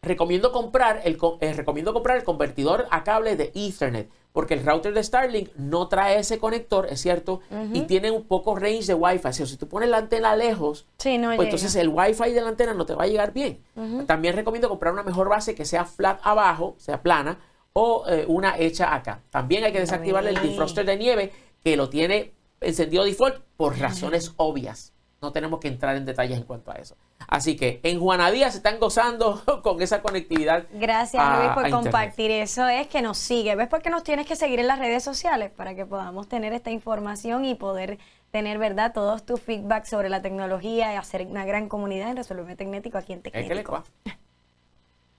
recomiendo 0.02 0.52
comprar, 0.52 1.00
el, 1.04 1.18
eh, 1.40 1.54
recomiendo 1.54 1.94
comprar 1.94 2.18
el 2.18 2.24
convertidor 2.24 2.86
a 2.90 3.04
cable 3.04 3.36
de 3.36 3.52
Ethernet, 3.54 4.10
porque 4.32 4.52
el 4.52 4.66
router 4.66 4.92
de 4.92 5.02
Starlink 5.02 5.48
no 5.56 5.88
trae 5.88 6.18
ese 6.18 6.38
conector, 6.38 6.86
es 6.90 7.00
cierto, 7.00 7.40
y 7.72 7.82
tiene 7.82 8.10
un 8.10 8.24
poco 8.24 8.54
range 8.54 8.84
de 8.84 8.94
Wi-Fi. 8.94 9.28
O 9.28 9.32
sea, 9.32 9.46
si 9.46 9.56
tú 9.56 9.66
pones 9.66 9.88
la 9.88 9.96
antena 9.96 10.36
lejos, 10.36 10.86
Sí, 10.98 11.16
no 11.16 11.34
pues 11.36 11.46
entonces 11.46 11.74
el 11.74 11.88
Wi-Fi 11.88 12.32
de 12.32 12.40
la 12.42 12.48
antena 12.48 12.74
no 12.74 12.84
te 12.84 12.94
va 12.94 13.04
a 13.04 13.06
llegar 13.06 13.32
bien. 13.32 13.62
También 14.06 14.36
recomiendo 14.36 14.68
comprar 14.68 14.92
una 14.92 15.02
mejor 15.04 15.30
base 15.30 15.54
que 15.54 15.64
sea 15.64 15.86
flat 15.86 16.20
abajo, 16.22 16.74
sea 16.76 17.00
plana, 17.02 17.38
o 17.72 18.04
eh, 18.08 18.24
una 18.28 18.58
hecha 18.58 18.94
acá. 18.94 19.20
También 19.30 19.64
hay 19.64 19.72
que 19.72 19.80
desactivar 19.80 20.26
el 20.26 20.34
defroster 20.40 20.84
de 20.84 20.96
nieve 20.96 21.32
que 21.62 21.76
lo 21.76 21.88
tiene 21.88 22.32
encendido 22.60 23.04
default 23.04 23.36
por 23.56 23.78
razones 23.78 24.32
obvias. 24.36 24.92
No 25.22 25.32
tenemos 25.32 25.60
que 25.60 25.68
entrar 25.68 25.96
en 25.96 26.06
detalles 26.06 26.38
en 26.38 26.44
cuanto 26.44 26.70
a 26.70 26.76
eso. 26.76 26.96
Así 27.28 27.54
que 27.54 27.80
en 27.82 28.00
Juana 28.00 28.30
Díaz 28.30 28.52
se 28.52 28.58
están 28.58 28.80
gozando 28.80 29.42
con 29.62 29.80
esa 29.82 30.00
conectividad. 30.00 30.64
Gracias, 30.72 31.22
a- 31.22 31.36
Luis, 31.40 31.50
por 31.52 31.64
a 31.64 31.68
Internet. 31.68 31.82
compartir 31.92 32.30
eso. 32.30 32.66
Es 32.66 32.86
que 32.86 33.02
nos 33.02 33.18
sigue. 33.18 33.54
¿Ves 33.54 33.68
por 33.68 33.82
qué 33.82 33.90
nos 33.90 34.02
tienes 34.02 34.26
que 34.26 34.34
seguir 34.34 34.60
en 34.60 34.66
las 34.66 34.78
redes 34.78 35.04
sociales? 35.04 35.50
Para 35.50 35.74
que 35.74 35.84
podamos 35.84 36.26
tener 36.26 36.54
esta 36.54 36.70
información 36.70 37.44
y 37.44 37.54
poder 37.54 37.98
tener, 38.30 38.56
¿verdad?, 38.58 38.92
todos 38.94 39.24
tus 39.26 39.40
feedback 39.40 39.84
sobre 39.84 40.08
la 40.08 40.22
tecnología 40.22 40.92
y 40.94 40.96
hacer 40.96 41.26
una 41.26 41.44
gran 41.44 41.68
comunidad 41.68 42.08
en 42.10 42.16
Resolverme 42.16 42.56
Tecnético 42.56 42.96
aquí 42.96 43.12
en 43.12 43.18
Es 43.18 43.24
que 43.24 43.30
Tecnético. 43.42 43.84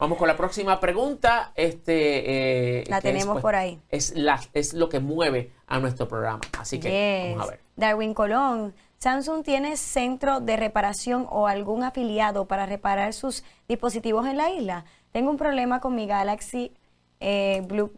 Vamos 0.01 0.17
con 0.17 0.27
la 0.27 0.35
próxima 0.35 0.79
pregunta. 0.79 1.51
Este, 1.53 2.79
eh, 2.79 2.83
La 2.87 2.99
que 3.01 3.09
es, 3.09 3.13
tenemos 3.13 3.33
pues, 3.35 3.41
por 3.43 3.53
ahí. 3.55 3.79
Es, 3.89 4.15
la, 4.15 4.41
es 4.53 4.73
lo 4.73 4.89
que 4.89 4.99
mueve 4.99 5.51
a 5.67 5.79
nuestro 5.79 6.07
programa. 6.07 6.41
Así 6.57 6.79
que 6.79 6.89
Yes. 7.27 7.35
vamos 7.37 7.47
a 7.47 7.51
ver. 7.51 7.59
Darwin 7.75 8.15
Colón, 8.15 8.73
¿Samsung 8.97 9.43
tiene 9.43 9.77
centro 9.77 10.39
de 10.39 10.57
reparación 10.57 11.27
o 11.29 11.45
algún 11.45 11.83
afiliado 11.83 12.45
para 12.45 12.65
reparar 12.65 13.13
sus 13.13 13.43
dispositivos 13.67 14.25
en 14.25 14.37
la 14.37 14.49
isla? 14.49 14.85
Tengo 15.11 15.29
un 15.29 15.37
problema 15.37 15.79
con 15.79 15.93
mi 15.93 16.07
Galaxy 16.07 16.73
eh, 17.19 17.61
Blue 17.67 17.91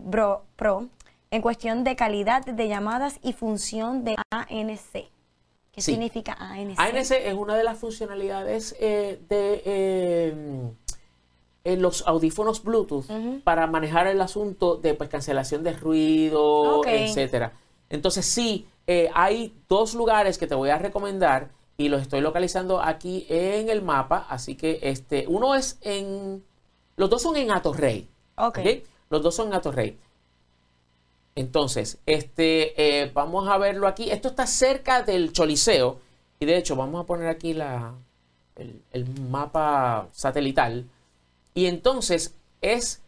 Pro 0.57 0.89
en 1.31 1.41
cuestión 1.41 1.85
de 1.85 1.95
calidad 1.95 2.45
de 2.45 2.67
llamadas 2.67 3.17
y 3.23 3.31
función 3.31 4.03
de 4.03 4.17
ANC. 4.29 4.91
¿Qué 5.71 5.81
Sí. 5.81 5.93
significa 5.93 6.33
ANC? 6.33 6.77
ANC 6.77 7.11
es 7.11 7.33
una 7.33 7.55
de 7.55 7.63
las 7.63 7.77
funcionalidades 7.79 8.75
eh, 8.81 9.21
de 9.29 10.73
eh, 11.63 11.73
en 11.73 11.81
los 11.81 12.05
audífonos 12.07 12.63
Bluetooth 12.63 13.05
para 13.43 13.67
manejar 13.67 14.07
el 14.07 14.21
asunto 14.21 14.75
de 14.75 14.93
pues, 14.93 15.09
cancelación 15.09 15.63
de 15.63 15.73
ruido, 15.73 16.79
Ok. 16.79 16.87
etcétera. 16.87 17.53
Entonces 17.89 18.25
sí, 18.25 18.67
eh, 18.87 19.09
hay 19.13 19.55
dos 19.69 19.93
lugares 19.93 20.37
que 20.37 20.47
te 20.47 20.55
voy 20.55 20.69
a 20.69 20.77
recomendar 20.77 21.49
y 21.77 21.89
los 21.89 22.01
estoy 22.01 22.21
localizando 22.21 22.81
aquí 22.81 23.25
en 23.29 23.69
el 23.69 23.81
mapa. 23.81 24.25
Así 24.29 24.55
que 24.55 24.79
este, 24.81 25.25
uno 25.27 25.55
es 25.55 25.77
en, 25.81 26.43
los 26.95 27.09
dos 27.09 27.21
son 27.21 27.35
en 27.35 27.51
Atorrey. 27.51 28.07
Ok. 28.37 28.59
¿ok? 28.59 28.67
Los 29.09 29.21
dos 29.21 29.35
son 29.35 29.47
en 29.47 29.53
Atorrey. 29.53 29.97
Entonces, 31.35 31.97
este, 32.05 33.01
eh, 33.01 33.11
vamos 33.13 33.47
a 33.47 33.57
verlo 33.57 33.87
aquí. 33.87 34.11
Esto 34.11 34.27
está 34.27 34.45
cerca 34.45 35.01
del 35.01 35.33
Choliseo. 35.33 35.99
Y 36.39 36.45
de 36.45 36.57
hecho, 36.57 36.75
vamos 36.75 37.03
a 37.03 37.07
poner 37.07 37.27
aquí 37.27 37.53
la, 37.53 37.93
el, 38.55 38.81
el 38.91 39.07
mapa 39.29 40.09
satelital. 40.11 40.85
Y 41.53 41.67
entonces 41.67 42.35
es, 42.61 43.01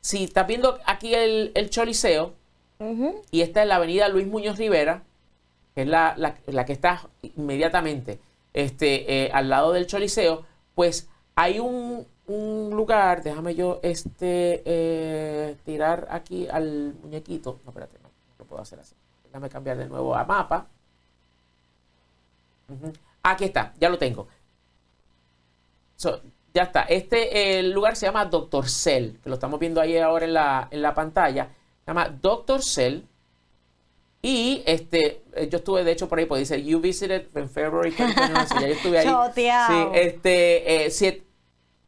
si 0.00 0.24
estás 0.24 0.46
viendo 0.46 0.78
aquí 0.86 1.14
el, 1.14 1.52
el 1.54 1.70
Choliseo, 1.70 2.34
y 3.30 3.40
esta 3.40 3.62
es 3.62 3.68
la 3.68 3.76
avenida 3.76 4.08
Luis 4.08 4.26
Muñoz 4.26 4.56
Rivera, 4.56 5.02
que 5.74 5.82
es 5.82 5.88
la, 5.88 6.14
la- 6.16 6.36
la 6.46 6.64
que 6.64 6.72
está 6.74 7.08
inmediatamente 7.36 8.20
este, 8.54 9.24
eh, 9.26 9.30
al 9.32 9.48
lado 9.48 9.72
del 9.72 9.86
Choliseo, 9.86 10.44
pues 10.74 11.08
hay 11.34 11.58
un, 11.58 12.06
un 12.26 12.70
lugar, 12.74 13.22
déjame 13.22 13.54
yo 13.54 13.80
este 13.82 14.62
eh, 14.64 15.56
tirar 15.64 16.06
aquí 16.10 16.46
al 16.48 16.94
muñequito. 17.02 17.58
No, 17.64 17.70
espérate, 17.70 17.96
no, 18.02 18.08
no 18.08 18.34
lo 18.38 18.44
puedo 18.44 18.62
hacer 18.62 18.78
así. 18.80 18.94
Déjame 19.24 19.48
cambiar 19.48 19.76
de 19.76 19.86
nuevo 19.86 20.14
a 20.14 20.24
mapa. 20.24 20.66
Aquí 23.22 23.44
está, 23.44 23.72
ya 23.80 23.88
lo 23.88 23.98
tengo. 23.98 24.28
So, 25.96 26.20
ya 26.58 26.64
está. 26.64 26.82
Este 26.82 27.60
eh, 27.60 27.62
lugar 27.62 27.94
se 27.94 28.06
llama 28.06 28.24
Dr. 28.24 28.68
Cell, 28.68 29.12
que 29.22 29.28
lo 29.28 29.34
estamos 29.34 29.60
viendo 29.60 29.80
ahí 29.80 29.96
ahora 29.96 30.24
en 30.24 30.34
la, 30.34 30.66
en 30.72 30.82
la 30.82 30.92
pantalla. 30.92 31.50
Se 31.84 31.86
llama 31.86 32.08
Dr. 32.08 32.64
Cell. 32.64 33.02
Y 34.20 34.64
este, 34.66 35.22
eh, 35.36 35.48
yo 35.48 35.58
estuve 35.58 35.84
de 35.84 35.92
hecho 35.92 36.08
por 36.08 36.18
ahí, 36.18 36.24
pues 36.26 36.40
dice, 36.40 36.60
you 36.64 36.80
visited 36.80 37.28
in 37.36 37.48
February 37.48 37.92
2021. 37.92 38.48
So, 38.48 38.54
ya 38.60 38.66
yo 38.66 38.74
estuve 38.74 38.98
ahí. 38.98 39.06
Sí, 39.68 39.74
este, 39.94 40.86
eh, 40.86 40.90
siete- 40.90 41.24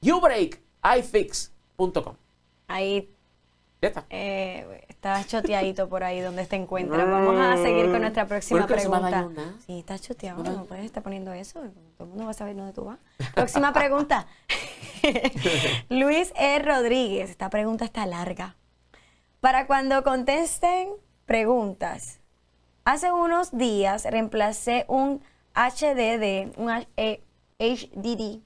YouBreakIFix.com. 0.03 2.15
Ahí 2.69 3.09
Ya 3.83 3.89
está. 3.89 4.05
eh, 4.11 4.85
está 4.89 5.25
choteadito 5.25 5.89
por 5.89 6.05
ahí 6.05 6.21
donde 6.21 6.47
te 6.47 6.57
encuentras. 6.57 7.09
Vamos 7.09 7.39
a 7.41 7.57
seguir 7.57 7.91
con 7.91 8.01
nuestra 8.01 8.27
próxima 8.27 8.67
pregunta. 8.67 9.55
Sí, 9.67 9.79
está 9.81 9.99
choteado. 9.99 10.43
No 10.43 10.65
puedes 10.65 10.85
estar 10.85 11.03
poniendo 11.03 11.33
eso. 11.33 11.61
Todo 11.97 12.05
el 12.05 12.09
mundo 12.11 12.25
va 12.25 12.31
a 12.31 12.35
saber 12.35 12.57
dónde 12.57 12.73
tú 12.73 12.85
vas. 12.85 12.99
Próxima 13.35 13.73
pregunta. 13.73 14.27
Luis 15.89 16.33
E. 16.37 16.59
Rodríguez. 16.59 17.31
Esta 17.31 17.51
pregunta 17.51 17.85
está 17.85 18.07
larga. 18.07 18.57
Para 19.41 19.67
cuando 19.67 20.03
contesten 20.03 20.89
preguntas. 21.27 22.21
Hace 22.85 23.13
unos 23.13 23.57
días 23.57 24.05
reemplacé 24.05 24.85
un 24.89 25.23
HDD, 25.55 26.57
un 26.59 26.71
eh, 26.97 27.23
HDD 27.59 28.41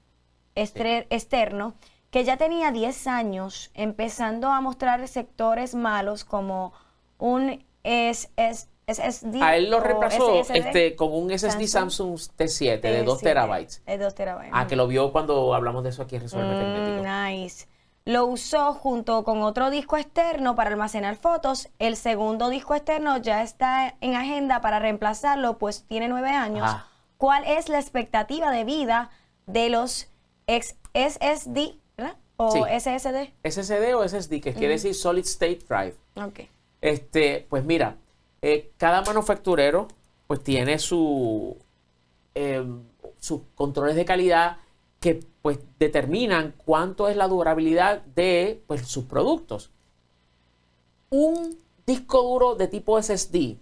estre- 0.55 1.05
externo 1.09 1.75
que 2.09 2.23
ya 2.25 2.37
tenía 2.37 2.71
10 2.71 3.07
años, 3.07 3.71
empezando 3.73 4.49
a 4.49 4.59
mostrar 4.61 5.07
sectores 5.07 5.75
malos 5.75 6.25
como 6.25 6.73
un 7.19 7.63
SS 7.83 8.67
SSD. 8.93 9.41
A 9.41 9.55
él 9.55 9.69
lo 9.69 9.79
reemplazó 9.79 10.41
este, 10.53 10.95
con 10.95 11.13
un 11.13 11.29
SSD 11.37 11.67
Samsung 11.67 12.15
T7 12.37 12.81
de 12.81 13.03
2 13.03 13.19
T7, 13.19 13.23
terabytes. 13.23 13.81
De 13.85 13.97
2 13.97 14.15
terabytes. 14.15 14.51
Ah, 14.53 14.67
que 14.67 14.75
lo 14.75 14.87
vio 14.87 15.11
cuando 15.11 15.53
hablamos 15.53 15.83
de 15.83 15.89
eso 15.89 16.03
aquí 16.03 16.15
en 16.15 16.23
Resuelve 16.23 17.01
Mm, 17.01 17.31
nice. 17.31 17.67
Lo 18.05 18.25
usó 18.25 18.73
junto 18.73 19.23
con 19.23 19.43
otro 19.43 19.69
disco 19.69 19.95
externo 19.95 20.55
para 20.55 20.71
almacenar 20.71 21.15
fotos. 21.17 21.69
El 21.77 21.95
segundo 21.95 22.49
disco 22.49 22.73
externo 22.73 23.17
ya 23.17 23.43
está 23.43 23.95
en 24.01 24.15
agenda 24.15 24.59
para 24.59 24.79
reemplazarlo, 24.79 25.59
pues 25.59 25.83
tiene 25.87 26.07
nueve 26.07 26.29
años. 26.31 26.69
¿Cuál 27.17 27.43
es 27.45 27.69
la 27.69 27.79
expectativa 27.79 28.49
de 28.49 28.63
vida 28.63 29.11
de 29.45 29.69
los 29.69 30.07
ex 30.47 30.75
SSD 30.93 31.75
¿verdad? 31.95 32.15
o 32.37 32.51
Sí. 32.51 32.61
SSD? 32.79 33.33
SSD 33.43 33.93
o 33.93 34.03
SSD, 34.03 34.41
que 34.41 34.53
quiere 34.53 34.73
decir 34.73 34.95
Solid 34.95 35.23
State 35.25 35.59
Drive. 35.69 35.95
Ok. 36.15 36.49
Este, 36.81 37.45
pues 37.49 37.63
mira, 37.63 37.97
eh, 38.41 38.71
cada 38.77 39.01
manufacturero 39.01 39.87
pues 40.27 40.43
tiene 40.43 40.79
su 40.79 41.57
eh, 42.35 42.65
sus 43.19 43.41
controles 43.55 43.95
de 43.95 44.05
calidad 44.05 44.57
que 44.99 45.19
pues 45.41 45.59
determinan 45.79 46.53
cuánto 46.65 47.09
es 47.09 47.17
la 47.17 47.27
durabilidad 47.27 48.01
de 48.15 48.61
pues, 48.67 48.87
sus 48.87 49.05
productos. 49.05 49.71
Un 51.09 51.57
disco 51.85 52.21
duro 52.21 52.55
de 52.55 52.67
tipo 52.67 53.01
SSD 53.01 53.57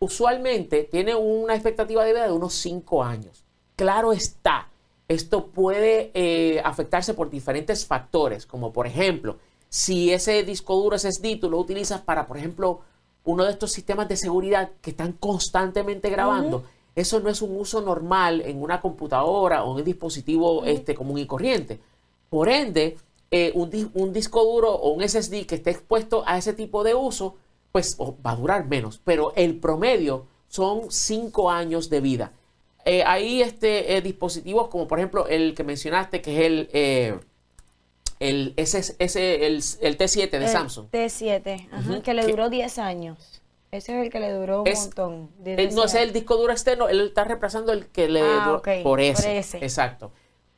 usualmente 0.00 0.84
tiene 0.84 1.14
una 1.14 1.54
expectativa 1.54 2.04
de 2.04 2.12
vida 2.12 2.26
de 2.26 2.32
unos 2.32 2.54
5 2.54 3.04
años. 3.04 3.44
Claro 3.76 4.12
está, 4.12 4.68
esto 5.08 5.46
puede 5.46 6.10
eh, 6.14 6.60
afectarse 6.64 7.14
por 7.14 7.30
diferentes 7.30 7.86
factores, 7.86 8.46
como 8.46 8.72
por 8.72 8.86
ejemplo, 8.86 9.38
si 9.68 10.12
ese 10.12 10.42
disco 10.42 10.76
duro 10.76 10.98
SSD 10.98 11.38
tú 11.40 11.48
lo 11.48 11.58
utilizas 11.58 12.00
para, 12.00 12.26
por 12.26 12.36
ejemplo, 12.36 12.80
uno 13.24 13.44
de 13.44 13.52
estos 13.52 13.72
sistemas 13.72 14.08
de 14.08 14.16
seguridad 14.16 14.70
que 14.80 14.90
están 14.90 15.12
constantemente 15.12 16.08
grabando, 16.10 16.64
eso 16.94 17.20
no 17.20 17.28
es 17.30 17.40
un 17.42 17.56
uso 17.56 17.80
normal 17.80 18.40
en 18.44 18.62
una 18.62 18.80
computadora 18.80 19.62
o 19.64 19.72
en 19.72 19.76
un 19.78 19.84
dispositivo 19.84 20.64
este, 20.64 20.94
común 20.94 21.18
y 21.18 21.26
corriente. 21.26 21.80
Por 22.28 22.48
ende, 22.48 22.96
eh, 23.30 23.52
un, 23.54 23.70
di- 23.70 23.90
un 23.94 24.12
disco 24.12 24.42
duro 24.44 24.72
o 24.72 24.90
un 24.90 25.02
SSD 25.08 25.46
que 25.46 25.56
esté 25.56 25.70
expuesto 25.70 26.22
a 26.26 26.36
ese 26.38 26.52
tipo 26.52 26.82
de 26.82 26.94
uso, 26.94 27.36
pues 27.72 27.96
va 27.98 28.32
a 28.32 28.36
durar 28.36 28.66
menos, 28.66 29.00
pero 29.04 29.32
el 29.36 29.56
promedio 29.60 30.26
son 30.48 30.90
5 30.90 31.50
años 31.50 31.88
de 31.90 32.00
vida. 32.00 32.32
Eh, 32.84 33.04
hay 33.06 33.42
este, 33.42 33.96
eh, 33.96 34.00
dispositivos 34.00 34.68
como 34.68 34.88
por 34.88 34.98
ejemplo 34.98 35.26
el 35.28 35.54
que 35.54 35.62
mencionaste, 35.64 36.20
que 36.22 36.32
es 36.40 36.46
el, 36.46 36.70
eh, 36.72 37.18
el, 38.20 38.54
ese, 38.56 38.94
ese- 38.98 39.46
el, 39.46 39.62
el 39.80 39.98
T7 39.98 40.30
de 40.30 40.36
El 40.44 40.48
Samsung. 40.48 40.86
T7, 40.90 41.68
ajá, 41.72 41.90
Ujú. 41.90 42.02
que 42.02 42.14
le 42.14 42.26
duró 42.26 42.48
10 42.50 42.78
años. 42.78 43.40
Ese 43.72 43.96
es 43.98 44.04
el 44.04 44.10
que 44.10 44.20
le 44.20 44.32
duró 44.32 44.62
un 44.62 44.68
Es- 44.68 44.80
montón. 44.86 45.30
no 45.38 45.50
es 45.84 45.92
10 45.92 45.94
el 45.94 46.12
disco 46.12 46.36
duro 46.36 46.52
externo, 46.52 46.88
él 46.88 47.00
está 47.00 47.24
reemplazando 47.24 47.72
el 47.72 47.86
que 47.86 48.08
le 48.08 48.20
Ah, 48.22 48.44
duró- 48.46 48.62
por 48.62 48.82
por 48.82 49.00
ese. 49.00 49.38
Exacto. 49.58 50.12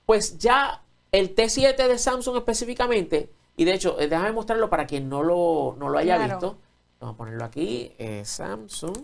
Pues 0.07 0.39
ya 0.39 0.83
el 1.13 1.35
T7 1.35 1.77
de 1.89 1.99
Samsung 1.99 2.37
específicamente, 2.39 3.31
y 3.57 3.65
de 3.65 3.75
hecho, 3.75 4.01
eh, 4.01 4.09
déjame 4.09 4.33
mostrarlo 4.33 4.69
para 4.71 4.87
quien 4.87 5.09
no 5.09 5.23
lo, 5.23 5.77
no 5.79 5.89
lo 5.89 5.99
haya 5.99 6.17
Claro. 6.17 6.33
visto. 6.35 6.59
Vamos 7.01 7.15
a 7.15 7.17
ponerlo 7.19 7.45
aquí, 7.45 7.93
eh, 7.99 8.23
Samsung. 8.25 8.97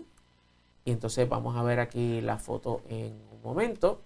Y 0.85 0.91
entonces 0.91 1.29
vamos 1.29 1.55
a 1.55 1.61
ver 1.63 1.79
aquí 1.79 2.19
la 2.21 2.37
foto 2.39 2.81
en 2.89 3.13
un 3.31 3.41
momento. 3.43 4.01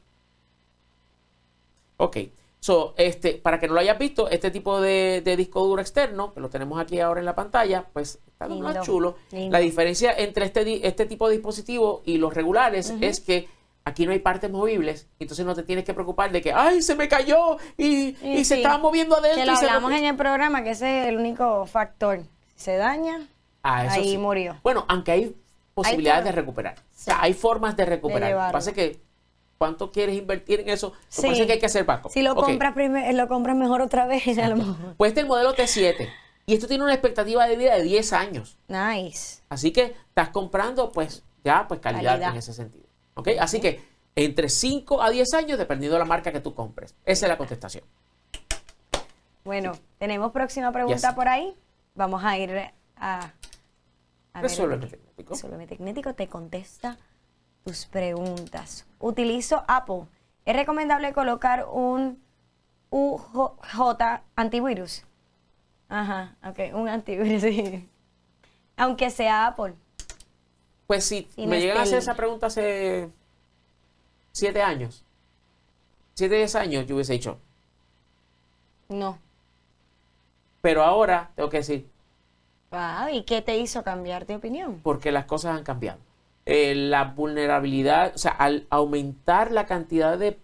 Ok. 1.97 2.17
So, 2.63 2.93
este, 2.95 3.33
para 3.33 3.59
que 3.59 3.67
no 3.67 3.73
lo 3.73 3.81
hayas 3.81 3.97
visto, 3.99 4.29
este 4.29 4.49
tipo 4.49 4.79
de, 4.79 5.21
de 5.21 5.35
disco 5.35 5.65
duro 5.65 5.81
externo, 5.81 6.31
que 6.33 6.39
lo 6.39 6.49
tenemos 6.49 6.79
aquí 6.79 6.97
ahora 7.01 7.19
en 7.19 7.25
la 7.25 7.35
pantalla, 7.35 7.83
pues 7.91 8.19
está 8.25 8.47
lo 8.47 8.55
más 8.55 8.73
Lindo, 8.75 8.85
chulo. 8.85 9.15
lindo. 9.31 9.51
La 9.51 9.59
diferencia 9.59 10.13
entre 10.17 10.45
este, 10.45 10.87
este 10.87 11.05
tipo 11.05 11.27
de 11.27 11.33
dispositivo 11.35 12.03
y 12.05 12.19
los 12.19 12.33
regulares 12.33 12.93
es 13.01 13.19
que 13.19 13.49
aquí 13.83 14.05
no 14.05 14.13
hay 14.13 14.19
partes 14.19 14.49
movibles, 14.49 15.07
entonces 15.19 15.45
no 15.45 15.53
te 15.55 15.63
tienes 15.63 15.83
que 15.83 15.93
preocupar 15.93 16.31
de 16.31 16.41
que, 16.41 16.53
ay, 16.53 16.81
se 16.81 16.95
me 16.95 17.09
cayó 17.09 17.57
y, 17.77 18.15
Y 18.25 18.37
y 18.39 18.45
se 18.45 18.55
estaba 18.55 18.77
moviendo 18.77 19.17
adentro. 19.17 19.41
Que 19.41 19.45
lo 19.45 19.51
y 19.51 19.55
hablamos 19.57 19.81
rompió". 19.91 19.97
en 19.97 20.05
el 20.05 20.15
programa, 20.15 20.63
que 20.63 20.69
ese 20.71 21.01
es 21.01 21.07
el 21.09 21.17
único 21.17 21.65
factor. 21.65 22.21
Se 22.55 22.77
daña, 22.77 23.27
Ah, 23.61 23.87
ahí 23.91 24.11
sí. 24.11 24.17
murió. 24.17 24.55
Bueno, 24.63 24.85
aunque 24.87 25.11
hay 25.11 25.35
posibilidades 25.73 26.23
de 26.23 26.31
recuperar. 26.31 26.75
O 26.79 26.81
sea, 26.95 27.21
hay 27.21 27.33
formas 27.33 27.75
de 27.75 27.83
recuperar. 27.85 28.31
Lo 28.31 28.47
que 28.47 28.51
pasa 28.53 28.69
es 28.69 28.75
que, 28.77 28.99
¿cuánto 29.57 29.91
quieres 29.91 30.15
invertir 30.17 30.59
en 30.61 30.69
eso? 30.69 30.93
Sí. 31.09 31.45
que 31.45 31.53
hay 31.53 31.59
que 31.59 31.65
hacer 31.65 31.85
Paco. 31.85 32.09
Si 32.09 32.21
lo 32.21 32.33
Ok. 32.33 32.45
compras 32.45 32.73
primero, 32.73 33.11
lo 33.15 33.27
compras 33.27 33.55
mejor 33.55 33.81
otra 33.81 34.05
vez, 34.07 34.37
a 34.37 34.47
lo 34.47 34.55
mejor. 34.57 34.95
Pues 34.97 35.09
este 35.09 35.21
es 35.21 35.23
el 35.23 35.27
modelo 35.29 35.55
T7. 35.55 36.09
Y 36.45 36.55
esto 36.55 36.67
tiene 36.67 36.83
una 36.83 36.93
expectativa 36.93 37.47
de 37.47 37.55
vida 37.55 37.73
de 37.75 37.83
10 37.83 38.11
años. 38.13 38.57
Nice. 38.67 39.41
Así 39.49 39.71
que 39.71 39.95
estás 40.09 40.29
comprando, 40.29 40.91
pues, 40.91 41.23
ya, 41.43 41.67
pues, 41.67 41.79
calidad, 41.79 42.11
Calidad. 42.13 42.31
en 42.31 42.37
ese 42.37 42.53
sentido. 42.53 42.85
¿Ok? 43.13 43.29
Así 43.39 43.61
que 43.61 43.81
entre 44.15 44.49
5 44.49 45.01
a 45.01 45.09
10 45.09 45.33
años, 45.35 45.57
dependiendo 45.57 45.95
de 45.95 45.99
la 45.99 46.05
marca 46.05 46.31
que 46.33 46.41
tú 46.41 46.53
compres. 46.53 46.95
Esa 47.05 47.25
es 47.25 47.29
la 47.29 47.37
contestación. 47.37 47.85
Bueno, 49.45 49.73
tenemos 49.99 50.31
próxima 50.31 50.71
pregunta 50.71 51.07
Yes. 51.09 51.15
por 51.15 51.27
ahí. 51.27 51.55
Vamos 51.95 52.23
a 52.23 52.37
ir 52.37 52.51
a. 52.97 53.19
a 53.19 53.31
ver. 54.35 54.43
Resuélveme 54.43 54.87
tecnético. 54.87 55.33
Resuélveme 55.33 55.67
Tecnético 55.67 56.13
te 56.13 56.27
contesta 56.27 56.97
tus 57.63 57.85
preguntas. 57.85 58.85
Utilizo 58.99 59.63
Apple. 59.67 60.03
¿Es 60.45 60.55
recomendable 60.55 61.13
colocar 61.13 61.65
un 61.71 62.21
UJ 62.89 64.21
antivirus? 64.35 65.03
Ajá, 65.89 66.35
ok, 66.43 66.73
un 66.75 66.89
antivirus, 66.89 67.41
sí. 67.41 67.87
Aunque 68.75 69.09
sea 69.09 69.47
Apple. 69.47 69.73
Pues 70.87 71.05
si 71.05 71.27
me 71.37 71.59
llegan 71.61 71.77
a 71.77 71.81
hacer 71.83 71.99
esa 71.99 72.15
pregunta 72.15 72.47
hace 72.47 73.09
siete 74.31 74.61
años, 74.61 75.03
siete, 76.13 76.35
diez 76.35 76.55
años, 76.55 76.85
yo 76.87 76.95
hubiese 76.95 77.13
dicho. 77.13 77.39
No. 78.89 79.17
Pero 80.61 80.83
ahora 80.83 81.31
tengo 81.35 81.49
que 81.49 81.57
decir, 81.57 81.87
Wow, 82.71 83.09
¿y 83.11 83.23
qué 83.23 83.41
te 83.43 83.57
hizo 83.57 83.83
cambiar 83.83 84.25
de 84.25 84.35
opinión? 84.35 84.79
porque 84.83 85.11
las 85.11 85.25
cosas 85.25 85.55
han 85.55 85.63
cambiado. 85.63 85.99
Eh, 86.45 86.75
la 86.75 87.05
vulnerabilidad, 87.05 88.11
o 88.15 88.17
sea, 88.17 88.31
al 88.31 88.67
aumentar 88.69 89.51
la 89.51 89.65
cantidad 89.65 90.17
de 90.17 90.37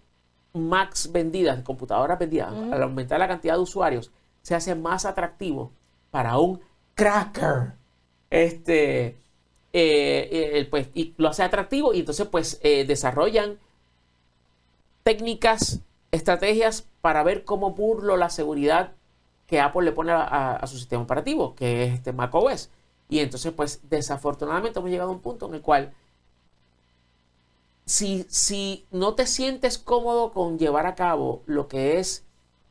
Macs 0.53 1.11
vendidas, 1.11 1.57
de 1.57 1.63
computadoras 1.63 2.17
vendidas, 2.17 2.53
al 2.73 2.81
aumentar 2.83 3.19
la 3.19 3.27
cantidad 3.27 3.55
de 3.55 3.59
usuarios, 3.61 4.11
se 4.41 4.55
hace 4.55 4.75
más 4.75 5.05
atractivo 5.05 5.71
para 6.09 6.37
un 6.39 6.61
cracker. 6.95 7.73
Este, 8.29 9.07
eh, 9.07 10.29
eh, 10.31 10.67
pues, 10.69 10.87
y 10.93 11.13
lo 11.17 11.27
hace 11.29 11.43
atractivo 11.43 11.93
y 11.93 11.99
entonces 11.99 12.27
pues 12.27 12.59
desarrollan 12.61 13.57
técnicas, 15.03 15.81
estrategias 16.11 16.87
para 17.01 17.23
ver 17.23 17.43
cómo 17.45 17.71
burlo 17.71 18.17
la 18.17 18.29
seguridad 18.29 18.91
que 19.47 19.59
Apple 19.59 19.83
le 19.83 19.91
pone 19.91 20.11
a, 20.11 20.21
a- 20.23 20.55
a 20.57 20.67
su 20.67 20.77
sistema 20.77 21.03
operativo, 21.03 21.55
que 21.55 21.83
es 21.83 21.93
este 21.95 22.13
macOS. 22.13 22.69
Y 23.09 23.19
entonces, 23.19 23.51
pues, 23.51 23.81
desafortunadamente 23.89 24.79
hemos 24.79 24.91
llegado 24.91 25.09
a 25.09 25.13
un 25.13 25.19
punto 25.19 25.47
en 25.47 25.55
el 25.55 25.61
cual, 25.61 25.91
si, 27.85 28.25
si 28.29 28.85
no 28.91 29.15
te 29.15 29.25
sientes 29.25 29.79
cómodo 29.79 30.31
con 30.31 30.59
llevar 30.59 30.85
a 30.85 30.93
cabo 30.95 31.41
lo 31.47 31.67
que 31.67 31.97
es 31.99 32.23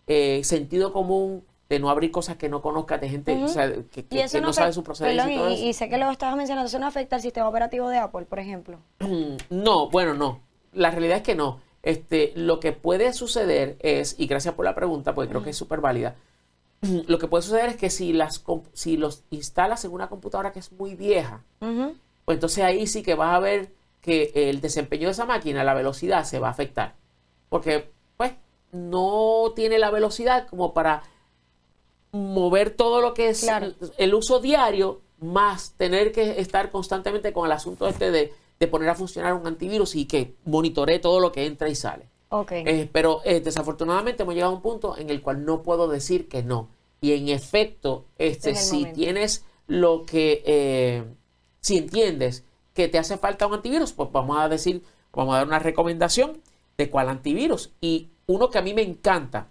eh, 0.07 0.43
sentido 0.45 0.93
común 0.93 1.45
de 1.69 1.81
no 1.81 1.91
abrir 1.91 2.11
cosas 2.13 2.37
que 2.37 2.49
no 2.49 2.63
conozcas 2.63 3.01
de 3.01 3.09
gente 3.11 3.35
Ujú. 3.35 3.45
o 3.45 3.49
sea, 3.49 3.71
que, 3.91 4.05
que- 4.07 4.41
no 4.41 4.53
sabe 4.53 4.73
su 4.73 4.83
procedencia 4.83 5.31
y 5.31 5.37
todo 5.37 5.49
eso. 5.49 5.65
y 5.65 5.73
sé 5.75 5.89
que 5.89 5.99
lo 5.99 6.11
estabas 6.11 6.37
mencionando, 6.37 6.69
eso 6.69 6.79
no 6.79 6.87
afecta 6.87 7.17
al 7.17 7.23
sistema 7.23 7.49
operativo 7.49 7.89
de 7.89 7.99
Apple, 7.99 8.25
por 8.27 8.39
ejemplo. 8.39 8.79
No, 9.51 9.91
bueno, 9.91 10.15
no. 10.15 10.41
La 10.73 10.91
realidad 10.91 11.19
es 11.19 11.23
que 11.25 11.35
no. 11.35 11.61
Este, 11.83 12.33
lo 12.37 12.61
que 12.61 12.73
puede 12.73 13.13
suceder 13.13 13.77
es, 13.81 14.15
y 14.19 14.27
gracias 14.27 14.55
por 14.55 14.65
la 14.65 14.75
pregunta, 14.75 15.15
porque 15.15 15.31
creo 15.31 15.43
que 15.43 15.51
es 15.51 15.57
súper 15.57 15.81
válida, 15.81 16.15
lo 16.83 17.19
que 17.19 17.27
puede 17.27 17.43
suceder 17.43 17.71
es 17.71 17.77
que 17.77 17.91
si, 17.91 18.13
las, 18.13 18.45
si 18.73 18.97
los 18.97 19.25
instalas 19.31 19.85
en 19.85 19.93
una 19.93 20.09
computadora 20.09 20.53
que 20.53 20.61
es 20.61 20.71
muy 20.73 20.95
vieja, 20.95 21.43
Ujú. 21.61 21.95
pues 22.25 22.37
entonces 22.37 22.65
ahí 22.65 22.87
sí 22.87 23.03
que 23.03 23.15
vas 23.15 23.35
a 23.35 23.41
ver 23.41 23.73
que 24.01 24.31
el 24.35 24.61
desempeño 24.61 25.09
de 25.09 25.13
esa 25.13 25.27
máquina, 25.27 25.65
la 25.65 25.75
velocidad, 25.75 26.25
se 26.25 26.39
va 26.39 26.49
a 26.49 26.53
afectar. 26.53 26.95
Porque, 27.49 27.91
pues, 28.17 28.33
no 28.73 29.53
tiene 29.57 29.79
la 29.79 29.91
velocidad 29.91 30.47
como 30.49 30.73
para 30.73 31.03
mover 32.13 32.71
todo 32.71 33.01
lo 33.01 33.13
que 33.15 33.29
es 33.31 33.41
Claro. 33.41 33.73
el 33.99 34.15
uso 34.15 34.41
diario, 34.41 35.01
más 35.21 35.73
tener 35.77 36.13
que 36.13 36.41
estar 36.41 36.71
constantemente 36.71 37.33
con 37.33 37.47
el 37.47 37.53
asunto 37.53 37.89
este 37.89 38.11
de, 38.11 38.33
de 38.61 38.67
poner 38.69 38.89
a 38.89 38.95
funcionar 38.95 39.35
un 39.35 39.47
antivirus 39.47 39.95
y 39.97 40.07
que 40.07 40.35
monitoree 40.45 41.01
todo 41.01 41.19
lo 41.21 41.33
que 41.33 41.45
entra 41.45 41.69
y 41.69 41.75
sale. 41.75 42.09
Eh, 42.67 42.89
pero 42.93 43.21
eh, 43.25 43.41
desafortunadamente 43.41 44.23
hemos 44.23 44.35
llegado 44.35 44.53
a 44.53 44.57
un 44.57 44.63
punto 44.63 44.97
en 44.99 45.09
el 45.11 45.23
cual 45.23 45.45
no 45.45 45.63
puedo 45.63 45.89
decir 45.89 46.29
que 46.29 46.43
no. 46.43 46.69
Y 47.01 47.13
en 47.13 47.29
efecto, 47.29 48.05
este, 48.19 48.51
es 48.51 48.69
si 48.69 48.79
momento. 48.81 48.97
tienes 49.01 49.45
lo 49.67 50.05
que, 50.05 50.43
eh, 50.45 51.05
si 51.61 51.79
entiendes 51.79 52.45
que 52.75 52.89
te 52.89 52.99
hace 52.99 53.17
falta 53.19 53.47
un 53.47 53.55
antivirus, 53.55 53.93
pues 53.93 54.11
vamos 54.13 54.39
a 54.39 54.49
decir, 54.49 54.83
vamos 55.13 55.35
a 55.35 55.39
dar 55.39 55.47
una 55.47 55.59
recomendación 55.59 56.41
de 56.77 56.91
cuál 56.91 57.09
antivirus. 57.09 57.71
Y 57.81 58.09
uno 58.27 58.51
que 58.51 58.59
a 58.59 58.63
mí 58.63 58.75
me 58.75 58.83
encanta, 58.83 59.49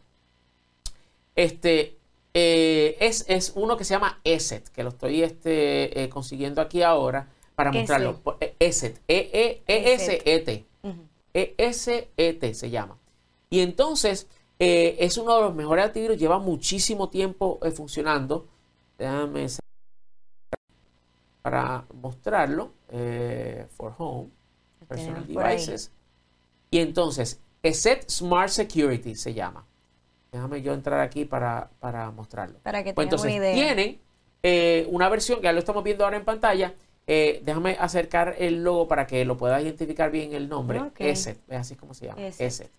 este, 1.36 1.98
eh, 2.34 2.98
es, 3.00 3.26
es 3.28 3.54
uno 3.56 3.78
que 3.78 3.84
se 3.86 3.94
llama 3.94 4.20
ESET, 4.24 4.68
que 4.70 4.84
lo 4.84 4.90
estoy 4.90 5.24
este, 5.24 6.10
consiguiendo 6.12 6.62
aquí 6.62 6.84
ahora 6.84 7.28
para 7.56 7.70
Ese. 7.72 7.80
mostrarlo. 7.80 8.20
Por- 8.20 8.38
eh, 8.40 8.56
ESET, 8.60 9.02
E-E-E-S-E-T. 9.08 10.66
ESET 11.58 12.54
se 12.54 12.70
llama. 12.70 12.98
Y 13.50 13.60
entonces 13.62 14.28
eh, 14.60 14.98
es 15.00 15.18
uno 15.18 15.36
de 15.36 15.42
los 15.44 15.56
mejores 15.56 15.86
antivirus, 15.86 16.18
lleva 16.18 16.40
muchísimo 16.40 17.10
tiempo 17.10 17.60
eh, 17.64 17.72
funcionando. 17.72 18.48
Déjame 18.98 19.48
para 21.42 21.86
mostrarlo. 21.94 22.72
eh, 22.90 23.68
for 23.76 23.94
Home, 23.98 24.30
Personal. 24.88 25.26
Devices. 25.28 25.92
Y 26.72 26.80
entonces, 26.80 27.40
ESET 27.64 28.10
Smart 28.10 28.50
Security 28.50 29.16
se 29.16 29.34
llama. 29.34 29.66
Déjame 30.32 30.62
yo 30.62 30.74
entrar 30.74 31.00
aquí 31.00 31.26
para, 31.26 31.70
para 31.80 32.12
mostrarlo. 32.12 32.60
Para 32.60 32.84
que 32.84 32.94
Pues 32.94 33.12
una 33.14 33.32
idea. 33.32 33.54
tienen 33.54 34.02
una 34.90 35.10
versión 35.10 35.40
que 35.40 35.46
ya 35.46 35.54
lo 35.54 35.60
estamos 35.60 35.84
viendo 35.84 36.04
ahora 36.04 36.18
en 36.18 36.26
pantalla. 36.26 36.74
Eh, 37.10 37.42
déjame 37.46 37.78
acercar 37.80 38.36
el 38.38 38.64
logo 38.64 38.88
para 38.90 39.08
que 39.08 39.24
lo 39.24 39.38
puedas 39.38 39.62
identificar 39.64 40.12
bien 40.12 40.34
el 40.34 40.50
nombre. 40.50 40.82
Ok. 40.82 41.00
ESET, 41.00 41.40
es 41.48 41.58
así 41.58 41.76
como 41.76 41.94
se 41.94 42.08
llama. 42.08 42.22
ESET. 42.22 42.48
ESET. 42.48 42.72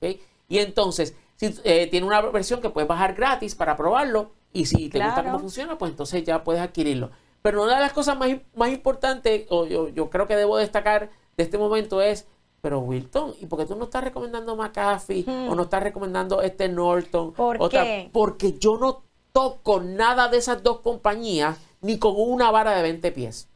¿ok? 0.00 0.20
Y 0.48 0.58
entonces, 0.58 1.14
si 1.36 1.54
eh, 1.64 1.88
tiene 1.90 2.06
una 2.06 2.20
versión 2.20 2.60
que 2.60 2.70
puedes 2.70 2.86
bajar 2.88 3.14
gratis 3.14 3.54
para 3.56 3.76
probarlo 3.76 4.30
y 4.52 4.66
si 4.66 4.88
te 4.88 5.00
gusta 5.04 5.24
cómo 5.24 5.40
funciona, 5.40 5.76
pues 5.76 5.90
entonces 5.90 6.22
ya 6.24 6.44
puedes 6.44 6.62
adquirirlo. 6.62 7.10
Pero 7.42 7.62
una 7.64 7.74
de 7.74 7.80
las 7.80 7.92
cosas 7.92 8.16
más, 8.16 8.30
más 8.54 8.70
importantes, 8.70 9.46
o 9.50 9.66
yo, 9.66 9.88
yo 9.88 10.08
creo 10.08 10.26
que 10.28 10.36
debo 10.36 10.56
destacar 10.56 11.10
de 11.36 11.42
este 11.44 11.58
momento 11.58 12.00
es, 12.00 12.26
pero 12.60 12.78
Wilton, 12.78 13.34
¿y 13.40 13.46
por 13.46 13.58
qué 13.58 13.66
tú 13.66 13.74
no 13.74 13.84
estás 13.84 14.04
recomendando 14.04 14.54
McAfee 14.56 15.24
o 15.50 15.54
no 15.54 15.64
estás 15.64 15.82
recomendando 15.82 16.40
este 16.40 16.68
Norton? 16.68 17.30
Hmm. 17.30 17.34
¿Por 17.34 17.56
Otra- 17.60 17.82
qué? 17.82 18.08
Porque 18.12 18.52
yo 18.58 18.78
no 18.78 19.02
toco 19.32 19.80
nada 19.80 20.28
de 20.28 20.38
esas 20.38 20.62
dos 20.62 20.78
compañías 20.80 21.58
ni 21.84 21.98
con 21.98 22.14
una 22.16 22.50
vara 22.50 22.72
de 22.74 22.82
20 22.82 23.12
pies. 23.12 23.48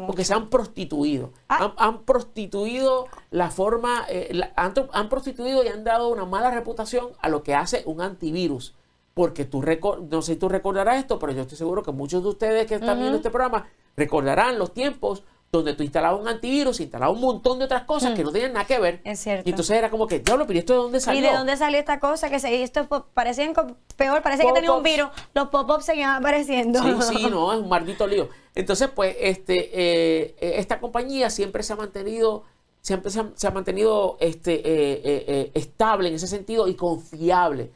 Eso. 0.00 0.06
Porque 0.06 0.24
se 0.24 0.32
han 0.34 0.48
prostituido. 0.48 1.32
Ah. 1.48 1.72
Han, 1.76 1.94
han 1.94 2.02
prostituido 2.04 3.06
la 3.30 3.50
forma, 3.50 4.04
eh, 4.08 4.30
la- 4.32 4.52
han, 4.56 5.08
prostituido 5.08 5.62
y 5.64 5.68
han 5.68 5.84
dado 5.84 6.08
una 6.08 6.24
mala 6.24 6.50
reputación 6.50 7.08
a 7.20 7.28
lo 7.28 7.42
que 7.42 7.54
hace 7.54 7.82
un 7.86 8.00
antivirus. 8.00 8.74
Porque 9.14 9.44
tú, 9.44 9.62
recor- 9.62 10.08
no 10.10 10.22
sé 10.22 10.34
si 10.34 10.38
tú 10.38 10.48
recordarás 10.48 10.98
esto, 10.98 11.18
pero 11.18 11.32
yo 11.32 11.42
estoy 11.42 11.56
seguro 11.58 11.82
que 11.82 11.92
muchos 11.92 12.22
de 12.22 12.28
ustedes 12.30 12.66
que 12.66 12.74
están 12.76 12.98
viendo 12.98 13.16
este 13.16 13.30
programa 13.30 13.66
recordarán 13.96 14.58
los 14.58 14.72
tiempos 14.74 15.22
donde 15.52 15.74
tú 15.74 15.82
instalabas 15.82 16.20
un 16.20 16.28
antivirus, 16.28 16.80
instalabas 16.80 17.14
un 17.14 17.22
montón 17.22 17.58
de 17.58 17.64
otras 17.64 17.84
cosas 17.84 18.14
que 18.14 18.24
no 18.24 18.32
tenían 18.32 18.52
nada 18.52 18.66
que 18.66 18.78
ver. 18.78 19.00
Es 19.04 19.20
cierto. 19.20 19.48
Y 19.48 19.50
entonces 19.50 19.76
era 19.76 19.90
como 19.90 20.06
que, 20.06 20.18
diablo, 20.18 20.46
pero 20.46 20.56
¿y 20.56 20.60
¿esto 20.60 20.72
de 20.74 20.78
dónde 20.78 21.00
salió? 21.00 21.20
¿Y 21.20 21.24
de 21.24 21.32
dónde 21.32 21.56
salió 21.56 21.78
esta 21.78 22.00
cosa? 22.00 22.28
Que 22.28 22.40
se, 22.40 22.62
esto 22.62 22.86
parecían 23.14 23.54
peor, 23.96 24.22
parecía 24.22 24.46
que 24.46 24.52
tenía 24.52 24.72
un 24.72 24.82
virus. 24.82 25.08
Los 25.34 25.48
pop-ups 25.48 25.84
seguían 25.84 26.10
apareciendo. 26.10 26.82
Sí, 26.82 27.16
sí, 27.16 27.26
no, 27.30 27.52
es 27.52 27.60
un 27.60 27.68
maldito 27.68 28.06
lío. 28.06 28.28
Entonces, 28.54 28.88
pues, 28.94 29.16
este, 29.20 29.70
eh, 29.72 30.34
esta 30.40 30.80
compañía 30.80 31.30
siempre 31.30 31.62
se 31.62 31.72
ha 31.72 31.76
mantenido, 31.76 32.44
siempre 32.80 33.10
se 33.10 33.20
ha, 33.20 33.30
se 33.34 33.46
ha 33.46 33.50
mantenido 33.50 34.16
este, 34.20 34.54
eh, 34.54 35.00
eh, 35.04 35.50
estable 35.54 36.08
en 36.08 36.14
ese 36.14 36.26
sentido 36.26 36.68
y 36.68 36.74
confiable. 36.74 37.72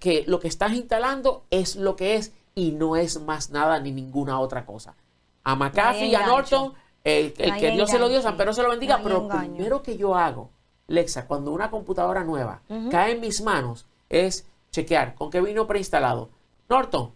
Que 0.00 0.24
lo 0.26 0.40
que 0.40 0.48
estás 0.48 0.72
instalando 0.72 1.44
es 1.50 1.76
lo 1.76 1.94
que 1.94 2.16
es 2.16 2.32
y 2.54 2.72
no 2.72 2.96
es 2.96 3.20
más 3.20 3.50
nada 3.50 3.78
ni 3.78 3.92
ninguna 3.92 4.40
otra 4.40 4.66
cosa. 4.66 4.96
A 5.44 5.54
McAfee 5.54 6.08
y 6.08 6.14
a. 6.14 6.26
Norton, 6.26 6.74
el, 7.04 7.32
que 7.32 7.70
Dios 7.72 7.90
se 7.90 7.98
lo 7.98 8.08
dio. 8.08 8.20
San 8.22 8.36
Pedro 8.36 8.52
se 8.52 8.62
lo 8.62 8.70
bendiga, 8.70 9.00
pero 9.02 9.22
lo 9.22 9.28
primero 9.28 9.82
que 9.82 9.96
yo 9.96 10.14
hago, 10.14 10.50
Lexa, 10.86 11.26
cuando 11.26 11.52
una 11.52 11.70
computadora 11.70 12.24
nueva 12.24 12.62
cae 12.90 13.12
en 13.12 13.20
mis 13.20 13.40
manos, 13.42 13.86
es 14.08 14.46
chequear 14.70 15.14
con 15.14 15.30
qué 15.30 15.40
vino 15.40 15.66
preinstalado. 15.66 16.30
Norton, 16.68 17.12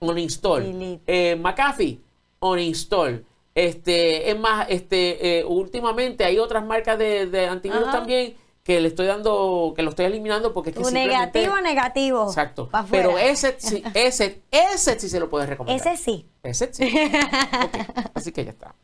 uninstall. 0.00 0.64
Delete. 0.64 1.02
Eh, 1.06 1.36
McAfee, 1.36 2.00
uninstall. 2.40 3.24
Este, 3.54 4.30
es 4.30 4.38
más, 4.38 4.66
este, 4.68 5.38
eh, 5.38 5.44
últimamente 5.44 6.24
hay 6.24 6.38
otras 6.38 6.64
marcas 6.64 6.98
de, 6.98 7.26
de 7.26 7.46
antivirus 7.46 7.88
Ajá. 7.88 7.98
también 7.98 8.36
que 8.66 8.80
le 8.80 8.88
estoy 8.88 9.06
dando, 9.06 9.74
que 9.76 9.82
lo 9.84 9.90
estoy 9.90 10.06
eliminando 10.06 10.52
porque 10.52 10.70
es 10.70 10.76
que 10.76 10.82
simplemente- 10.82 11.14
negativo, 11.16 11.60
negativo. 11.60 12.26
Exacto. 12.26 12.68
Pero 12.90 13.16
ese, 13.16 13.54
sí, 13.60 13.80
ese, 13.94 14.42
ese 14.50 14.98
sí 14.98 15.08
se 15.08 15.20
lo 15.20 15.30
puedes 15.30 15.48
recomendar. 15.48 15.86
Ese 15.86 15.96
sí. 16.02 16.28
Ese 16.42 16.74
sí. 16.74 16.90
Así 18.14 18.32
que 18.32 18.44
ya 18.44 18.50
está. 18.50 18.74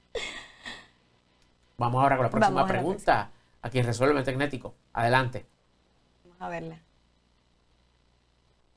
Vamos 1.78 2.00
ahora 2.00 2.16
con 2.16 2.24
la 2.26 2.30
próxima 2.30 2.54
Vamos 2.54 2.70
a 2.70 2.72
la 2.72 2.78
pregunta. 2.78 3.30
Aquí 3.60 3.82
Resuelve 3.82 4.22
Tecnético. 4.22 4.74
Adelante. 4.92 5.46
Vamos 6.24 6.40
a 6.42 6.48
verla. 6.48 6.78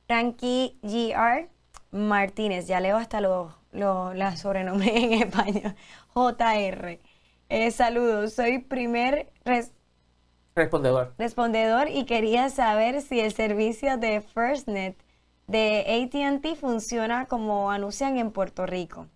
Frankie 0.08 0.78
GR 0.82 1.49
Martínez, 1.91 2.68
ya 2.68 2.80
leo 2.80 2.97
hasta 2.97 3.22
los 3.22 3.51
lo, 3.72 4.14
la 4.16 4.36
sobrenombres 4.38 4.91
en 4.95 5.14
español. 5.14 5.76
JR. 6.16 6.99
Eh, 7.49 7.70
saludos, 7.72 8.34
soy 8.34 8.58
primer 8.60 9.32
res- 9.43 9.72
Respondedor. 10.66 11.14
respondedor 11.18 11.89
y 11.89 12.06
quería 12.06 12.49
saber 12.49 13.01
si 13.01 13.20
el 13.20 13.34
servicio 13.34 13.97
de 13.97 14.22
FirstNet 14.22 14.95
de 15.47 16.10
ATT 16.14 16.58
funciona 16.58 17.26
como 17.26 17.72
anuncian 17.72 18.18
en 18.18 18.32
Puerto 18.32 18.66
Rico, 18.66 19.08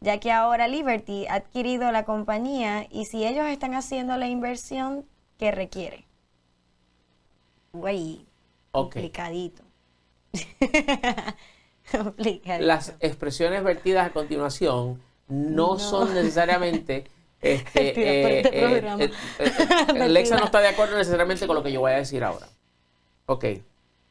ya 0.00 0.18
que 0.18 0.32
ahora 0.32 0.68
Liberty 0.68 1.26
ha 1.26 1.34
adquirido 1.34 1.92
la 1.92 2.04
compañía 2.06 2.86
y 2.90 3.04
si 3.04 3.26
ellos 3.26 3.44
están 3.46 3.74
haciendo 3.74 4.16
la 4.16 4.26
inversión 4.28 5.04
que 5.38 5.50
requiere. 5.50 6.06
Güey, 7.74 8.24
Ok. 8.72 8.94
complicadito. 8.94 9.62
complicadito. 11.92 12.66
Las 12.66 12.94
expresiones 13.00 13.62
vertidas 13.62 14.06
a 14.06 14.12
continuación 14.14 14.98
no, 15.28 15.74
No. 15.74 15.78
son 15.78 16.14
necesariamente. 16.14 17.04
Este, 17.54 17.80
eh, 17.80 18.38
este 18.40 18.58
eh, 18.58 18.78
eh, 19.00 19.10
eh, 19.38 20.02
Alexa 20.02 20.36
no 20.36 20.44
está 20.44 20.60
de 20.60 20.68
acuerdo 20.68 20.96
necesariamente 20.96 21.46
con 21.46 21.56
lo 21.56 21.62
que 21.62 21.72
yo 21.72 21.80
voy 21.80 21.92
a 21.92 21.96
decir 21.96 22.22
ahora. 22.24 22.48
Ok. 23.26 23.44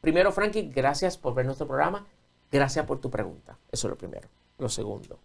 Primero, 0.00 0.32
Frankie, 0.32 0.70
gracias 0.74 1.16
por 1.18 1.34
ver 1.34 1.46
nuestro 1.46 1.66
programa. 1.66 2.06
Gracias 2.50 2.84
por 2.86 3.00
tu 3.00 3.10
pregunta. 3.10 3.58
Eso 3.70 3.88
es 3.88 3.90
lo 3.90 3.98
primero. 3.98 4.28
Lo 4.58 4.68
segundo. 4.68 5.18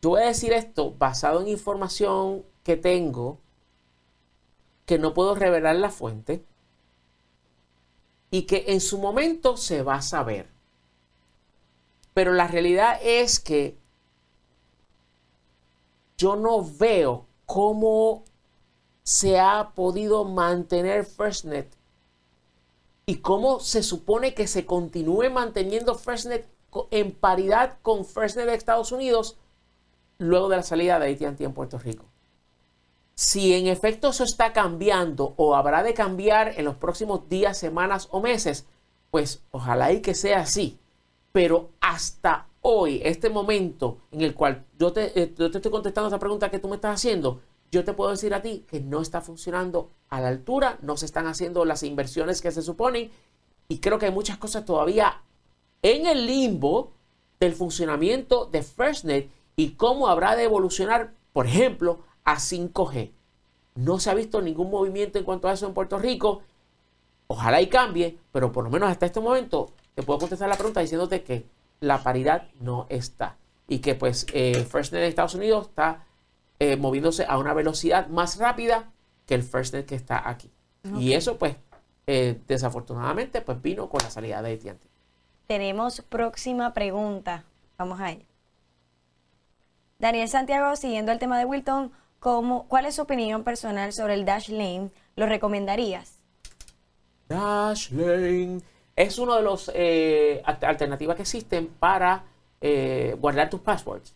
Yo 0.00 0.10
voy 0.10 0.22
a 0.22 0.26
decir 0.26 0.52
esto 0.52 0.92
basado 0.92 1.40
en 1.40 1.48
información 1.48 2.44
que 2.62 2.76
tengo, 2.76 3.38
que 4.86 4.98
no 4.98 5.14
puedo 5.14 5.34
revelar 5.34 5.76
la 5.76 5.90
fuente, 5.90 6.44
y 8.30 8.42
que 8.42 8.64
en 8.68 8.80
su 8.80 8.98
momento 8.98 9.56
se 9.56 9.82
va 9.82 9.94
a 9.94 10.02
saber. 10.02 10.48
Pero 12.14 12.32
la 12.32 12.46
realidad 12.48 12.98
es 13.02 13.40
que 13.40 13.78
yo 16.16 16.36
no 16.36 16.64
veo 16.64 17.26
cómo 17.46 18.24
se 19.02 19.38
ha 19.38 19.72
podido 19.74 20.24
mantener 20.24 21.04
FirstNet 21.04 21.74
y 23.06 23.16
cómo 23.16 23.60
se 23.60 23.82
supone 23.82 24.34
que 24.34 24.46
se 24.46 24.64
continúe 24.64 25.30
manteniendo 25.30 25.94
FirstNet 25.94 26.48
en 26.90 27.12
paridad 27.12 27.78
con 27.82 28.04
FirstNet 28.04 28.46
de 28.46 28.54
Estados 28.54 28.92
Unidos 28.92 29.36
luego 30.18 30.48
de 30.48 30.56
la 30.56 30.62
salida 30.62 30.98
de 30.98 31.12
AT&T 31.12 31.44
en 31.44 31.52
Puerto 31.52 31.78
Rico. 31.78 32.06
Si 33.14 33.54
en 33.54 33.68
efecto 33.68 34.08
eso 34.08 34.24
está 34.24 34.52
cambiando 34.52 35.34
o 35.36 35.54
habrá 35.54 35.82
de 35.82 35.94
cambiar 35.94 36.58
en 36.58 36.64
los 36.64 36.76
próximos 36.76 37.28
días, 37.28 37.58
semanas 37.58 38.08
o 38.10 38.20
meses, 38.20 38.66
pues 39.10 39.42
ojalá 39.52 39.92
y 39.92 40.00
que 40.00 40.14
sea 40.14 40.40
así. 40.40 40.78
Pero 41.30 41.70
hasta 41.80 42.48
hoy, 42.66 43.02
este 43.04 43.28
momento 43.28 43.98
en 44.10 44.22
el 44.22 44.34
cual 44.34 44.64
yo 44.78 44.90
te, 44.90 45.20
eh, 45.20 45.26
te 45.26 45.44
estoy 45.44 45.70
contestando 45.70 46.08
esa 46.08 46.18
pregunta 46.18 46.50
que 46.50 46.58
tú 46.58 46.68
me 46.68 46.76
estás 46.76 46.94
haciendo, 46.94 47.42
yo 47.70 47.84
te 47.84 47.92
puedo 47.92 48.10
decir 48.10 48.32
a 48.32 48.40
ti 48.40 48.64
que 48.66 48.80
no 48.80 49.02
está 49.02 49.20
funcionando 49.20 49.90
a 50.08 50.20
la 50.20 50.28
altura, 50.28 50.78
no 50.80 50.96
se 50.96 51.04
están 51.04 51.26
haciendo 51.26 51.66
las 51.66 51.82
inversiones 51.82 52.40
que 52.40 52.52
se 52.52 52.62
suponen 52.62 53.10
y 53.68 53.78
creo 53.80 53.98
que 53.98 54.06
hay 54.06 54.12
muchas 54.12 54.38
cosas 54.38 54.64
todavía 54.64 55.20
en 55.82 56.06
el 56.06 56.24
limbo 56.24 56.92
del 57.38 57.52
funcionamiento 57.52 58.46
de 58.46 58.62
FirstNet 58.62 59.30
y 59.56 59.72
cómo 59.72 60.08
habrá 60.08 60.34
de 60.34 60.44
evolucionar, 60.44 61.12
por 61.34 61.46
ejemplo, 61.46 61.98
a 62.24 62.36
5G. 62.36 63.10
No 63.74 63.98
se 63.98 64.08
ha 64.08 64.14
visto 64.14 64.40
ningún 64.40 64.70
movimiento 64.70 65.18
en 65.18 65.24
cuanto 65.26 65.48
a 65.48 65.52
eso 65.52 65.66
en 65.66 65.74
Puerto 65.74 65.98
Rico. 65.98 66.40
Ojalá 67.26 67.60
y 67.60 67.66
cambie, 67.66 68.18
pero 68.32 68.52
por 68.52 68.64
lo 68.64 68.70
menos 68.70 68.88
hasta 68.88 69.04
este 69.04 69.20
momento 69.20 69.72
te 69.94 70.02
puedo 70.02 70.18
contestar 70.18 70.48
la 70.48 70.56
pregunta 70.56 70.80
diciéndote 70.80 71.22
que 71.22 71.46
la 71.80 72.02
paridad 72.02 72.48
no 72.60 72.86
está 72.88 73.36
y 73.68 73.78
que 73.78 73.94
pues 73.94 74.26
eh, 74.32 74.64
FirstNet 74.64 75.02
de 75.02 75.08
Estados 75.08 75.34
Unidos 75.34 75.68
está 75.68 76.04
eh, 76.58 76.76
moviéndose 76.76 77.24
a 77.26 77.38
una 77.38 77.54
velocidad 77.54 78.08
más 78.08 78.38
rápida 78.38 78.90
que 79.26 79.34
el 79.34 79.42
FirstNet 79.42 79.86
que 79.86 79.94
está 79.94 80.28
aquí. 80.28 80.50
Y 80.98 81.14
eso 81.14 81.38
pues 81.38 81.56
eh, 82.06 82.38
desafortunadamente 82.46 83.40
pues 83.40 83.62
vino 83.62 83.88
con 83.88 84.02
la 84.02 84.10
salida 84.10 84.42
de 84.42 84.52
AT&T. 84.52 84.88
Tenemos 85.46 86.02
próxima 86.02 86.74
pregunta. 86.74 87.44
Vamos 87.78 88.00
a 88.00 88.10
ella. 88.10 88.26
Daniel 89.98 90.28
Santiago, 90.28 90.76
siguiendo 90.76 91.12
el 91.12 91.18
tema 91.18 91.38
de 91.38 91.46
Wilton, 91.46 91.92
¿cómo, 92.20 92.66
¿cuál 92.68 92.84
es 92.84 92.96
su 92.96 93.02
opinión 93.02 93.44
personal 93.44 93.92
sobre 93.94 94.14
el 94.14 94.26
Dash 94.26 94.50
Lane? 94.50 94.90
¿Lo 95.16 95.26
recomendarías? 95.26 96.18
Dashlane 97.28 98.60
es 98.96 99.18
uno 99.18 99.36
de 99.36 99.42
los 99.42 99.70
eh, 99.74 100.42
al- 100.44 100.58
alternativas 100.62 101.16
que 101.16 101.22
existen 101.22 101.66
para 101.78 102.24
eh, 102.60 103.16
guardar 103.20 103.50
tus 103.50 103.60
passwords. 103.60 104.14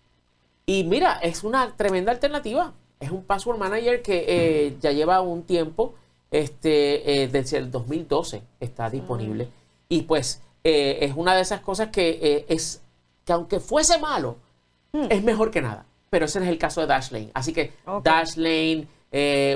Y 0.66 0.84
mira, 0.84 1.18
es 1.22 1.44
una 1.44 1.74
tremenda 1.76 2.12
alternativa. 2.12 2.72
Es 3.00 3.10
un 3.10 3.22
password 3.24 3.58
manager 3.58 4.02
que 4.02 4.24
eh, 4.28 4.76
ya 4.80 4.92
lleva 4.92 5.20
un 5.20 5.44
tiempo, 5.44 5.94
este, 6.30 7.28
desde 7.32 7.58
el 7.58 7.70
2012 7.70 8.42
está 8.60 8.90
disponible. 8.90 9.48
Y 9.88 10.02
pues 10.02 10.42
es 10.64 11.12
una 11.16 11.34
de 11.34 11.40
esas 11.42 11.60
cosas 11.60 11.88
que 11.88 12.44
es 12.48 12.82
que 13.24 13.32
aunque 13.32 13.60
fuese 13.60 13.98
malo, 13.98 14.36
es 14.92 15.22
mejor 15.22 15.50
que 15.50 15.62
nada. 15.62 15.86
Pero 16.10 16.26
ese 16.26 16.40
es 16.40 16.48
el 16.48 16.58
caso 16.58 16.80
de 16.82 16.86
Dashlane. 16.88 17.30
Así 17.34 17.52
que. 17.52 17.72
Dashlane, 18.02 18.86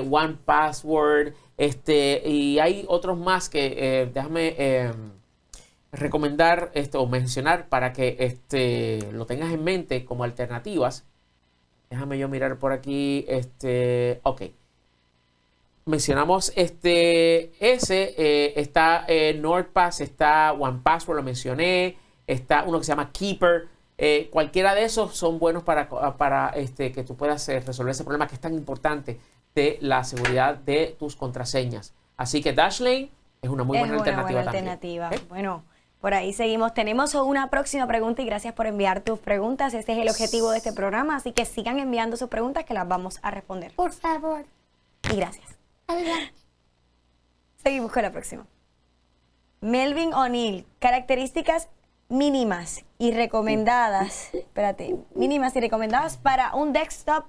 One 0.09 0.37
Password, 0.45 1.33
este, 1.57 2.27
y 2.27 2.59
hay 2.59 2.85
otros 2.87 3.17
más 3.17 3.49
que 3.49 3.75
eh, 3.77 4.11
déjame 4.13 4.55
eh, 4.57 4.91
recomendar 5.93 6.71
esto 6.73 7.01
o 7.01 7.07
mencionar 7.07 7.69
para 7.69 7.93
que 7.93 8.17
este, 8.19 9.11
lo 9.11 9.25
tengas 9.25 9.53
en 9.53 9.63
mente 9.63 10.03
como 10.03 10.23
alternativas. 10.23 11.05
Déjame 11.89 12.17
yo 12.17 12.27
mirar 12.27 12.57
por 12.57 12.73
aquí. 12.73 13.25
Este, 13.27 14.19
ok. 14.23 14.41
Mencionamos 15.85 16.51
este 16.55 17.51
ese, 17.59 18.15
eh, 18.17 18.53
está 18.55 19.05
eh, 19.07 19.37
NordPass, 19.39 20.01
está 20.01 20.53
OnePassword, 20.53 21.17
lo 21.17 21.23
mencioné, 21.23 21.97
está 22.25 22.63
uno 22.63 22.79
que 22.79 22.85
se 22.85 22.91
llama 22.93 23.11
Keeper. 23.11 23.67
Eh, 23.97 24.29
cualquiera 24.31 24.73
de 24.73 24.85
esos 24.85 25.15
son 25.15 25.37
buenos 25.37 25.63
para, 25.63 25.87
para 26.17 26.49
este, 26.55 26.91
que 26.91 27.03
tú 27.03 27.15
puedas 27.15 27.47
resolver 27.47 27.91
ese 27.91 28.03
problema 28.03 28.27
que 28.27 28.35
es 28.35 28.41
tan 28.41 28.55
importante 28.55 29.19
de 29.55 29.77
la 29.81 30.03
seguridad 30.03 30.55
de 30.55 30.95
tus 30.99 31.15
contraseñas. 31.15 31.93
Así 32.17 32.41
que 32.41 32.53
Dashlane 32.53 33.09
es 33.41 33.49
una 33.49 33.63
muy 33.63 33.77
es 33.77 33.81
buena 33.81 33.93
una 33.95 34.01
alternativa 34.03 34.41
buena 34.41 34.51
también. 34.51 34.69
alternativa. 34.69 35.09
¿Ok? 35.09 35.29
Bueno, 35.29 35.63
por 36.01 36.13
ahí 36.13 36.33
seguimos. 36.33 36.73
Tenemos 36.73 37.13
una 37.15 37.49
próxima 37.49 37.87
pregunta 37.87 38.21
y 38.21 38.25
gracias 38.25 38.53
por 38.53 38.67
enviar 38.67 39.01
tus 39.01 39.19
preguntas. 39.19 39.73
Este 39.73 39.93
es 39.93 39.99
el 39.99 40.09
objetivo 40.09 40.51
de 40.51 40.57
este 40.57 40.73
programa, 40.73 41.15
así 41.15 41.31
que 41.31 41.45
sigan 41.45 41.79
enviando 41.79 42.17
sus 42.17 42.29
preguntas 42.29 42.65
que 42.65 42.73
las 42.73 42.87
vamos 42.87 43.19
a 43.21 43.31
responder. 43.31 43.71
Por 43.75 43.91
favor, 43.91 44.45
Y 45.11 45.15
gracias. 45.15 45.55
adelante. 45.87 46.33
Seguimos 47.63 47.91
con 47.91 48.03
la 48.03 48.11
próxima. 48.11 48.45
Melvin 49.61 50.13
O'Neill, 50.13 50.65
características 50.79 51.69
mínimas 52.09 52.83
y 52.99 53.11
recomendadas, 53.13 54.33
espérate, 54.33 54.95
mínimas 55.15 55.55
y 55.55 55.61
recomendadas 55.61 56.17
para 56.17 56.53
un 56.53 56.73
desktop 56.73 57.25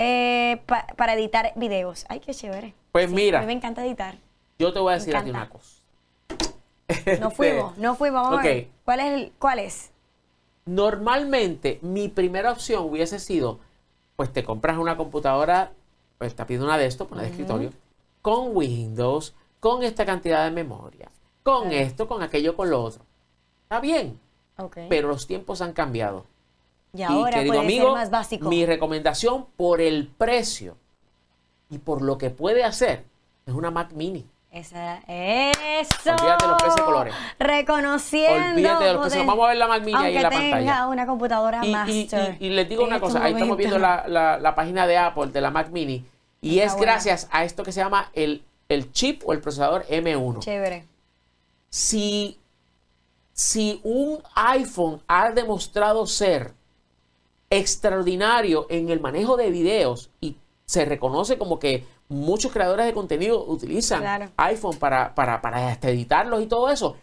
eh, 0.00 0.62
pa- 0.66 0.86
para 0.96 1.14
editar 1.14 1.52
videos. 1.56 2.06
Ay, 2.08 2.20
qué 2.20 2.32
chévere. 2.32 2.74
Pues 2.92 3.08
Sí, 3.10 3.14
mira. 3.16 3.38
A 3.38 3.40
mí 3.42 3.46
me 3.48 3.52
encanta 3.54 3.84
editar. 3.84 4.14
Yo 4.58 4.72
te 4.72 4.78
voy 4.78 4.92
a 4.92 4.96
decir 4.96 5.16
a 5.16 5.24
ti 5.24 5.30
una 5.30 5.48
cosa. 5.48 5.76
No 6.88 6.94
Este, 6.94 7.30
fuimos, 7.30 7.76
no 7.76 7.94
fuimos. 7.96 8.22
Vamos 8.22 8.40
a 8.40 8.42
ver. 8.42 8.68
¿Cuál 8.84 9.00
es? 9.00 9.06
el- 9.12 9.32
¿Cuál 9.38 9.58
es? 9.58 9.90
Normalmente 10.64 11.78
mi 11.82 12.08
primera 12.08 12.52
opción 12.52 12.84
hubiese 12.84 13.18
sido, 13.18 13.58
pues 14.16 14.32
te 14.32 14.44
compras 14.44 14.78
una 14.78 14.96
computadora, 14.96 15.72
pues 16.18 16.34
te 16.34 16.44
pido 16.44 16.64
una 16.64 16.76
de 16.78 16.86
estos, 16.86 17.10
una 17.10 17.22
de 17.22 17.28
escritorio, 17.28 17.72
con 18.22 18.54
Windows, 18.56 19.34
con 19.60 19.82
esta 19.82 20.04
cantidad 20.04 20.44
de 20.44 20.50
memoria, 20.50 21.10
con 21.42 21.72
esto, 21.72 22.06
con 22.06 22.22
aquello, 22.22 22.54
con 22.56 22.70
lo 22.70 22.82
otro. 22.82 23.02
Está 23.64 23.80
bien, 23.80 24.18
Ok. 24.58 24.78
pero 24.88 25.08
los 25.08 25.26
tiempos 25.26 25.60
han 25.62 25.72
cambiado. 25.72 26.24
Y 26.94 27.02
ahora 27.02 27.30
querido 27.38 27.54
puede 27.54 27.64
amigo, 27.66 27.84
ser 27.86 27.92
más 27.94 28.10
básico. 28.10 28.48
mi 28.48 28.64
recomendación 28.66 29.46
por 29.56 29.80
el 29.80 30.08
precio 30.08 30.76
y 31.70 31.78
por 31.78 32.02
lo 32.02 32.16
que 32.18 32.30
puede 32.30 32.64
hacer 32.64 33.04
es 33.46 33.54
una 33.54 33.70
Mac 33.70 33.92
Mini. 33.92 34.26
Esa, 34.50 35.00
eso. 35.06 36.10
Olvídate 36.10 36.46
de 36.46 36.50
los 36.50 36.74
de 36.76 36.82
colores. 36.82 37.14
Reconociendo. 37.38 38.48
Olvídate 38.54 38.84
de 38.84 38.92
los 38.94 39.14
Vamos 39.26 39.44
a 39.44 39.48
ver 39.48 39.56
la 39.58 39.68
Mac 39.68 39.84
Mini 39.84 39.98
ahí 40.02 40.16
en 40.16 40.22
la 40.22 40.30
tenga 40.30 40.40
pantalla. 40.56 40.86
una 40.88 41.06
computadora 41.06 41.60
Y, 41.62 41.68
y- 41.68 41.72
master. 41.72 42.36
y- 42.40 42.46
y 42.46 42.50
les 42.50 42.68
digo 42.68 42.82
una 42.84 42.98
cosa, 42.98 43.22
ahí 43.22 43.34
estamos 43.34 43.56
viendo 43.58 43.78
la, 43.78 44.04
la- 44.08 44.38
la 44.38 44.54
página 44.54 44.86
de 44.86 44.96
Apple, 44.96 45.26
de 45.26 45.40
la 45.42 45.50
Mac 45.50 45.68
Mini, 45.70 46.02
y 46.40 46.58
Está 46.60 46.64
es 46.66 46.72
buena. 46.78 46.92
gracias 46.92 47.28
a 47.30 47.44
esto 47.44 47.62
que 47.62 47.72
se 47.72 47.80
llama 47.80 48.10
el, 48.14 48.42
el 48.70 48.90
chip 48.92 49.22
o 49.26 49.34
el 49.34 49.40
procesador 49.40 49.84
M1. 49.90 50.38
Chévere. 50.40 50.86
Si, 51.68 52.38
si 53.34 53.80
un 53.84 54.18
iPhone 54.34 55.02
ha 55.06 55.30
demostrado 55.30 56.06
ser 56.06 56.54
extraordinario 57.50 58.66
en 58.70 58.88
el 58.90 59.00
manejo 59.00 59.36
de 59.36 59.50
videos 59.50 60.10
y 60.20 60.36
se 60.66 60.84
reconoce 60.84 61.38
como 61.38 61.58
que 61.58 61.84
muchos 62.08 62.52
creadores 62.52 62.86
de 62.86 62.92
contenido 62.94 63.44
utilizan 63.44 64.00
Claro. 64.00 64.28
iPhone 64.36 64.76
para, 64.78 65.14
para, 65.14 65.40
para 65.40 65.68
hasta 65.68 65.90
editarlos 65.90 66.42
y 66.42 66.46
todo 66.46 66.70
eso, 66.70 66.96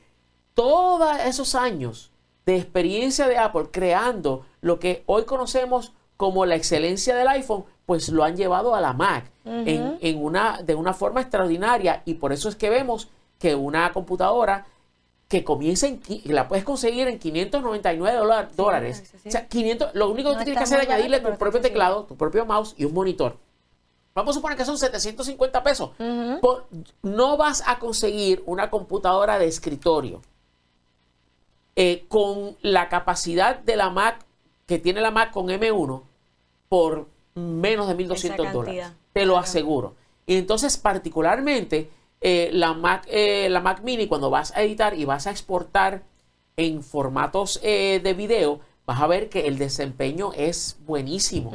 todos 0.53 1.17
esos 1.25 1.55
años 1.55 2.11
de 2.45 2.57
experiencia 2.57 3.27
de 3.27 3.37
Apple 3.37 3.67
creando 3.71 4.45
lo 4.61 4.79
que 4.79 5.03
hoy 5.07 5.23
conocemos 5.25 5.93
como 6.17 6.45
la 6.45 6.55
excelencia 6.55 7.15
del 7.15 7.27
iPhone, 7.27 7.65
pues 7.85 8.09
lo 8.09 8.23
han 8.23 8.35
llevado 8.37 8.73
a 8.75 8.81
la 8.81 8.93
Mac 8.93 9.31
en, 9.45 9.97
en 9.99 10.23
una, 10.23 10.61
de 10.63 10.73
una 10.75 10.93
forma 10.93 11.21
extraordinaria. 11.21 12.01
Y 12.05 12.15
por 12.15 12.31
eso 12.33 12.47
es 12.49 12.55
que 12.55 12.69
vemos 12.69 13.09
que 13.37 13.53
una 13.55 13.91
computadora 13.93 14.65
que 15.27 15.43
comienza 15.43 15.87
en, 15.87 16.01
la 16.25 16.47
puedes 16.47 16.63
conseguir 16.63 17.07
en 17.07 17.17
599 17.19 18.17
dola- 18.17 18.49
dólares. 18.55 19.11
O 19.25 19.31
sea, 19.31 19.47
500, 19.47 19.95
lo 19.95 20.09
único 20.09 20.29
que 20.29 20.35
No 20.35 20.39
tú 20.41 20.45
tienes 20.45 20.59
que 20.59 20.63
hacer 20.63 20.81
es 20.81 20.87
añadirle 20.89 21.19
tu 21.19 21.35
propio 21.37 21.61
teclado, 21.61 22.03
tu 22.03 22.15
propio 22.15 22.45
mouse 22.45 22.75
y 22.77 22.85
un 22.85 22.93
monitor. 22.93 23.37
Vamos 24.13 24.35
a 24.35 24.39
suponer 24.39 24.57
que 24.57 24.65
son 24.65 24.77
750 24.77 25.63
pesos. 25.63 25.89
Por- 26.41 26.67
no 27.01 27.37
vas 27.37 27.63
a 27.65 27.79
conseguir 27.79 28.43
una 28.45 28.69
computadora 28.69 29.39
de 29.39 29.47
escritorio 29.47 30.21
eh, 31.75 32.05
con 32.07 32.55
la 32.61 32.87
capacidad 32.87 33.57
de 33.59 33.75
la 33.75 33.89
Mac 33.89 34.19
que 34.67 34.79
tiene 34.79 35.01
la 35.01 35.11
Mac 35.11 35.31
con 35.31 35.47
M1 35.47 36.01
por 36.69 37.07
menos 37.35 37.87
de 37.87 37.95
1.200 37.97 38.27
cantidad, 38.29 38.53
dólares. 38.53 38.87
Te 39.13 39.25
lo 39.25 39.33
claro. 39.33 39.43
aseguro. 39.43 39.95
Y 40.25 40.37
entonces, 40.37 40.77
particularmente, 40.77 41.89
eh, 42.21 42.49
la, 42.53 42.73
Mac, 42.73 43.05
eh, 43.09 43.47
la 43.49 43.59
Mac 43.61 43.81
Mini, 43.83 44.07
cuando 44.07 44.29
vas 44.29 44.55
a 44.55 44.63
editar 44.63 44.97
y 44.97 45.05
vas 45.05 45.27
a 45.27 45.31
exportar 45.31 46.03
en 46.57 46.83
formatos 46.83 47.59
eh, 47.63 47.99
de 48.03 48.13
video, 48.13 48.59
vas 48.85 49.01
a 49.01 49.07
ver 49.07 49.29
que 49.29 49.47
el 49.47 49.57
desempeño 49.57 50.31
es 50.35 50.77
buenísimo. 50.85 51.51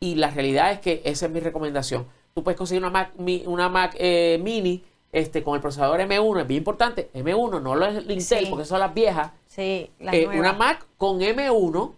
Y 0.00 0.16
la 0.16 0.30
realidad 0.30 0.72
es 0.72 0.80
que 0.80 1.00
esa 1.04 1.26
es 1.26 1.32
mi 1.32 1.40
recomendación. 1.40 2.06
Tú 2.34 2.42
puedes 2.42 2.58
conseguir 2.58 2.82
una 2.82 2.90
Mac, 2.90 3.12
una 3.46 3.68
Mac 3.68 3.94
eh, 3.98 4.38
Mini 4.42 4.84
este, 5.12 5.42
con 5.42 5.54
el 5.54 5.62
procesador 5.62 6.00
M1, 6.00 6.40
es 6.42 6.46
bien 6.46 6.58
importante. 6.58 7.10
M1, 7.14 7.62
no 7.62 7.74
lo 7.74 7.86
es 7.86 7.96
el 7.96 8.10
Intel, 8.10 8.44
Sí. 8.44 8.46
porque 8.50 8.66
son 8.66 8.80
las 8.80 8.92
viejas. 8.92 9.30
Sí, 9.46 9.90
las 10.00 10.14
una 10.26 10.52
Mac 10.52 10.84
con 10.98 11.20
M1 11.20 11.92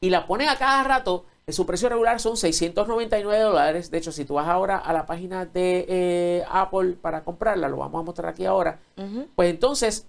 y 0.00 0.10
la 0.10 0.26
ponen 0.26 0.48
a 0.48 0.56
cada 0.56 0.82
rato. 0.82 1.26
En 1.48 1.54
su 1.54 1.64
precio 1.64 1.88
regular 1.88 2.20
son 2.20 2.36
699 2.36 3.42
dólares. 3.42 3.90
De 3.90 3.96
hecho, 3.96 4.12
si 4.12 4.26
tú 4.26 4.34
vas 4.34 4.48
ahora 4.48 4.76
a 4.76 4.92
la 4.92 5.06
página 5.06 5.46
de 5.46 5.86
eh, 5.88 6.44
Apple 6.46 6.96
para 7.00 7.24
comprarla, 7.24 7.70
lo 7.70 7.78
vamos 7.78 8.02
a 8.02 8.04
mostrar 8.04 8.28
aquí 8.28 8.44
ahora. 8.44 8.80
Pues 9.34 9.48
entonces, 9.48 10.06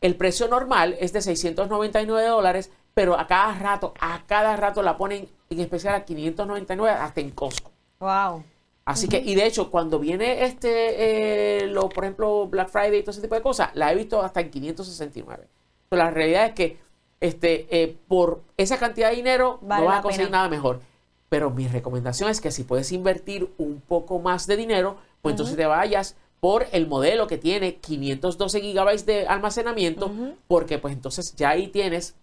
el 0.00 0.16
precio 0.16 0.48
normal 0.48 0.96
es 0.98 1.12
de 1.12 1.20
699 1.20 2.26
dólares, 2.28 2.70
pero 2.94 3.18
a 3.18 3.26
cada 3.26 3.52
rato, 3.58 3.92
a 4.00 4.22
cada 4.26 4.56
rato 4.56 4.80
la 4.80 4.96
ponen 4.96 5.28
en 5.50 5.60
especial 5.60 5.94
a 5.94 6.06
599 6.06 6.98
hasta 6.98 7.20
en 7.20 7.32
Costco. 7.32 7.70
Wow. 8.00 8.42
Así 8.86 9.08
que, 9.08 9.18
y 9.18 9.34
de 9.34 9.44
hecho, 9.44 9.70
cuando 9.70 9.98
viene 9.98 10.44
este, 10.44 11.64
eh, 11.64 11.66
lo, 11.66 11.90
por 11.90 12.04
ejemplo, 12.04 12.46
Black 12.46 12.70
Friday 12.70 13.00
y 13.00 13.02
todo 13.02 13.10
ese 13.10 13.20
tipo 13.20 13.34
de 13.34 13.42
cosas, 13.42 13.68
la 13.74 13.92
he 13.92 13.94
visto 13.94 14.22
hasta 14.22 14.40
en 14.40 14.50
569. 14.50 15.48
Pero 15.90 16.02
la 16.02 16.10
realidad 16.10 16.46
es 16.46 16.52
que 16.54 16.78
este, 17.20 17.66
eh, 17.70 17.96
por 18.06 18.42
esa 18.56 18.78
cantidad 18.78 19.10
de 19.10 19.16
dinero 19.16 19.58
Vale 19.62 19.82
no 19.82 19.88
vas 19.88 19.98
a 19.98 20.02
conseguir 20.02 20.28
pena. 20.28 20.38
nada 20.38 20.48
mejor. 20.48 20.80
Pero 21.28 21.50
mi 21.50 21.68
recomendación 21.68 22.30
es 22.30 22.40
que 22.40 22.50
si 22.50 22.64
puedes 22.64 22.90
invertir 22.92 23.50
un 23.58 23.82
poco 23.86 24.18
más 24.18 24.46
de 24.46 24.56
dinero, 24.56 24.96
pues 25.20 25.34
entonces 25.34 25.56
te 25.56 25.66
vayas 25.66 26.16
por 26.40 26.66
el 26.72 26.86
modelo 26.86 27.26
que 27.26 27.36
tiene 27.36 27.76
512 27.76 28.60
gigabytes 28.60 29.04
de 29.04 29.26
almacenamiento, 29.26 30.10
porque 30.46 30.78
pues 30.78 30.94
entonces 30.94 31.34
ya 31.34 31.50
ahí 31.50 31.68
tienes 31.68 32.14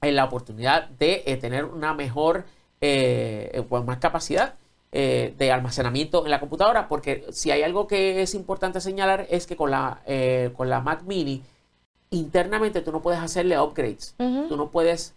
eh, 0.00 0.10
la 0.10 0.24
oportunidad 0.24 0.88
de 0.88 1.22
eh, 1.26 1.36
tener 1.36 1.66
una 1.66 1.94
mejor, 1.94 2.46
pues, 2.80 3.84
más 3.84 3.98
capacidad 3.98 4.54
de 4.92 5.52
almacenamiento 5.52 6.24
en 6.24 6.30
la 6.30 6.40
computadora, 6.40 6.88
porque 6.88 7.26
si 7.30 7.50
hay 7.50 7.62
algo 7.62 7.86
que 7.86 8.22
es 8.22 8.34
importante 8.34 8.80
señalar 8.80 9.26
es 9.28 9.46
que 9.46 9.54
con 9.54 9.70
la, 9.70 10.00
eh, 10.06 10.52
con 10.56 10.70
la 10.70 10.80
Mac 10.80 11.02
Mini, 11.02 11.42
internamente 12.18 12.80
tú 12.80 12.92
no 12.92 13.00
puedes 13.02 13.20
hacerle 13.20 13.58
upgrades, 13.58 14.14
tú 14.16 14.56
no 14.56 14.68
puedes 14.70 15.14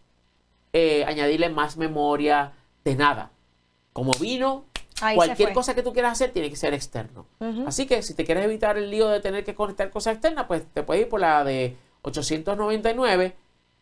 eh, 0.74 1.04
añadirle 1.06 1.50
más 1.50 1.78
memoria 1.78 2.54
de 2.84 2.96
nada. 2.96 3.32
Como 3.94 4.12
vino, 4.20 4.66
Ahí 5.02 5.16
cualquier 5.16 5.54
cosa 5.54 5.74
que 5.76 5.84
tú 5.84 5.94
quieras 5.94 6.14
hacer 6.14 6.32
tiene 6.32 6.50
que 6.50 6.56
ser 6.56 6.74
externo. 6.74 7.26
Así 7.66 7.86
que 7.88 8.02
si 8.04 8.14
te 8.14 8.26
quieres 8.26 8.46
evitar 8.46 8.78
el 8.78 8.90
lío 8.92 9.08
de 9.10 9.20
tener 9.20 9.44
que 9.44 9.56
conectar 9.56 9.90
cosas 9.90 10.14
externas, 10.14 10.46
pues 10.48 10.64
te 10.74 10.84
puedes 10.84 11.04
ir 11.04 11.10
por 11.10 11.20
la 11.20 11.44
de 11.44 11.76
899, 12.02 13.36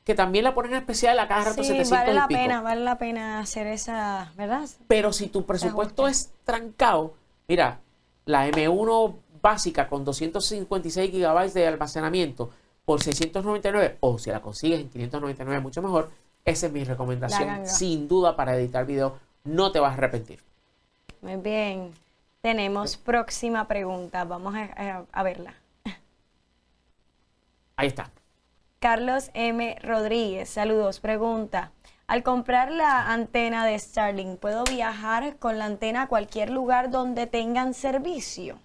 que 0.04 0.16
también 0.16 0.44
la 0.44 0.54
ponen 0.54 0.74
en 0.74 0.78
especial 0.80 1.20
a 1.20 1.28
cada 1.28 1.46
rato 1.46 1.64
Sí, 1.64 1.70
700 1.70 1.90
vale 1.92 2.12
y 2.12 2.16
la 2.16 2.28
pico. 2.28 2.40
pena, 2.40 2.62
vale 2.62 2.82
la 2.82 2.98
pena 2.98 3.40
hacer 3.40 3.68
esa, 3.68 4.32
¿verdad? 4.38 4.68
Pero 4.88 5.12
si 5.12 5.28
tu 5.28 5.46
presupuesto 5.46 6.08
es 6.08 6.32
trancado, 6.46 7.14
mira, 7.48 7.80
la 8.26 8.48
M1 8.48 9.16
básica 9.42 9.88
con 9.88 10.06
256 10.06 11.12
gigabytes 11.12 11.54
de 11.54 11.68
almacenamiento 11.68 12.52
por 12.88 13.04
699, 13.04 13.98
o 14.00 14.18
si 14.18 14.30
la 14.32 14.42
consigues 14.42 14.80
en 14.80 14.88
599, 14.90 15.60
mucho 15.60 15.82
mejor, 15.82 16.10
esa 16.46 16.68
es 16.68 16.72
mi 16.72 16.86
recomendación. 16.86 17.68
Sin 17.68 18.08
duda 18.08 18.38
para 18.38 18.56
editar 18.56 18.86
video, 18.86 19.20
no 19.44 19.74
te 19.74 19.82
vas 19.82 19.92
a 19.92 19.96
arrepentir. 19.96 20.40
Muy 21.22 21.36
bien. 21.36 21.92
Tenemos 22.40 22.96
próxima 22.96 23.68
pregunta. 23.68 24.24
Vamos 24.24 24.56
a, 24.56 24.64
a- 24.78 25.06
a 25.12 25.24
verla. 25.24 25.54
Ahí 27.76 27.88
está. 27.90 28.10
Carlos 28.80 29.32
M. 29.34 29.76
Rodríguez, 29.84 30.48
saludos. 30.50 31.02
Pregunta. 31.02 31.74
Al 32.08 32.24
comprar 32.24 32.72
la 32.72 33.12
antena 33.12 33.66
de 33.66 33.78
Starlink, 33.78 34.40
¿puedo 34.40 34.64
viajar 34.64 35.36
con 35.40 35.58
la 35.58 35.66
antena 35.66 36.04
a 36.04 36.08
cualquier 36.08 36.52
lugar 36.52 36.90
donde 36.90 37.28
tengan 37.28 37.74
servicio? 37.74 38.58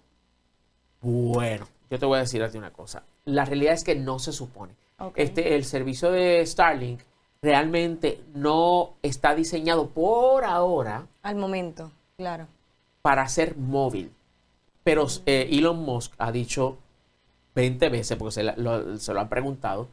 Bueno, 1.00 1.66
yo 1.90 1.98
te 1.98 2.06
voy 2.06 2.18
a 2.18 2.20
decir 2.20 2.40
a 2.44 2.48
ti 2.48 2.56
una 2.58 2.70
cosa. 2.72 3.02
La 3.24 3.44
realidad 3.44 3.74
es 3.74 3.84
que 3.84 3.94
no 3.94 4.18
se 4.18 4.32
supone. 4.32 4.74
Este, 5.16 5.54
el 5.56 5.64
servicio 5.64 6.10
de 6.12 6.44
Starlink 6.46 7.00
realmente 7.40 8.22
no 8.34 8.94
está 9.02 9.34
diseñado 9.34 9.88
por 9.88 10.44
ahora 10.44 11.06
Al 11.22 11.34
momento, 11.36 11.90
claro. 12.16 12.46
para 13.02 13.28
ser 13.28 13.56
móvil. 13.56 14.12
Pero 14.84 15.06
eh, 15.26 15.48
Elon 15.50 15.78
Musk 15.78 16.12
ha 16.18 16.30
dicho 16.30 16.78
20 17.56 17.88
veces, 17.88 18.16
porque 18.16 18.32
se, 18.32 18.42
la- 18.44 18.54
lo, 18.56 18.96
se 18.98 19.12
lo 19.12 19.20
han 19.20 19.28
preguntado, 19.28 19.88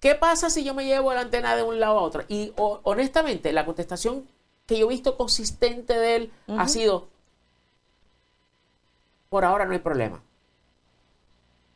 ¿qué 0.00 0.14
pasa 0.14 0.48
si 0.50 0.64
yo 0.64 0.72
me 0.74 0.86
llevo 0.86 1.12
la 1.12 1.20
antena 1.20 1.54
de 1.54 1.62
un 1.62 1.78
lado 1.80 1.98
a 1.98 2.02
otro? 2.02 2.24
Y 2.28 2.52
o- 2.56 2.80
honestamente, 2.84 3.52
la 3.52 3.66
contestación 3.66 4.26
que 4.66 4.78
yo 4.78 4.86
he 4.86 4.90
visto 4.90 5.16
consistente 5.18 5.92
de 5.98 6.16
él 6.16 6.32
ha 6.48 6.66
sido, 6.68 7.08
por 9.28 9.44
ahora 9.44 9.64
no 9.66 9.72
hay 9.72 9.78
problema. 9.80 10.22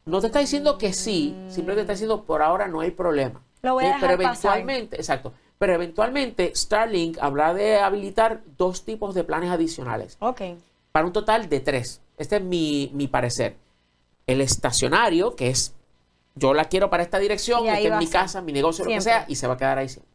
No 0.08 0.20
te 0.20 0.26
está 0.28 0.38
diciendo 0.40 0.78
que 0.78 0.92
sí, 0.92 1.34
simplemente 1.48 1.82
está 1.82 1.92
diciendo, 1.92 2.24
por 2.24 2.42
ahora 2.42 2.66
no 2.66 2.80
hay 2.80 2.90
problema. 2.90 3.42
Lo 3.62 3.74
voy 3.74 3.84
a 3.84 3.88
Eh, 3.90 3.92
dejar 3.94 4.08
Pero 4.16 4.22
pasar. 4.22 4.52
eventualmente, 4.58 4.96
exacto. 4.96 5.32
Pero 5.58 5.74
eventualmente 5.74 6.52
Starlink 6.54 7.18
habrá 7.20 7.52
de 7.52 7.76
habilitar 7.78 8.40
dos 8.56 8.84
tipos 8.84 9.14
de 9.14 9.24
planes 9.24 9.50
adicionales 9.50 10.16
Ok. 10.20 10.40
para 10.92 11.06
un 11.06 11.12
total 11.12 11.48
de 11.48 11.60
tres. 11.60 12.00
Este 12.16 12.36
es 12.36 12.42
mi, 12.42 12.90
mi 12.94 13.08
parecer. 13.08 13.56
El 14.26 14.40
estacionario, 14.40 15.34
que 15.36 15.48
es, 15.50 15.74
yo 16.36 16.54
la 16.54 16.66
quiero 16.66 16.90
para 16.90 17.02
esta 17.02 17.18
dirección, 17.18 17.66
este 17.66 17.88
es 17.88 17.96
mi 17.98 18.06
casa, 18.06 18.40
mi 18.40 18.52
negocio, 18.52 18.84
lo 18.84 18.90
que 18.90 19.00
sea, 19.00 19.24
y 19.28 19.34
se 19.34 19.46
va 19.46 19.54
a 19.54 19.56
quedar 19.56 19.78
ahí 19.78 19.88
siempre. 19.88 20.12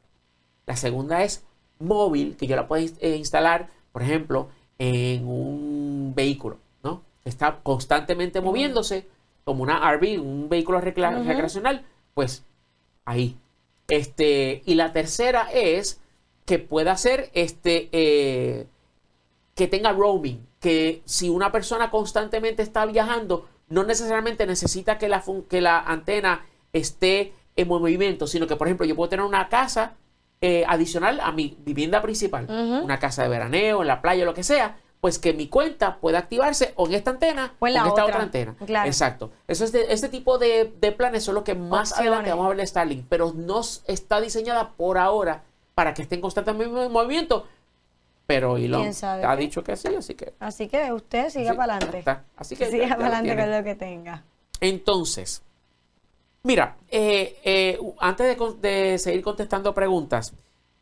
La 0.65 0.75
segunda 0.77 1.23
es 1.23 1.43
móvil, 1.79 2.37
que 2.37 2.47
yo 2.47 2.55
la 2.55 2.67
puedo 2.67 2.85
eh, 2.99 3.15
instalar, 3.17 3.69
por 3.91 4.01
ejemplo, 4.01 4.47
en 4.79 5.27
un 5.27 6.13
vehículo, 6.15 6.57
¿no? 6.83 7.01
Está 7.25 7.59
constantemente 7.61 8.39
moviéndose, 8.39 9.07
como 9.43 9.63
una 9.63 9.79
RV, 9.91 10.19
un 10.21 10.47
vehículo 10.49 10.79
recla- 10.81 11.11
recreacional, 11.27 11.85
pues 12.13 12.43
ahí. 13.05 13.37
Este, 13.87 14.61
y 14.65 14.75
la 14.75 14.93
tercera 14.93 15.49
es 15.53 15.99
que 16.45 16.59
pueda 16.59 16.95
ser 16.97 17.29
este, 17.33 17.89
eh, 17.91 18.67
que 19.55 19.67
tenga 19.67 19.91
roaming, 19.91 20.45
que 20.59 21.01
si 21.05 21.29
una 21.29 21.51
persona 21.51 21.91
constantemente 21.91 22.63
está 22.63 22.85
viajando, 22.85 23.47
no 23.69 23.83
necesariamente 23.83 24.45
necesita 24.45 24.97
que 24.97 25.09
la, 25.09 25.23
que 25.49 25.61
la 25.61 25.79
antena 25.79 26.45
esté 26.71 27.33
en 27.55 27.67
movimiento, 27.67 28.25
sino 28.27 28.47
que, 28.47 28.55
por 28.55 28.67
ejemplo, 28.67 28.85
yo 28.85 28.95
puedo 28.95 29.09
tener 29.09 29.25
una 29.25 29.47
casa 29.49 29.93
eh, 30.41 30.65
adicional 30.67 31.19
a 31.21 31.31
mi 31.31 31.55
vivienda 31.63 32.01
principal, 32.01 32.47
una 32.83 32.99
casa 32.99 33.23
de 33.23 33.29
veraneo, 33.29 33.81
en 33.81 33.87
la 33.87 34.01
playa, 34.01 34.25
lo 34.25 34.33
que 34.33 34.43
sea, 34.43 34.77
pues 35.03 35.19
que 35.19 35.33
mi 35.33 35.49
cuenta 35.49 35.97
pueda 35.97 36.19
activarse 36.19 36.71
o 36.77 36.87
en 36.87 36.93
esta 36.93 37.11
antena 37.11 37.55
O 37.59 37.67
en 37.67 37.73
la 37.73 37.79
esta 37.81 37.91
otra. 37.91 38.05
otra 38.05 38.21
antena. 38.21 38.55
Claro. 38.65 38.87
Exacto. 38.87 39.31
Eso 39.49 39.65
es 39.65 39.73
de, 39.73 39.87
este 39.89 40.07
tipo 40.07 40.37
de, 40.37 40.73
de 40.79 40.91
planes 40.93 41.25
son 41.25 41.35
los 41.35 41.43
que 41.43 41.55
más 41.55 41.91
Opciones. 41.91 41.99
adelante 42.09 42.29
vamos 42.29 42.45
a 42.45 42.49
ver 42.49 42.57
de 42.59 42.67
Starlink, 42.67 43.05
pero 43.09 43.33
no 43.35 43.59
está 43.87 44.21
diseñada 44.21 44.69
por 44.71 44.97
ahora 44.97 45.43
para 45.75 45.93
que 45.93 46.03
estén 46.03 46.21
constantemente 46.21 46.85
en 46.85 46.89
movimiento. 46.89 47.45
Pero 48.27 48.55
Elon 48.55 48.79
¿Quién 48.81 48.93
sabe 48.93 49.25
ha 49.25 49.35
qué? 49.35 49.41
dicho 49.41 49.61
que 49.61 49.75
sí, 49.75 49.89
así 49.93 50.15
que. 50.15 50.35
Así 50.39 50.69
que 50.69 50.93
usted 50.93 51.29
siga 51.29 51.51
Sí, 51.51 51.57
para 51.57 51.73
adelante. 51.75 51.99
está. 51.99 52.23
Así 52.37 52.55
que 52.55 52.71
Siga 52.71 52.95
para 52.95 53.17
adelante 53.17 53.35
con 53.35 53.51
lo 53.51 53.63
que 53.65 53.75
tenga. 53.75 54.23
Entonces, 54.61 55.41
mira, 56.43 56.77
eh, 56.89 57.37
eh, 57.43 57.77
antes 57.99 58.37
de 58.61 58.97
seguir 58.99 59.21
contestando 59.21 59.73
preguntas, 59.73 60.33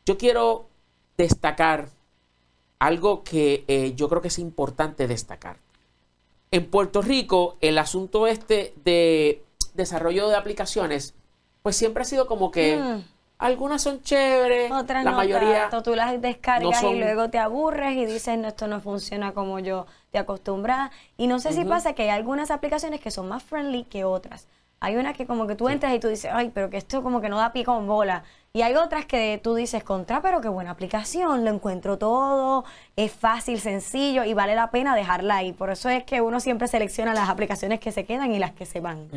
yo 0.06 0.16
quiero 0.16 0.68
destacar 1.16 1.88
algo 2.82 3.22
que 3.22 3.64
eh, 3.68 3.92
yo 3.94 4.08
creo 4.08 4.20
que 4.20 4.28
es 4.28 4.38
importante 4.40 5.06
destacar. 5.06 5.56
En 6.50 6.66
Puerto 6.68 7.00
Rico, 7.00 7.56
el 7.60 7.78
asunto 7.78 8.26
este 8.26 8.74
de 8.84 9.42
desarrollo 9.74 10.28
de 10.28 10.34
aplicaciones, 10.36 11.14
pues 11.62 11.76
siempre 11.76 12.02
ha 12.02 12.04
sido 12.04 12.26
como 12.26 12.50
que 12.50 12.76
Mm. 12.76 13.04
algunas 13.38 13.82
son 13.82 14.02
chéveres, 14.02 14.72
Otras 14.72 15.04
la 15.04 15.12
no 15.12 15.16
mayoría 15.16 15.70
tanto. 15.70 15.84
Tú 15.84 15.94
las 15.94 16.20
descargas 16.20 16.82
no 16.82 16.88
son- 16.88 16.96
y 16.96 16.98
luego 17.00 17.30
te 17.30 17.38
aburres 17.38 17.96
y 17.96 18.04
dices, 18.04 18.36
no, 18.36 18.48
esto 18.48 18.66
no 18.66 18.80
funciona 18.80 19.32
como 19.32 19.60
yo 19.60 19.86
te 20.10 20.18
acostumbraba. 20.18 20.90
Y 21.16 21.28
no 21.28 21.38
sé 21.38 21.52
si 21.52 21.64
pasa 21.64 21.92
que 21.94 22.02
hay 22.02 22.08
algunas 22.10 22.50
aplicaciones 22.50 23.00
que 23.00 23.12
son 23.12 23.28
más 23.28 23.44
friendly 23.44 23.84
que 23.84 24.04
otras. 24.04 24.48
Hay 24.84 24.96
una 24.96 25.12
que 25.12 25.26
como 25.26 25.46
que 25.46 25.54
tú 25.54 25.68
entras 25.68 25.94
y 25.94 26.00
tú 26.00 26.08
dices, 26.08 26.28
ay, 26.34 26.50
pero 26.52 26.68
que 26.68 26.76
esto 26.76 27.04
como 27.04 27.20
que 27.20 27.28
no 27.28 27.38
da 27.38 27.52
pie 27.52 27.64
con 27.64 27.86
bola. 27.86 28.24
Y 28.52 28.62
hay 28.62 28.74
otras 28.74 29.06
que 29.06 29.40
tú 29.42 29.54
dices, 29.54 29.84
contra, 29.84 30.20
pero 30.20 30.40
qué 30.40 30.48
buena 30.48 30.72
aplicación, 30.72 31.44
lo 31.44 31.50
encuentro 31.52 31.98
todo, 31.98 32.64
es 32.96 33.12
fácil, 33.12 33.60
sencillo 33.60 34.24
y 34.24 34.34
vale 34.34 34.56
la 34.56 34.72
pena 34.72 34.96
dejarla 34.96 35.36
ahí. 35.36 35.52
Por 35.52 35.70
eso 35.70 35.88
es 35.88 36.02
que 36.02 36.20
uno 36.20 36.40
siempre 36.40 36.66
selecciona 36.66 37.14
las 37.14 37.28
aplicaciones 37.28 37.78
que 37.78 37.92
se 37.92 38.04
quedan 38.04 38.32
y 38.34 38.40
las 38.40 38.50
que 38.52 38.66
se 38.66 38.80
van. 38.80 39.08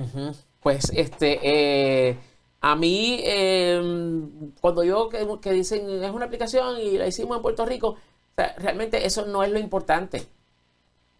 Pues 0.61 0.91
este, 0.95 1.39
eh, 2.11 2.17
a 2.61 2.75
mí, 2.75 3.19
eh, 3.23 3.81
cuando 4.61 4.83
yo 4.83 5.09
que, 5.09 5.27
que 5.41 5.51
dicen 5.51 6.03
es 6.03 6.11
una 6.11 6.25
aplicación 6.25 6.79
y 6.79 6.97
la 6.99 7.07
hicimos 7.07 7.37
en 7.37 7.41
Puerto 7.41 7.65
Rico, 7.65 7.87
o 7.89 7.97
sea, 8.35 8.53
realmente 8.59 9.03
eso 9.05 9.25
no 9.25 9.43
es 9.43 9.51
lo 9.51 9.57
importante. 9.57 10.27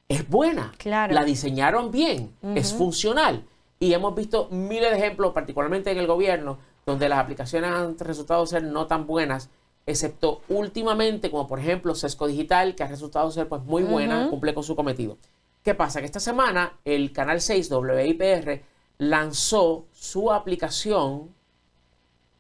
Es 0.08 0.30
buena, 0.30 0.72
Claro. 0.78 1.16
la 1.16 1.24
diseñaron 1.24 1.90
bien, 1.90 2.32
es 2.54 2.74
funcional. 2.74 3.44
Y 3.80 3.94
hemos 3.94 4.16
visto 4.16 4.48
miles 4.52 4.92
de 4.92 4.98
ejemplos, 4.98 5.34
particularmente 5.34 5.92
en 5.92 5.98
el 5.98 6.08
gobierno, 6.08 6.58
donde 6.86 7.10
las 7.10 7.20
aplicaciones 7.20 7.72
han 7.72 7.98
resultado 8.00 8.46
ser 8.46 8.64
no 8.64 8.88
tan 8.88 9.06
buenas, 9.06 9.50
excepto 9.86 10.42
últimamente, 10.50 11.30
como 11.30 11.48
por 11.48 11.60
ejemplo 11.60 11.94
Sesco 11.94 12.28
Digital, 12.28 12.76
que 12.76 12.84
ha 12.84 12.88
resultado 12.88 13.30
ser 13.32 13.48
pues 13.48 13.64
muy 13.64 13.84
buena, 13.84 14.30
cumple 14.30 14.54
con 14.54 14.64
su 14.64 14.76
cometido. 14.76 15.18
¿Qué 15.64 15.74
pasa? 15.76 16.00
Que 16.00 16.06
esta 16.06 16.20
semana 16.20 16.74
el 16.86 17.12
canal 17.12 17.42
6 17.42 17.70
WIPR 17.72 18.62
lanzó 18.98 19.86
su 19.92 20.32
aplicación 20.32 21.34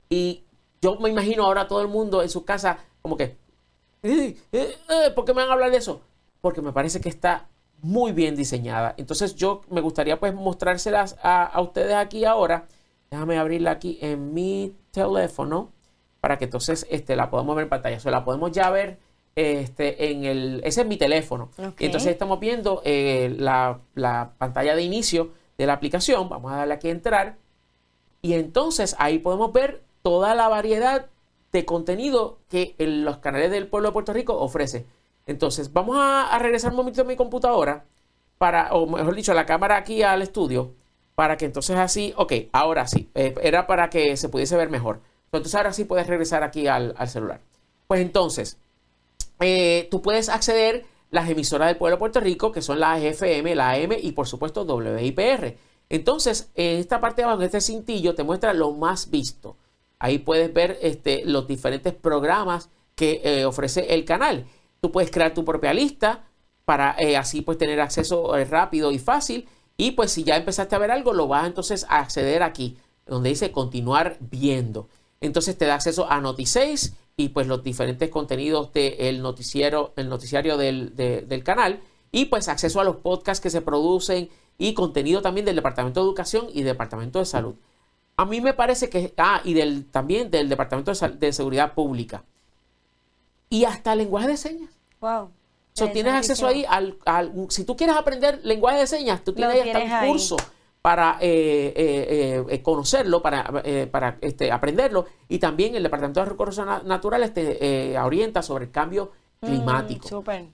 y 0.10 0.44
yo 0.82 0.98
me 1.00 1.10
imagino 1.10 1.44
ahora 1.46 1.68
todo 1.68 1.82
el 1.82 1.88
mundo 1.88 2.22
en 2.22 2.30
su 2.30 2.46
casa 2.46 2.78
como 3.02 3.18
que, 3.18 3.36
"Eh, 4.04 4.38
eh, 4.52 4.78
eh, 4.90 5.12
¿por 5.16 5.26
qué 5.26 5.34
me 5.34 5.42
van 5.42 5.50
a 5.50 5.54
hablar 5.54 5.72
de 5.72 5.78
eso? 5.78 6.02
Porque 6.42 6.62
me 6.62 6.72
parece 6.72 7.02
que 7.02 7.10
está 7.10 7.48
muy 7.82 8.12
bien 8.12 8.36
diseñada. 8.36 8.94
Entonces 8.98 9.36
yo 9.36 9.62
me 9.70 9.82
gustaría 9.82 10.20
pues 10.20 10.34
mostrárselas 10.34 11.18
a, 11.22 11.44
a 11.46 11.62
ustedes 11.62 11.94
aquí 11.96 12.26
ahora. 12.26 12.66
Déjame 13.12 13.38
abrirla 13.38 13.72
aquí 13.72 13.98
en 14.02 14.34
mi 14.34 14.76
teléfono 14.92 15.72
para 16.20 16.38
que 16.38 16.46
entonces 16.46 16.88
este, 16.90 17.16
la 17.16 17.30
podamos 17.30 17.56
ver 17.56 17.64
en 17.64 17.70
pantalla. 17.70 17.98
O 17.98 18.00
sea, 18.00 18.12
la 18.12 18.26
podemos 18.26 18.52
ya 18.52 18.70
ver 18.72 18.98
este, 19.36 20.12
en 20.12 20.24
el... 20.26 20.62
Ese 20.64 20.82
es 20.82 20.88
mi 20.88 20.98
teléfono. 20.98 21.50
Entonces 21.86 22.12
estamos 22.12 22.40
viendo 22.40 22.82
eh, 22.84 23.34
la, 23.38 23.80
la 23.94 24.32
pantalla 24.38 24.76
de 24.76 24.82
inicio 24.82 25.32
de 25.58 25.68
la 25.68 25.74
aplicación. 25.74 26.28
Vamos 26.30 26.52
a 26.52 26.56
darle 26.58 26.74
aquí 26.74 26.88
a 26.88 26.92
entrar. 26.92 27.36
Y 28.22 28.34
entonces 28.34 28.96
ahí 28.98 29.20
podemos 29.20 29.54
ver 29.54 29.84
toda 30.02 30.34
la 30.34 30.48
variedad 30.48 31.08
de 31.52 31.64
contenido 31.66 32.40
que 32.50 32.76
el- 32.80 33.04
los 33.06 33.18
canales 33.20 33.52
del 33.52 33.68
pueblo 33.68 33.90
de 33.90 33.94
Puerto 33.94 34.14
Rico 34.14 34.38
ofrecen. 34.40 34.86
Entonces, 35.26 35.74
vamos 35.74 35.98
a, 36.00 36.38
regresar 36.40 36.72
un 36.72 36.78
momento 36.78 37.02
a 37.02 37.06
mi 37.06 37.16
computadora 37.16 37.86
para, 38.38 38.74
o 38.74 38.88
mejor 38.88 39.16
dicho, 39.16 39.32
a 39.32 39.36
la 39.36 39.46
cámara 39.46 39.78
aquí 39.78 40.04
al 40.04 40.22
estudio, 40.22 40.74
para 41.16 41.38
que 41.38 41.46
entonces 41.46 41.78
así, 41.78 42.14
ok, 42.18 42.34
ahora 42.52 42.88
sí, 42.88 43.10
eh, 43.16 43.34
era 43.42 43.68
para 43.68 43.90
que 43.90 44.18
se 44.18 44.30
pudiese 44.30 44.58
ver 44.58 44.70
mejor. 44.70 45.02
Entonces 45.32 45.56
ahora 45.56 45.74
sí 45.74 45.86
puedes 45.86 46.08
regresar 46.08 46.44
aquí 46.44 46.68
al, 46.68 46.94
al 46.98 47.10
celular. 47.10 47.42
Pues 47.88 48.02
entonces, 48.02 48.58
eh, 49.40 49.88
tú 49.92 50.02
puedes 50.02 50.30
acceder 50.30 50.86
las 51.12 51.30
emisoras 51.30 51.68
del 51.68 51.78
pueblo 51.78 51.96
de 51.96 52.00
Puerto 52.00 52.20
Rico, 52.20 52.52
que 52.52 52.62
son 52.62 52.80
la 52.80 53.00
FM, 53.00 53.56
la 53.56 53.72
AM 53.72 53.94
y 54.02 54.12
por 54.12 54.28
supuesto 54.28 54.64
WIPR. 54.64 55.58
Entonces, 55.90 56.50
en 56.56 56.80
esta 56.80 57.00
parte 57.00 57.22
de 57.22 57.26
abajo, 57.26 57.42
en 57.42 57.46
este 57.46 57.62
cintillo, 57.62 58.16
te 58.16 58.24
muestra 58.24 58.54
lo 58.54 58.72
más 58.72 59.10
visto. 59.10 59.56
Ahí 60.00 60.20
puedes 60.20 60.52
ver 60.54 60.78
este, 60.82 61.24
los 61.26 61.48
diferentes 61.48 61.94
programas 61.94 62.70
que 62.96 63.22
eh, 63.24 63.46
ofrece 63.46 63.94
el 63.94 64.06
canal. 64.06 64.46
Tú 64.86 64.92
puedes 64.92 65.10
crear 65.10 65.34
tu 65.34 65.44
propia 65.44 65.74
lista 65.74 66.26
para 66.64 66.96
eh, 67.00 67.18
así 67.18 67.42
pues 67.42 67.58
tener 67.58 67.82
acceso 67.82 68.38
eh, 68.38 68.46
rápido 68.46 68.92
y 68.92 69.00
fácil. 69.00 69.48
Y 69.78 69.92
pues 69.94 70.12
si 70.12 70.24
ya 70.24 70.38
empezaste 70.38 70.76
a 70.76 70.78
ver 70.78 70.92
algo, 70.92 71.12
lo 71.12 71.28
vas 71.28 71.48
entonces 71.48 71.88
a 71.90 72.02
acceder 72.02 72.44
aquí, 72.44 72.78
donde 73.08 73.30
dice 73.30 73.52
continuar 73.52 74.18
viendo. 74.20 74.88
Entonces 75.22 75.58
te 75.58 75.66
da 75.66 75.74
acceso 75.74 76.06
a 76.08 76.22
Noti6 76.22 76.94
y 77.18 77.30
pues 77.30 77.48
los 77.48 77.64
diferentes 77.64 78.12
contenidos 78.12 78.72
del 78.74 79.24
noticiero, 79.24 79.92
el 79.96 80.08
noticiario 80.08 80.56
del, 80.56 80.96
de- 80.96 81.22
del 81.24 81.44
canal. 81.44 81.80
Y 82.12 82.26
pues 82.26 82.48
acceso 82.48 82.80
a 82.80 82.84
los 82.84 82.98
podcasts 82.98 83.42
que 83.42 83.50
se 83.50 83.62
producen 83.62 84.30
y 84.60 84.76
contenido 84.76 85.24
también 85.24 85.48
del 85.48 85.56
Departamento 85.56 86.00
de 86.00 86.06
Educación 86.06 86.46
y 86.54 86.62
Departamento 86.62 87.18
de 87.18 87.26
Salud. 87.26 87.56
A 88.18 88.26
mí 88.26 88.40
me 88.40 88.54
parece 88.54 88.88
que, 88.92 89.16
ah, 89.18 89.42
y 89.44 89.56
del, 89.56 89.86
también 89.90 90.30
del 90.30 90.48
Departamento 90.48 90.94
de, 90.94 91.10
de 91.10 91.34
Seguridad 91.34 91.74
Pública. 91.74 92.24
Y 93.50 93.64
hasta 93.66 93.96
lenguaje 93.96 94.28
de 94.28 94.38
señas. 94.38 94.75
Wow. 95.02 95.30
So, 95.74 95.90
tienes 95.90 96.14
acceso 96.14 96.48
ahí 96.48 96.66
al, 96.68 96.98
al- 97.06 97.34
Si 97.50 97.66
tú 97.66 97.76
quieres 97.76 97.98
aprender 97.98 98.40
lenguaje 98.44 98.80
de 98.80 98.88
señas, 98.88 99.24
tú 99.24 99.34
tienes 99.34 99.56
ahí 99.56 99.60
hasta 99.62 99.72
tienes 99.80 99.90
un 99.92 99.98
ahí. 100.00 100.10
curso 100.10 100.38
para 100.82 101.18
eh, 101.20 101.74
eh, 101.76 102.46
eh, 102.48 102.62
conocerlo, 102.62 103.22
para, 103.22 103.62
eh, 103.66 103.88
para 103.92 104.18
este, 104.22 104.52
aprenderlo. 104.52 105.06
Y 105.28 105.40
también 105.40 105.76
el 105.76 105.84
Departamento 105.84 106.20
de 106.22 106.28
Recursos 106.28 106.66
Na- 106.66 106.82
Naturales 106.86 107.34
te 107.34 107.92
eh, 107.94 108.00
orienta 108.00 108.42
sobre 108.42 108.66
el 108.66 108.72
cambio 108.72 109.12
climático. 109.42 110.22
Mm. 110.22 110.48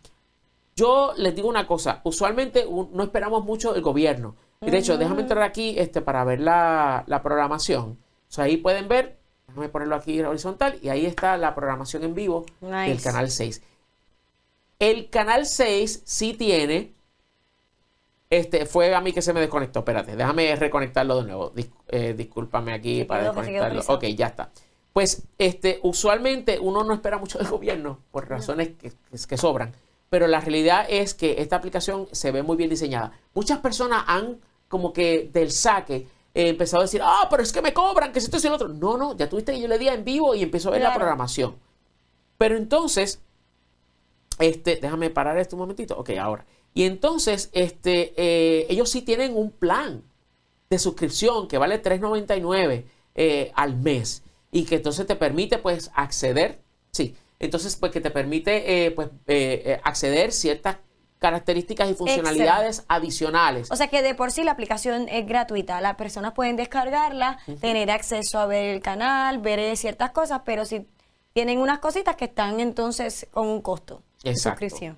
Yo 0.75 1.13
les 1.17 1.35
digo 1.35 1.47
una 1.49 1.67
cosa, 1.67 2.01
usualmente 2.03 2.65
no 2.93 3.03
esperamos 3.03 3.43
mucho 3.43 3.73
del 3.73 3.81
gobierno. 3.81 4.35
De 4.61 4.77
hecho, 4.77 4.97
déjame 4.97 5.21
entrar 5.23 5.43
aquí 5.43 5.75
este, 5.77 6.01
para 6.01 6.23
ver 6.23 6.39
la, 6.39 7.03
la 7.07 7.21
programación. 7.21 7.97
O 8.29 8.31
sea, 8.33 8.45
ahí 8.45 8.57
pueden 8.57 8.87
ver, 8.87 9.17
déjame 9.47 9.69
ponerlo 9.69 9.95
aquí 9.95 10.19
en 10.19 10.25
horizontal, 10.27 10.79
y 10.81 10.89
ahí 10.89 11.05
está 11.05 11.35
la 11.37 11.53
programación 11.55 12.03
en 12.03 12.13
vivo 12.15 12.45
del 12.61 13.01
canal 13.01 13.29
6. 13.29 13.61
El 14.81 15.11
canal 15.11 15.45
6 15.45 16.01
sí 16.05 16.33
tiene, 16.33 16.95
este, 18.31 18.65
fue 18.65 18.95
a 18.95 18.99
mí 19.01 19.13
que 19.13 19.21
se 19.21 19.31
me 19.31 19.39
desconectó, 19.39 19.79
espérate, 19.79 20.15
déjame 20.15 20.55
reconectarlo 20.55 21.17
de 21.21 21.23
nuevo. 21.27 21.53
Dis- 21.53 21.69
eh, 21.89 22.15
discúlpame 22.17 22.73
aquí 22.73 22.99
Se 23.01 23.05
para 23.05 23.21
quedó, 23.21 23.33
desconectarlo. 23.33 23.83
Ok, 23.87 24.05
ya 24.05 24.25
está. 24.27 24.49
Pues 24.91 25.23
este, 25.37 25.79
usualmente 25.83 26.57
uno 26.59 26.83
no 26.83 26.95
espera 26.95 27.19
mucho 27.19 27.37
del 27.37 27.47
gobierno 27.51 27.99
por 28.09 28.27
razones 28.27 28.69
que, 28.69 28.91
que 29.27 29.37
sobran, 29.37 29.71
pero 30.09 30.25
la 30.25 30.41
realidad 30.41 30.87
es 30.89 31.13
que 31.13 31.35
esta 31.37 31.57
aplicación 31.57 32.07
se 32.11 32.31
ve 32.31 32.41
muy 32.41 32.57
bien 32.57 32.71
diseñada. 32.71 33.11
Muchas 33.35 33.59
personas 33.59 34.03
han 34.07 34.39
como 34.67 34.93
que 34.93 35.29
del 35.31 35.51
saque 35.51 36.07
eh, 36.33 36.49
empezado 36.49 36.81
a 36.81 36.85
decir, 36.85 37.01
ah, 37.03 37.27
pero 37.29 37.43
es 37.43 37.51
que 37.53 37.61
me 37.61 37.71
cobran, 37.73 38.11
que 38.11 38.19
si 38.19 38.25
esto 38.25 38.37
es 38.37 38.45
el 38.45 38.53
otro. 38.53 38.67
No, 38.69 38.97
no, 38.97 39.15
ya 39.15 39.29
tuviste 39.29 39.51
que 39.51 39.59
yo 39.61 39.67
le 39.67 39.77
di 39.77 39.89
en 39.89 40.03
vivo 40.03 40.33
y 40.33 40.41
empezó 40.41 40.69
a 40.69 40.71
ver 40.71 40.81
la 40.81 40.93
programación. 40.95 41.55
Pero 42.39 42.57
entonces, 42.57 43.21
este, 44.41 44.77
déjame 44.81 45.09
parar 45.09 45.37
esto 45.37 45.55
un 45.55 45.61
momentito. 45.61 45.97
Ok, 45.97 46.11
ahora. 46.19 46.45
Y 46.73 46.83
entonces, 46.83 47.49
este, 47.53 48.13
eh, 48.17 48.65
ellos 48.69 48.89
sí 48.89 49.01
tienen 49.01 49.35
un 49.35 49.51
plan 49.51 50.03
de 50.69 50.79
suscripción 50.79 51.47
que 51.47 51.57
vale 51.57 51.81
$3.99 51.81 52.85
eh, 53.15 53.51
al 53.55 53.75
mes 53.75 54.23
y 54.51 54.65
que 54.65 54.75
entonces 54.75 55.05
te 55.07 55.15
permite 55.15 55.57
pues 55.57 55.91
acceder, 55.95 56.61
sí, 56.91 57.15
entonces 57.39 57.75
pues 57.75 57.91
que 57.91 58.01
te 58.01 58.11
permite 58.11 58.85
eh, 58.85 58.91
pues 58.91 59.09
eh, 59.27 59.63
eh, 59.65 59.81
acceder 59.83 60.31
ciertas 60.31 60.77
características 61.19 61.89
y 61.89 61.93
funcionalidades 61.93 62.83
adicionales. 62.87 63.69
O 63.71 63.75
sea 63.75 63.87
que 63.87 64.01
de 64.01 64.15
por 64.15 64.31
sí 64.31 64.43
la 64.43 64.51
aplicación 64.51 65.07
es 65.07 65.27
gratuita. 65.27 65.79
Las 65.79 65.95
personas 65.95 66.33
pueden 66.33 66.55
descargarla, 66.55 67.37
tener 67.59 67.91
acceso 67.91 68.39
a 68.39 68.47
ver 68.47 68.75
el 68.75 68.81
canal, 68.81 69.37
ver 69.37 69.59
eh, 69.59 69.75
ciertas 69.75 70.11
cosas, 70.11 70.41
pero 70.45 70.65
si 70.65 70.87
tienen 71.33 71.59
unas 71.59 71.77
cositas 71.77 72.15
que 72.15 72.25
están 72.25 72.59
entonces 72.59 73.27
con 73.31 73.47
un 73.47 73.61
costo 73.61 74.01
Exacto. 74.23 74.65
suscripción. 74.67 74.97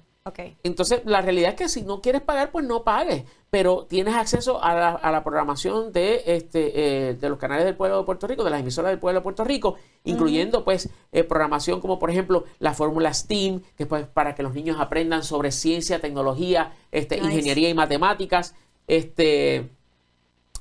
Entonces, 0.63 1.01
la 1.03 1.21
realidad 1.21 1.49
es 1.49 1.55
que 1.55 1.67
si 1.67 1.81
no 1.81 2.01
quieres 2.01 2.21
pagar, 2.21 2.51
pues 2.51 2.65
no 2.65 2.85
pagues, 2.85 3.25
pero 3.49 3.85
tienes 3.89 4.15
acceso 4.15 4.63
a 4.63 4.73
la, 4.73 4.89
a 4.91 5.11
la 5.11 5.21
programación 5.21 5.91
de, 5.91 6.23
este, 6.25 7.09
eh, 7.09 7.13
de 7.15 7.29
los 7.29 7.37
canales 7.37 7.65
del 7.65 7.75
pueblo 7.75 7.99
de 7.99 8.05
Puerto 8.05 8.25
Rico, 8.25 8.45
de 8.45 8.49
las 8.49 8.61
emisoras 8.61 8.91
del 8.91 8.99
pueblo 8.99 9.19
de 9.19 9.23
Puerto 9.23 9.43
Rico, 9.43 9.75
incluyendo 10.05 10.63
pues 10.63 10.89
eh, 11.11 11.25
programación 11.25 11.81
como 11.81 11.99
por 11.99 12.09
ejemplo 12.09 12.45
la 12.59 12.73
fórmula 12.73 13.13
STEAM, 13.13 13.61
que 13.77 13.85
pues 13.85 14.07
para 14.07 14.33
que 14.33 14.43
los 14.43 14.53
niños 14.53 14.77
aprendan 14.79 15.23
sobre 15.23 15.51
ciencia, 15.51 15.99
tecnología, 15.99 16.73
este, 16.91 17.17
Nice. 17.17 17.27
ingeniería 17.27 17.69
y 17.69 17.73
matemáticas. 17.73 18.55
Este, 18.87 19.71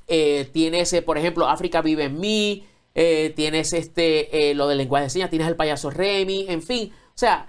eh, 0.08 0.50
tienes, 0.52 0.92
por 1.06 1.18
ejemplo, 1.18 1.48
África 1.48 1.82
vive 1.82 2.04
en 2.04 2.18
mí, 2.18 2.66
tienes 2.92 3.72
este, 3.72 4.54
lo 4.54 4.66
del 4.66 4.78
lenguaje 4.78 5.04
de 5.04 5.10
señas, 5.10 5.30
tienes 5.30 5.46
el 5.48 5.56
payaso 5.56 5.88
Remy, 5.88 6.46
en 6.48 6.60
fin, 6.62 6.92
o 6.92 7.18
sea, 7.18 7.46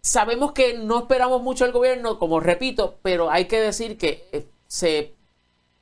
sabemos 0.00 0.52
que 0.52 0.78
no 0.78 1.00
esperamos 1.00 1.42
mucho 1.42 1.64
del 1.64 1.72
gobierno, 1.72 2.18
como 2.18 2.40
repito, 2.40 2.98
pero 3.02 3.30
hay 3.30 3.46
que 3.46 3.60
decir 3.60 3.98
que 3.98 4.28
eh, 4.32 4.46
se, 4.66 5.14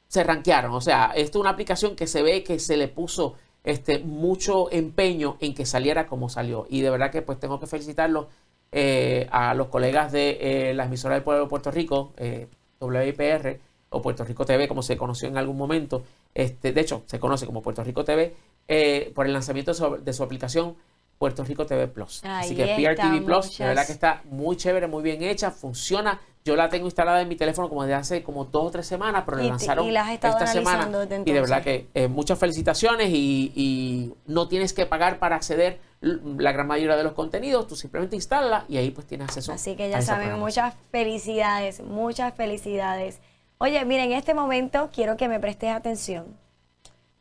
se 0.09 0.25
ranquearon, 0.25 0.73
o 0.73 0.81
sea, 0.81 1.13
esta 1.15 1.39
es 1.39 1.41
una 1.41 1.51
aplicación 1.51 1.97
que 1.97 2.07
se 2.07 2.23
ve 2.23 2.43
que 2.43 2.59
se 2.59 2.77
le 2.77 2.89
puso 2.89 3.35
este, 3.65 3.99
mucho 3.99 4.71
empeño 4.73 5.37
en 5.41 5.55
que 5.55 5.67
saliera 5.67 6.07
como 6.07 6.29
salió, 6.29 6.67
y 6.69 6.81
de 6.81 6.91
verdad 6.91 7.11
que 7.11 7.23
pues 7.23 7.39
tengo 7.39 7.61
que 7.61 7.67
felicitarlos 7.67 8.27
eh, 8.73 9.27
a 9.31 9.55
los 9.55 9.69
colegas 9.69 10.13
de 10.13 10.39
eh, 10.41 10.75
la 10.75 10.85
emisora 10.85 11.15
del 11.15 11.25
pueblo 11.25 11.45
de 11.45 11.51
Puerto 11.51 11.71
Rico, 11.71 12.13
eh, 12.17 12.49
WIPR, 12.81 13.61
o 13.91 14.03
Puerto 14.03 14.25
Rico 14.25 14.45
TV, 14.45 14.69
como 14.69 14.83
se 14.83 14.97
conoció 14.97 15.29
en 15.29 15.39
algún 15.39 15.57
momento. 15.57 16.03
Este, 16.35 16.73
de 16.73 16.81
hecho, 16.81 17.03
se 17.07 17.19
conoce 17.19 17.47
como 17.47 17.63
Puerto 17.63 17.83
Rico 17.83 18.05
TV, 18.05 18.35
eh, 18.67 19.13
por 19.15 19.27
el 19.27 19.33
lanzamiento 19.33 19.73
de 19.99 20.13
su 20.13 20.23
aplicación 20.23 20.77
Puerto 21.19 21.45
Rico 21.45 21.67
TV 21.67 21.89
Plus. 21.89 22.23
Así 22.25 22.55
que 22.55 22.65
PRTV 22.77 23.25
Plus, 23.25 23.45
de 23.47 23.49
muchas- 23.51 23.59
verdad 23.69 23.87
que 23.87 23.93
está 23.93 24.23
muy 24.31 24.57
chévere, 24.57 24.87
muy 24.87 25.03
bien 25.03 25.23
hecha, 25.23 25.51
funciona. 25.51 26.21
yo 26.45 26.57
la 26.57 26.71
tengo 26.71 26.87
instalada 26.87 27.21
en 27.21 27.29
mi 27.29 27.37
teléfono 27.37 27.69
como 27.69 27.83
desde 27.83 27.95
hace 27.97 28.23
como 28.23 28.47
dos 28.47 28.69
o 28.69 28.71
tres 28.71 28.87
semanas, 28.87 29.25
pero 29.27 29.37
lanzaron 29.37 29.85
y 29.87 29.91
la 29.91 30.15
estado 30.15 30.33
esta 30.39 30.47
semana. 30.47 30.89
Y 31.27 31.33
de 31.33 31.41
verdad 31.41 31.63
que 31.63 31.89
eh, 31.93 32.09
muchas 32.09 32.39
felicitaciones 32.39 33.11
y, 33.11 33.53
y 33.55 34.15
no 34.27 34.49
tienes 34.49 34.73
que 34.73 34.87
pagar 34.87 35.19
para 35.19 35.37
acceder 35.37 35.79
la 36.01 36.53
gran 36.53 36.67
mayoría 36.67 36.97
de 36.97 37.03
los 37.05 37.13
contenidos. 37.13 37.67
Tú 37.67 37.77
simplemente 37.77 38.17
instala 38.17 38.65
y 38.67 38.79
ahí 38.79 38.91
pues 38.91 39.07
tienes 39.07 39.29
acceso. 39.29 39.53
Así 39.53 39.77
que 39.77 39.91
ya 39.91 40.01
saben, 40.01 40.39
muchas 40.39 40.75
felicidades, 40.91 41.81
muchas 41.83 42.33
felicidades. 42.35 43.19
Oye, 43.59 43.85
miren, 43.85 44.13
en 44.13 44.19
este 44.19 44.33
momento 44.33 44.89
quiero 44.95 45.17
que 45.19 45.29
me 45.29 45.41
prestes 45.41 45.71
atención, 45.71 46.27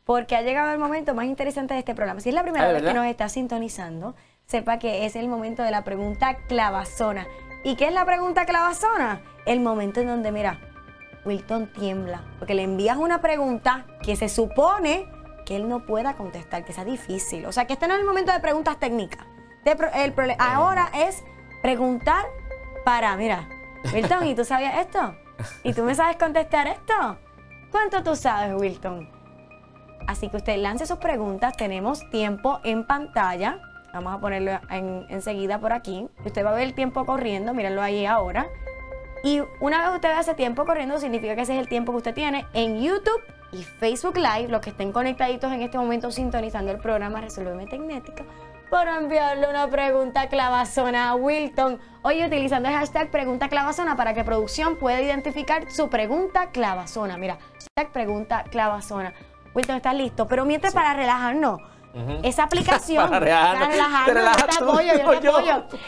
porque 0.08 0.36
ha 0.36 0.40
llegado 0.40 0.72
el 0.72 0.78
momento 0.78 1.14
más 1.14 1.26
interesante 1.26 1.74
de 1.74 1.80
este 1.80 1.94
programa. 1.94 2.20
Si 2.20 2.30
es 2.30 2.34
la 2.34 2.42
primera 2.42 2.64
Ah, 2.64 2.68
¿de 2.68 2.72
vez 2.80 2.82
que 2.82 2.94
nos 2.94 3.04
está 3.04 3.28
sintonizando, 3.28 4.14
sepa 4.46 4.78
que 4.78 5.04
es 5.04 5.16
el 5.16 5.28
momento 5.28 5.62
de 5.62 5.70
la 5.70 5.84
pregunta 5.84 6.38
clavazona. 6.48 7.26
¿Y 7.62 7.76
qué 7.76 7.88
es 7.88 7.92
la 7.92 8.06
pregunta 8.06 8.46
clavazona? 8.46 9.20
El 9.44 9.60
momento 9.60 10.00
en 10.00 10.06
donde, 10.06 10.32
mira, 10.32 10.60
Wilton 11.26 11.70
tiembla, 11.74 12.22
porque 12.38 12.54
le 12.54 12.62
envías 12.62 12.96
una 12.96 13.20
pregunta 13.20 13.84
que 14.02 14.16
se 14.16 14.30
supone 14.30 15.06
que 15.44 15.56
él 15.56 15.68
no 15.68 15.84
pueda 15.84 16.14
contestar, 16.14 16.64
que 16.64 16.72
sea 16.72 16.86
difícil. 16.86 17.44
O 17.44 17.52
sea, 17.52 17.66
que 17.66 17.74
este 17.74 17.86
no 17.86 17.92
es 17.92 18.00
el 18.00 18.06
momento 18.06 18.32
de 18.32 18.40
preguntas 18.40 18.78
técnicas. 18.78 19.26
De 19.62 19.76
pro- 19.76 19.92
el 19.92 20.14
ahora 20.38 20.88
es 20.94 21.22
preguntar 21.60 22.24
para, 22.82 23.14
mira, 23.18 23.46
Wilton, 23.92 24.26
¿y 24.26 24.34
tú 24.34 24.46
sabías 24.46 24.78
esto? 24.78 25.14
¿Y 25.64 25.74
tú 25.74 25.82
me 25.82 25.94
sabes 25.94 26.16
contestar 26.16 26.66
esto? 26.66 27.18
¿Cuánto 27.70 28.02
tú 28.02 28.16
sabes, 28.16 28.54
Wilton? 28.58 29.17
Así 30.08 30.28
que 30.30 30.38
usted 30.38 30.56
lance 30.56 30.86
sus 30.86 30.98
preguntas. 30.98 31.56
Tenemos 31.56 32.08
tiempo 32.10 32.60
en 32.64 32.84
pantalla. 32.84 33.60
Vamos 33.92 34.14
a 34.14 34.18
ponerlo 34.18 34.52
en- 34.70 35.06
enseguida 35.10 35.60
por 35.60 35.72
aquí. 35.72 36.08
Usted 36.24 36.44
va 36.44 36.50
a 36.50 36.54
ver 36.54 36.64
el 36.64 36.74
tiempo 36.74 37.04
corriendo. 37.06 37.52
Mírenlo 37.54 37.82
ahí 37.82 38.06
ahora. 38.06 38.46
Y 39.22 39.42
una 39.60 39.82
vez 39.84 39.94
usted 39.96 40.08
ve 40.14 40.20
ese 40.20 40.34
tiempo 40.34 40.64
corriendo, 40.64 40.98
significa 40.98 41.34
que 41.34 41.42
ese 41.42 41.52
es 41.54 41.60
el 41.60 41.68
tiempo 41.68 41.92
que 41.92 41.98
usted 41.98 42.14
tiene 42.14 42.46
en 42.54 42.80
YouTube 42.80 43.20
y 43.52 43.62
Facebook 43.64 44.16
Live, 44.16 44.48
los 44.48 44.60
que 44.60 44.70
estén 44.70 44.92
conectaditos 44.92 45.52
en 45.52 45.60
este 45.62 45.76
momento 45.76 46.10
sintonizando 46.10 46.70
el 46.70 46.78
programa 46.78 47.20
Resolveme 47.20 47.66
Tecnética, 47.66 48.24
para 48.70 48.96
enviarle 48.96 49.48
una 49.48 49.66
pregunta 49.68 50.28
clavazona 50.28 51.08
a 51.10 51.14
Wilton. 51.16 51.80
Oye, 52.02 52.24
utilizando 52.26 52.68
el 52.68 52.76
hashtag 52.76 53.10
pregunta 53.10 53.48
clavazona 53.48 53.96
para 53.96 54.14
que 54.14 54.22
producción 54.22 54.76
pueda 54.76 55.00
identificar 55.00 55.68
su 55.70 55.88
pregunta 55.90 56.50
clavazona. 56.50 57.16
Mira, 57.16 57.38
hashtag 57.54 57.92
pregunta 57.92 58.44
clavazona. 58.44 59.12
Wilton, 59.54 59.76
¿estás 59.76 59.94
listo? 59.94 60.26
Pero 60.28 60.44
mientras 60.44 60.74
para 60.74 60.94
relajarnos. 60.94 61.60
Ujú. 61.94 62.18
Esa 62.22 62.44
aplicación 62.44 63.04
Para 63.10 63.18
relajarnos. 63.20 63.68
Te 63.68 63.74
relajarnos, 63.74 64.06
yo 64.06 64.14
relajas 64.14 64.58
te 64.58 64.64
apoyo, 64.64 64.92
yo 64.92 65.20
te 65.20 65.26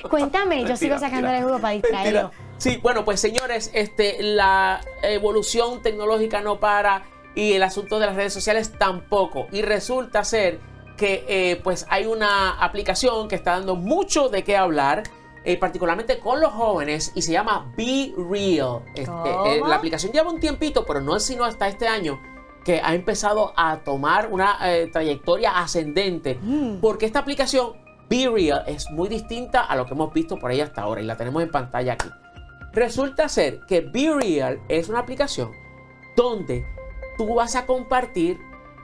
yo. 0.03 0.09
Cuéntame, 0.09 0.65
yo 0.65 0.77
sigo 0.77 0.95
Mentira, 0.95 0.99
sacándole 0.99 1.33
mentira. 1.35 1.47
jugo 1.49 1.61
para 1.61 1.75
distraerlo. 1.75 2.23
Mentira. 2.23 2.45
Sí, 2.59 2.77
bueno, 2.83 3.05
pues 3.05 3.21
señores, 3.21 3.71
este, 3.75 4.17
la 4.23 4.81
evolución 5.03 5.83
tecnológica 5.83 6.41
no 6.41 6.59
para 6.61 7.05
y 7.35 7.53
el 7.53 7.63
asunto 7.63 7.99
de 7.99 8.07
las 8.07 8.17
redes 8.17 8.33
sociales 8.35 8.73
tampoco. 8.79 9.47
Y 9.53 9.63
resulta 9.63 10.25
ser 10.25 10.59
que 10.97 11.25
eh, 11.29 11.61
pues 11.63 11.87
hay 11.89 12.05
una 12.07 12.51
aplicación 12.63 13.29
que 13.29 13.37
está 13.37 13.53
dando 13.53 13.77
mucho 13.77 14.29
de 14.29 14.43
qué 14.45 14.57
hablar. 14.57 15.05
eh, 15.43 15.57
particularmente 15.57 16.19
con 16.19 16.39
los 16.39 16.53
jóvenes 16.53 17.13
y 17.15 17.23
se 17.23 17.33
llama 17.33 17.73
Be 17.75 18.13
Real. 18.15 18.83
Este, 18.95 19.11
eh, 19.47 19.61
la 19.67 19.77
aplicación 19.77 20.13
lleva 20.13 20.31
un 20.31 20.39
tiempito, 20.39 20.85
pero 20.85 21.01
no 21.01 21.17
es 21.17 21.23
sino 21.25 21.45
hasta 21.47 21.67
este 21.67 21.89
año 21.89 22.21
que 22.65 22.81
ha 22.83 22.95
empezado 22.95 23.53
a 23.57 23.79
tomar 23.79 24.29
una 24.31 24.59
eh, 24.63 24.89
trayectoria 24.93 25.59
ascendente. 25.59 26.39
Mm. 26.41 26.81
Porque 26.81 27.07
esta 27.07 27.21
aplicación 27.21 27.73
Be 28.09 28.29
Real 28.29 28.65
es 28.67 28.91
muy 28.91 29.09
distinta 29.09 29.63
a 29.63 29.77
lo 29.77 29.87
que 29.87 29.95
hemos 29.95 30.13
visto 30.13 30.39
por 30.39 30.51
ahí 30.51 30.61
hasta 30.61 30.83
ahora 30.83 31.01
y 31.01 31.05
la 31.05 31.17
tenemos 31.17 31.43
en 31.43 31.51
pantalla 31.51 31.95
aquí. 31.95 32.09
Resulta 32.73 33.29
ser 33.29 33.61
que 33.67 33.81
Be 33.81 34.13
Real 34.13 34.61
es 34.69 34.89
una 34.89 35.01
aplicación 35.01 35.53
donde 36.17 36.67
tú 37.17 37.35
vas 37.35 37.57
a 37.57 37.67
compartir 37.67 38.39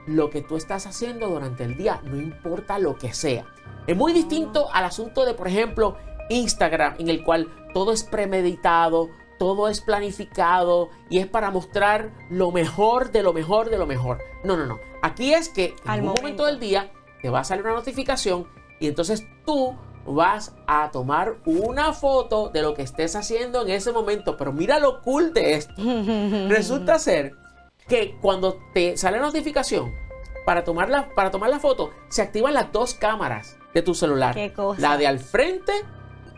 lo 0.05 0.29
que 0.29 0.41
tú 0.41 0.55
estás 0.55 0.87
haciendo 0.87 1.27
durante 1.27 1.63
el 1.65 1.75
día, 1.75 2.01
no 2.05 2.17
importa 2.17 2.79
lo 2.79 2.97
que 2.97 3.13
sea. 3.13 3.45
Es 3.85 3.95
muy 3.95 4.13
distinto 4.13 4.73
al 4.73 4.85
asunto 4.85 5.25
de, 5.25 5.33
por 5.33 5.47
ejemplo, 5.47 5.97
Instagram, 6.29 6.95
en 6.97 7.09
el 7.09 7.23
cual 7.23 7.47
todo 7.73 7.91
es 7.91 8.03
premeditado, 8.03 9.09
todo 9.37 9.67
es 9.69 9.81
planificado 9.81 10.89
y 11.09 11.19
es 11.19 11.27
para 11.27 11.51
mostrar 11.51 12.11
lo 12.29 12.51
mejor 12.51 13.11
de 13.11 13.23
lo 13.23 13.33
mejor 13.33 13.69
de 13.69 13.77
lo 13.77 13.85
mejor. 13.85 14.19
No, 14.43 14.57
no, 14.57 14.65
no. 14.65 14.79
Aquí 15.01 15.33
es 15.33 15.49
que 15.49 15.75
en 15.83 15.89
Al 15.89 15.99
un 16.01 16.05
momento 16.07 16.21
momento. 16.21 16.45
del 16.45 16.59
día 16.59 16.91
te 17.21 17.29
va 17.29 17.39
a 17.39 17.43
salir 17.43 17.63
una 17.65 17.73
notificación 17.75 18.47
y 18.79 18.87
entonces 18.87 19.25
tú 19.45 19.75
vas 20.05 20.55
a 20.67 20.89
tomar 20.91 21.35
una 21.45 21.91
foto 21.93 22.49
de 22.49 22.61
lo 22.61 22.73
que 22.73 22.81
estés 22.83 23.15
haciendo 23.15 23.61
en 23.63 23.69
ese 23.71 23.91
momento. 23.91 24.37
Pero 24.37 24.53
mira 24.53 24.79
lo 24.79 25.01
cool 25.01 25.33
de 25.33 25.55
esto. 25.55 25.73
Resulta 26.47 26.97
ser 26.99 27.33
que 27.87 28.17
cuando 28.21 28.57
te 28.73 28.97
sale 28.97 29.17
la 29.17 29.25
notificación 29.25 29.93
para 30.45 30.63
tomar 30.63 30.89
la, 30.89 31.09
para 31.13 31.29
tomar 31.31 31.49
la 31.49 31.59
foto, 31.59 31.91
se 32.09 32.21
activan 32.21 32.53
las 32.53 32.71
dos 32.71 32.93
cámaras 32.93 33.57
de 33.73 33.81
tu 33.81 33.93
celular. 33.93 34.33
Qué 34.33 34.53
cosa. 34.53 34.79
La 34.81 34.97
de 34.97 35.07
al 35.07 35.19
frente, 35.19 35.73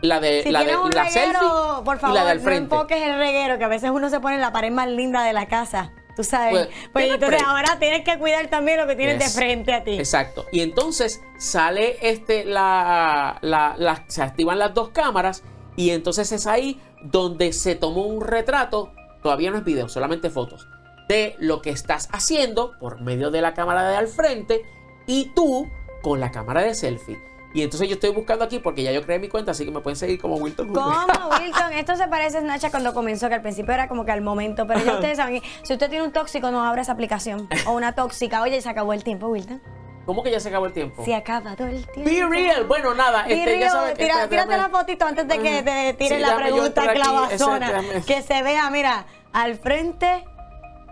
la 0.01 0.19
de 0.19 0.43
Si 0.43 0.51
la 0.51 0.59
de 0.59 0.65
tienes 0.65 0.83
un 0.85 0.91
la 0.91 1.03
reguero, 1.03 1.31
selfie 1.39 1.83
por 1.85 1.95
y 1.95 1.99
favor, 1.99 2.15
la 2.15 2.25
de 2.25 2.31
al 2.31 2.37
no 2.37 2.43
frente. 2.43 2.75
enfoques 2.75 3.01
el 3.01 3.17
reguero, 3.17 3.57
que 3.57 3.63
a 3.65 3.67
veces 3.67 3.89
uno 3.91 4.09
se 4.09 4.19
pone 4.19 4.35
en 4.35 4.41
la 4.41 4.51
pared 4.51 4.71
más 4.71 4.87
linda 4.87 5.23
de 5.23 5.33
la 5.33 5.47
casa. 5.47 5.91
Tú 6.15 6.23
sabes. 6.23 6.51
Pues, 6.67 6.69
Pues, 6.91 7.09
entonces 7.13 7.41
ahora 7.45 7.77
tienes 7.79 8.03
que 8.03 8.17
cuidar 8.19 8.47
también 8.47 8.77
lo 8.77 8.87
que 8.87 8.95
tienes 8.95 9.19
Yes. 9.23 9.33
de 9.35 9.39
frente 9.39 9.73
a 9.73 9.83
ti. 9.85 9.97
Exacto. 9.97 10.45
Y 10.51 10.61
entonces 10.61 11.21
sale 11.37 11.97
este, 12.01 12.43
la, 12.45 13.37
la- 13.41 13.75
la- 13.77 14.03
se 14.07 14.21
activan 14.21 14.59
las 14.59 14.73
dos 14.73 14.89
cámaras 14.89 15.43
y 15.77 15.91
entonces 15.91 16.31
es 16.33 16.45
ahí 16.45 16.81
donde 17.03 17.53
se 17.53 17.75
tomó 17.75 18.05
un 18.05 18.19
retrato, 18.21 18.91
todavía 19.23 19.49
no 19.51 19.57
es 19.59 19.63
video, 19.63 19.87
solamente 19.87 20.29
fotos, 20.29 20.67
de 21.07 21.35
lo 21.39 21.61
que 21.61 21.69
estás 21.69 22.09
haciendo 22.11 22.73
por 22.79 22.99
medio 23.01 23.31
de 23.31 23.41
la 23.41 23.53
cámara 23.53 23.87
de 23.89 23.95
al 23.95 24.07
frente 24.09 24.61
y 25.07 25.31
tú 25.33 25.69
con 26.01 26.19
la 26.19 26.31
cámara 26.31 26.61
de 26.63 26.73
selfie. 26.75 27.17
Y 27.53 27.63
entonces 27.63 27.87
yo 27.87 27.95
estoy 27.95 28.11
buscando 28.11 28.45
aquí 28.45 28.59
porque 28.59 28.83
ya 28.83 28.91
yo 28.91 29.01
creé 29.03 29.17
mi 29.17 29.27
cuenta, 29.27 29.51
así 29.51 29.65
que 29.65 29.71
me 29.71 29.79
pueden 29.79 29.97
seguir 29.97 30.21
como 30.21 30.35
Wilton. 30.35 30.71
¿Cómo, 30.71 30.89
Wilton? 31.39 31.73
Esto 31.73 31.95
se 31.95 32.07
parece 32.07 32.37
a 32.37 32.41
Snapchat 32.41 32.69
cuando 32.71 32.93
comenzó, 32.93 33.27
que 33.27 33.35
al 33.35 33.41
principio 33.41 33.73
era 33.73 33.87
como 33.87 34.05
que 34.05 34.11
al 34.11 34.21
momento. 34.21 34.67
Pero 34.67 34.81
ya 34.85 34.93
ustedes 34.95 35.17
saben, 35.17 35.41
si 35.63 35.73
usted 35.73 35.89
tiene 35.89 36.05
un 36.05 36.11
tóxico, 36.11 36.51
no 36.51 36.63
abra 36.63 36.83
esa 36.83 36.91
aplicación. 36.91 37.49
O 37.65 37.71
una 37.71 37.93
tóxica. 37.95 38.41
Oye, 38.43 38.61
se 38.61 38.69
acabó 38.69 38.93
el 38.93 39.03
tiempo, 39.03 39.27
Wilton. 39.27 39.61
¿Cómo 40.05 40.23
que 40.23 40.31
ya 40.31 40.39
se 40.39 40.49
acabó 40.49 40.65
el 40.65 40.73
tiempo? 40.73 41.03
Se 41.05 41.13
acaba 41.13 41.55
todo 41.55 41.67
el 41.67 41.85
tiempo. 41.87 42.09
Be 42.09 42.25
real. 42.25 42.65
Bueno, 42.65 42.93
nada. 42.95 43.23
Be 43.27 43.33
este, 43.33 43.59
ya 43.59 43.67
real. 43.67 43.71
sabes, 43.71 43.93
Tira- 43.97 44.07
espérate, 44.23 44.29
tírate 44.29 44.57
la 44.57 44.69
fotito 44.69 45.05
antes 45.05 45.27
de 45.27 45.37
que 45.39 45.61
te 45.63 45.93
tire 45.93 46.15
Sí, 46.17 46.21
la 46.21 46.35
pregunta 46.35 46.83
aquí, 46.83 46.93
clavazona. 46.99 47.79
ese, 47.93 48.01
Que 48.05 48.21
se 48.23 48.41
vea, 48.41 48.69
mira, 48.71 49.05
al 49.33 49.55
frente 49.55 50.25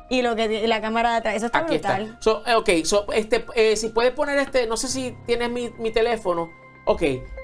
y 0.09 0.21
lo 0.21 0.35
que 0.35 0.45
y 0.45 0.67
la 0.67 0.81
cámara 0.81 1.11
de 1.11 1.17
atrás. 1.17 1.35
Eso 1.35 1.47
está 1.47 1.59
Aquí 1.59 1.73
brutal. 1.77 2.01
está. 2.03 2.21
So, 2.21 2.43
eh, 2.45 2.55
ok, 2.55 2.69
so, 2.85 3.11
este, 3.13 3.45
eh, 3.55 3.75
si 3.75 3.89
puedes 3.89 4.11
poner 4.13 4.37
este, 4.39 4.67
no 4.67 4.77
sé 4.77 4.87
si 4.87 5.15
tienes 5.25 5.49
mi, 5.49 5.69
mi 5.77 5.91
teléfono. 5.91 6.51
Ok. 6.85 7.01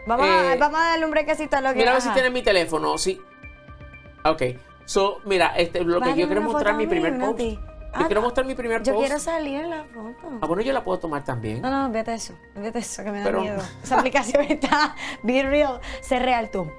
Vamos, 0.07 0.26
a, 0.28 0.53
eh, 0.53 0.57
vamos 0.57 0.80
a 0.80 0.84
darle 0.89 1.05
un 1.05 1.11
brequecito 1.11 1.57
a 1.57 1.61
lo 1.61 1.70
que 1.70 1.76
Mira 1.80 1.91
a 1.91 1.93
ver 1.95 2.01
si 2.01 2.09
tienes 2.09 2.32
mi 2.32 2.41
teléfono. 2.41 2.97
Sí. 2.97 3.20
Ok. 4.26 4.41
So, 4.86 5.20
mira, 5.26 5.53
este, 5.57 5.84
lo 5.84 5.99
que 6.01 6.09
yo 6.09 6.28
quiero 6.28 6.41
una 6.41 6.49
mostrar 6.51 6.76
mi 6.76 6.88
primer 6.88 7.18
post. 7.20 7.39
Yo 7.39 7.59
Ah, 7.95 8.05
quiero 8.07 8.24
mostrar 8.24 8.45
mi 8.47 8.55
primer 8.55 8.82
Yo 8.82 8.93
post. 8.93 9.05
quiero 9.05 9.20
salir 9.20 9.59
en 9.61 9.70
la 9.70 9.84
foto. 9.84 10.39
Ah, 10.41 10.47
bueno, 10.47 10.64
yo 10.64 10.74
la 10.74 10.84
puedo 10.84 10.97
tomar 10.97 11.24
también. 11.24 11.61
No, 11.61 11.70
no, 11.70 11.91
vete 11.91 12.11
eso. 12.16 12.34
Vete 12.55 12.80
eso, 12.80 13.03
que 13.03 13.11
me 13.11 13.20
da 13.20 13.26
Pero- 13.26 13.41
miedo. 13.41 13.61
Esa 13.84 13.99
aplicación 13.99 14.41
está 14.45 14.95
be 15.22 15.43
real, 15.43 15.80
sé 16.01 16.18
real 16.18 16.49
tú. 16.49 16.72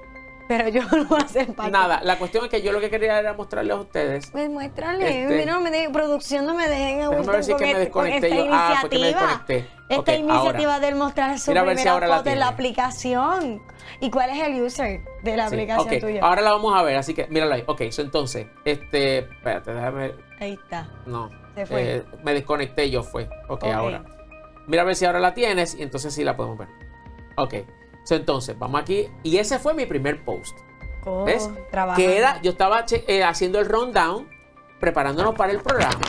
Pero 0.47 0.69
yo 0.69 0.83
no 0.91 1.05
voy 1.05 1.19
a 1.19 1.23
hacer 1.23 1.53
parte. 1.53 1.71
Nada, 1.71 2.01
la 2.03 2.17
cuestión 2.19 2.45
es 2.45 2.51
que 2.51 2.61
yo 2.61 2.71
lo 2.71 2.79
que 2.79 2.89
quería 2.89 3.19
era 3.19 3.33
mostrarles 3.33 3.75
a 3.75 3.79
ustedes. 3.79 4.29
Pues 4.31 4.49
muéstrale. 4.49 5.23
Este- 5.23 5.35
Mira, 5.37 5.53
no 5.53 5.61
me 5.61 5.71
de, 5.71 5.89
producción 5.89 6.45
no 6.45 6.53
me 6.53 6.67
dejen 6.69 7.01
a 7.01 7.09
ver 7.09 7.43
si 7.43 7.51
es 7.51 7.57
con, 7.57 7.65
que 7.65 7.65
me 7.65 7.89
con 7.89 8.05
desconecté 8.05 8.27
esta 8.27 8.35
yo. 8.45 8.51
Ah, 8.53 8.77
fue 8.81 8.89
que 8.89 8.95
me 8.97 9.01
iniciativa. 9.09 9.27
desconecté. 9.31 9.69
Esta 9.87 10.15
iniciativa 10.15 10.73
ahora. 10.75 10.87
de 10.87 10.95
mostrar 10.95 11.39
su 11.39 11.51
Mira 11.51 11.61
si 11.61 11.67
primera 11.75 12.07
la 12.07 12.17
foto 12.17 12.29
en 12.29 12.39
la 12.39 12.47
aplicación. 12.47 13.61
¿Y 14.01 14.09
cuál 14.09 14.29
es 14.31 14.39
el 14.47 14.61
user 14.61 15.01
de 15.23 15.37
la 15.37 15.47
Sí, 15.49 15.55
aplicación 15.55 15.99
tuya? 15.99 16.21
ahora 16.23 16.41
la 16.41 16.51
vamos 16.51 16.75
a 16.75 16.81
ver, 16.83 16.97
así 16.97 17.13
que 17.13 17.27
míralo 17.27 17.53
ahí. 17.53 17.63
Ok, 17.67 17.83
so 17.91 18.01
entonces, 18.01 18.47
este, 18.65 19.19
espérate, 19.19 19.73
déjame 19.73 20.13
Ahí 20.39 20.53
está. 20.53 20.87
No. 21.05 21.29
Se 21.55 21.65
fue. 21.65 21.97
Eh, 21.97 22.03
me 22.23 22.33
desconecté 22.33 22.89
yo 22.89 23.03
fue. 23.03 23.29
Ok. 23.47 23.63
ahora. 23.65 24.03
Mira 24.67 24.81
a 24.81 24.85
ver 24.85 24.95
si 24.95 25.05
ahora 25.05 25.19
la 25.19 25.33
tienes 25.33 25.75
y 25.75 25.83
entonces 25.83 26.13
sí 26.13 26.23
la 26.23 26.35
podemos 26.35 26.57
ver. 26.57 26.67
Ok. 27.37 27.53
So, 28.05 28.15
entonces, 28.15 28.57
vamos 28.57 28.79
aquí. 28.81 29.09
Y 29.23 29.37
ese 29.37 29.59
fue 29.59 29.73
mi 29.73 29.85
primer 29.85 30.23
post. 30.23 30.57
Oh, 31.05 31.25
¿Ves? 31.25 31.49
Que 31.97 32.17
era, 32.17 32.41
yo 32.41 32.51
estaba 32.51 32.85
eh, 32.89 33.23
haciendo 33.23 33.59
el 33.59 33.65
rundown, 33.67 34.27
preparándonos 34.79 35.35
para 35.35 35.51
el 35.51 35.59
programa. 35.59 35.99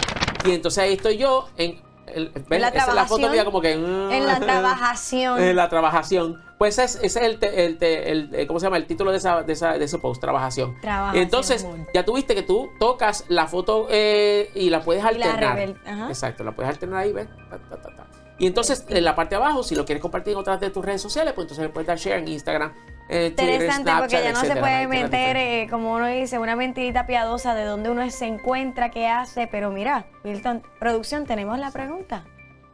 Y 0.45 0.53
entonces 0.53 0.85
ahí 0.85 0.93
estoy 0.95 1.17
yo 1.19 1.49
en. 1.57 1.83
el- 2.07 2.31
¿ves? 2.49 2.61
la 2.61 2.69
Esa 2.69 2.89
es 2.89 2.95
la 2.95 3.05
foto 3.07 3.21
trabajación. 3.21 3.33
mía 3.33 3.45
como 3.45 3.61
que. 3.61 3.77
mm, 3.77 4.13
En 4.13 4.27
la 4.27 4.39
trabajación. 4.41 5.43
En 5.43 5.57
la 5.57 5.69
trabajación. 5.69 6.43
Pues 6.59 6.79
ese 6.79 6.85
es, 6.85 7.05
ese 7.05 7.19
es 7.21 7.27
el, 7.27 7.39
te- 7.39 7.67
el 7.67 7.77
te- 7.79 8.11
el- 8.11 8.35
eh, 8.35 8.47
¿cómo 8.47 8.59
se 8.61 8.67
llama? 8.67 8.79
El 8.79 8.87
título 8.87 9.11
de, 9.11 9.19
esa, 9.19 9.43
de, 9.43 9.53
esa- 9.53 9.77
de 9.77 9.85
ese 9.85 9.99
post, 9.99 10.21
trabajación. 10.21 10.79
Trabajación, 10.81 11.23
Entonces, 11.23 11.67
ya 11.93 12.05
tuviste 12.05 12.35
que 12.35 12.43
tú 12.43 12.71
tocas 12.81 13.25
la 13.29 13.47
foto 13.47 13.89
eh, 13.91 14.51
y 14.55 14.71
la 14.71 14.81
puedes 14.83 15.03
la 15.03 15.09
alternar. 15.11 15.75
ajá. 15.85 16.09
Exacto, 16.09 16.45
la 16.45 16.53
puedes 16.53 16.71
alternar 16.71 17.01
ahí, 17.03 17.13
¿ves? 17.13 17.29
Ta, 17.51 17.59
ta, 17.59 17.77
ta, 17.83 17.95
ta. 17.97 18.06
Y 18.39 18.47
entonces, 18.47 18.85
en 18.89 19.05
la 19.05 19.15
parte 19.15 19.35
de 19.35 19.43
abajo, 19.43 19.63
si 19.63 19.75
lo 19.75 19.85
quieres 19.87 20.03
compartir 20.03 20.35
en 20.35 20.39
otras 20.39 20.61
de 20.61 20.69
tus 20.71 20.85
redes 20.85 21.01
sociales, 21.01 21.33
pues 21.33 21.45
entonces 21.47 21.65
le 21.65 21.71
puedes 21.71 21.87
dar 21.87 21.97
share 21.97 22.19
en 22.19 22.29
Instagram, 22.29 22.73
eh, 23.09 23.31
Twitter, 23.31 23.55
Interesante 23.55 23.93
porque 23.99 24.23
ya 24.23 24.33
no 24.33 24.41
se 24.41 24.57
puede 24.57 24.87
meter, 24.89 25.37
eh, 25.37 25.69
como 25.71 25.95
uno 25.95 26.07
dice, 26.07 26.39
una 26.39 26.55
mentirita 26.57 27.07
piadosa 27.07 27.55
de 27.55 27.65
dónde 27.65 27.89
uno 27.89 28.09
se 28.11 28.27
encuentra, 28.27 28.91
qué 28.91 29.09
hace. 29.09 29.47
Pero 29.47 29.71
mira, 29.71 30.07
Milton, 30.25 30.63
producción, 30.79 31.25
tenemos 31.25 31.59
la 31.59 31.71
pregunta. 31.71 32.25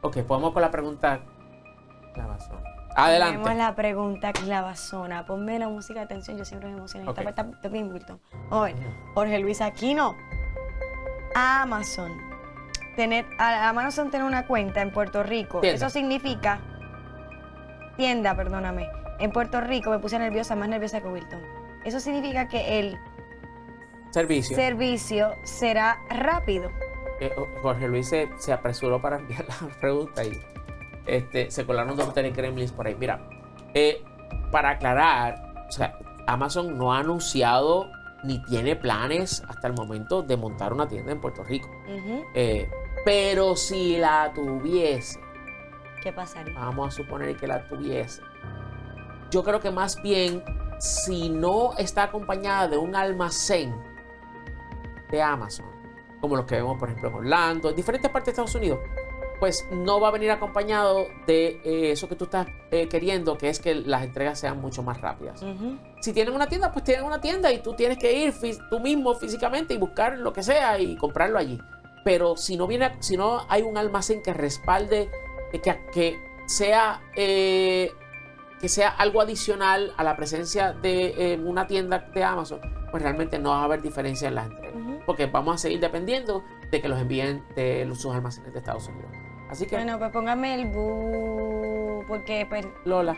Ok, 0.01 0.17
podemos 0.23 0.51
con 0.51 0.61
la 0.61 0.71
pregunta. 0.71 1.21
clavazón. 2.13 2.61
Adelante. 2.95 3.37
Tenemos 3.37 3.57
la 3.57 3.75
pregunta 3.75 4.33
clavazona. 4.33 5.25
Ponme 5.25 5.57
la 5.59 5.69
música 5.69 5.99
de 6.01 6.05
atención, 6.05 6.37
yo 6.37 6.45
siempre 6.45 6.69
me 6.69 6.77
emociono. 6.77 7.09
Ok. 7.09 7.19
Está, 7.19 7.29
está- 7.29 7.49
está 7.55 7.69
bien, 7.69 7.91
Wilton. 7.91 8.19
Vamos 8.49 8.69
a 8.69 8.73
ver. 8.73 8.75
Jorge 9.15 9.39
Luis 9.39 9.61
Aquino. 9.61 10.15
Amazon. 11.35 12.11
Tener, 12.95 13.25
a- 13.39 13.69
Amazon 13.69 14.09
tiene 14.09 14.25
una 14.25 14.45
cuenta 14.45 14.81
en 14.81 14.91
Puerto 14.91 15.23
Rico. 15.23 15.61
Tienda. 15.61 15.77
Eso 15.77 15.89
significa. 15.89 16.59
Tienda, 17.97 18.35
perdóname. 18.35 18.89
En 19.19 19.31
Puerto 19.31 19.61
Rico 19.61 19.89
me 19.91 19.99
puse 19.99 20.17
nerviosa, 20.19 20.55
más 20.55 20.67
nerviosa 20.69 21.01
que 21.01 21.07
Wilton. 21.07 21.41
Eso 21.85 21.99
significa 21.99 22.47
que 22.47 22.79
el 22.79 22.97
Servicio. 24.11 24.55
servicio 24.55 25.31
será 25.43 25.97
rápido. 26.09 26.69
Eh, 27.19 27.31
Jorge 27.61 27.87
Luis 27.87 28.09
se, 28.09 28.29
se 28.37 28.51
apresuró 28.53 29.01
para 29.01 29.17
enviar 29.17 29.45
la 29.47 29.55
pregunta 29.81 30.23
y 30.23 30.39
este, 31.05 31.51
se 31.51 31.65
colaron 31.65 31.95
dos 31.95 32.13
telegremlins 32.13 32.71
por 32.71 32.87
ahí. 32.87 32.95
Mira, 32.99 33.19
eh, 33.73 34.03
para 34.51 34.71
aclarar, 34.71 35.65
o 35.67 35.71
sea, 35.71 35.97
Amazon 36.27 36.77
no 36.77 36.93
ha 36.93 36.99
anunciado 36.99 37.89
ni 38.23 38.41
tiene 38.43 38.75
planes 38.75 39.43
hasta 39.49 39.67
el 39.67 39.73
momento 39.73 40.21
de 40.23 40.37
montar 40.37 40.71
una 40.73 40.87
tienda 40.87 41.11
en 41.11 41.19
Puerto 41.19 41.43
Rico. 41.43 41.69
Eh, 42.33 42.69
pero 43.05 43.55
si 43.55 43.97
la 43.97 44.31
tuviese, 44.33 45.19
¿Qué 46.01 46.11
pasaría? 46.11 46.53
vamos 46.53 46.87
a 46.87 46.91
suponer 46.91 47.35
que 47.37 47.47
la 47.47 47.67
tuviese, 47.67 48.21
yo 49.31 49.43
creo 49.43 49.59
que 49.59 49.71
más 49.71 50.01
bien, 50.01 50.43
si 50.79 51.29
no 51.29 51.75
está 51.77 52.03
acompañada 52.03 52.67
de 52.67 52.77
un 52.77 52.95
almacén 52.95 53.73
de 55.09 55.21
Amazon, 55.21 55.65
como 56.21 56.35
los 56.35 56.45
que 56.45 56.55
vemos, 56.55 56.77
por 56.77 56.89
ejemplo, 56.89 57.09
en 57.09 57.15
Orlando, 57.15 57.69
en 57.69 57.75
diferentes 57.75 58.09
partes 58.09 58.27
de 58.27 58.31
Estados 58.31 58.55
Unidos, 58.55 58.79
pues 59.39 59.67
no 59.71 59.99
va 59.99 60.07
a 60.07 60.11
venir 60.11 60.31
acompañado 60.31 61.07
de 61.27 61.59
eh, 61.65 61.91
eso 61.91 62.07
que 62.07 62.15
tú 62.15 62.25
estás 62.25 62.47
eh, 62.71 62.87
queriendo, 62.87 63.37
que 63.37 63.49
es 63.49 63.59
que 63.59 63.75
las 63.75 64.03
entregas 64.03 64.39
sean 64.39 64.61
mucho 64.61 64.83
más 64.83 65.01
rápidas. 65.01 65.43
Si 65.99 66.13
tienen 66.13 66.33
una 66.33 66.47
tienda, 66.47 66.71
pues 66.71 66.85
tienen 66.85 67.03
una 67.03 67.19
tienda 67.19 67.51
y 67.51 67.61
tú 67.61 67.73
tienes 67.73 67.97
que 67.97 68.13
ir 68.13 68.33
tú 68.69 68.79
mismo 68.79 69.13
físicamente 69.15 69.73
y 69.73 69.77
buscar 69.77 70.17
lo 70.17 70.31
que 70.31 70.43
sea 70.43 70.79
y 70.79 70.95
comprarlo 70.95 71.37
allí. 71.37 71.59
Pero 72.03 72.35
si 72.37 72.57
no 72.57 72.67
viene, 72.67 72.95
si 72.99 73.15
no 73.17 73.45
hay 73.49 73.61
un 73.61 73.77
almacén 73.77 74.21
que 74.21 74.33
respalde, 74.33 75.09
eh, 75.51 75.59
que, 75.61 75.79
que 75.91 76.19
sea 76.45 77.01
eh, 77.15 77.91
que 78.59 78.69
sea 78.69 78.89
algo 78.89 79.19
adicional 79.21 79.93
a 79.97 80.03
la 80.05 80.15
presencia 80.15 80.71
de 80.71 81.33
eh, 81.33 81.37
una 81.37 81.67
tienda 81.67 81.99
de 82.13 82.23
Amazon, 82.23 82.61
pues 82.91 83.03
realmente 83.03 83.37
no 83.37 83.49
va 83.49 83.59
a 83.61 83.63
haber 83.65 83.81
diferencia 83.81 84.29
en 84.29 84.35
las 84.35 84.45
entregas. 84.49 84.73
Porque 85.05 85.25
vamos 85.25 85.55
a 85.55 85.57
seguir 85.57 85.81
dependiendo 85.81 86.43
de 86.71 86.81
que 86.81 86.87
los 86.87 86.97
envíen 86.99 87.43
de 87.57 87.83
los- 87.85 87.99
sus 88.01 88.15
almacenes 88.15 88.53
de 88.53 88.59
Estados 88.59 88.87
Unidos. 88.87 89.11
Así 89.49 89.65
que, 89.65 89.75
Bueno, 89.75 89.99
pues 89.99 90.11
póngame 90.11 90.55
el 90.55 90.67
bu, 90.71 92.05
porque 92.07 92.45
pues 92.47 92.65
Lola, 92.85 93.17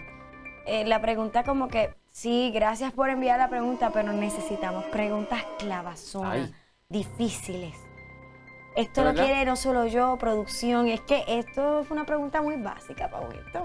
eh, 0.66 0.84
la 0.86 1.00
pregunta 1.00 1.44
como 1.44 1.68
que, 1.68 1.94
sí, 2.10 2.52
gracias 2.52 2.92
por 2.92 3.10
enviar 3.10 3.38
la 3.38 3.48
pregunta, 3.50 3.92
pero 3.94 4.14
necesitamos 4.14 4.84
preguntas 4.86 5.44
clavazonas, 5.60 6.32
Ay. 6.50 6.54
difíciles. 6.90 7.76
Esto 8.76 9.02
¿De 9.02 9.08
lo 9.08 9.14
verdad? 9.14 9.26
quiere 9.26 9.46
no 9.46 9.56
solo 9.56 9.86
yo, 9.88 10.18
producción, 10.18 10.88
es 10.88 11.02
que 11.02 11.24
esto 11.28 11.84
fue 11.88 11.96
una 11.96 12.06
pregunta 12.06 12.42
muy 12.42 12.58
básica, 12.58 13.10
Paulito. 13.10 13.64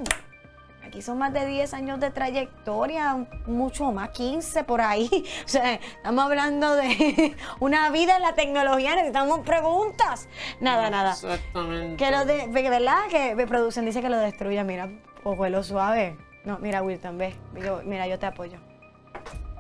Aquí 0.87 1.03
son 1.03 1.19
más 1.19 1.33
de 1.33 1.47
10 1.47 1.73
años 1.75 2.01
de 2.01 2.11
trayectoria, 2.11 3.27
mucho 3.47 3.93
más, 3.93 4.09
15 4.11 4.65
por 4.65 4.81
ahí. 4.81 5.09
O 5.45 5.49
sea, 5.49 5.75
estamos 5.75 6.25
hablando 6.25 6.75
de 6.75 7.37
una 7.61 7.91
vida 7.91 8.17
en 8.17 8.23
la 8.23 8.35
tecnología, 8.35 8.95
necesitamos 8.97 9.41
preguntas. 9.41 10.29
Nada, 10.61 10.91
nada. 10.91 11.13
Exactamente. 11.13 11.97
Que 11.97 12.11
lo 12.11 12.25
de, 12.25 12.47
ve- 12.49 12.71
¿verdad? 12.71 13.07
Que 13.11 13.35
me 13.37 13.47
producen 13.47 13.85
dice 13.85 14.01
que 14.03 14.09
lo 14.09 14.17
destruya, 14.19 14.65
mira, 14.65 14.89
ojuelo 15.23 15.63
suave. 15.63 16.17
No, 16.45 16.59
mira, 16.59 16.83
Wilton, 16.83 17.19
ve, 17.19 17.37
yo- 17.55 17.83
mira, 17.85 18.07
yo 18.09 18.19
te 18.19 18.27
apoyo. 18.27 18.59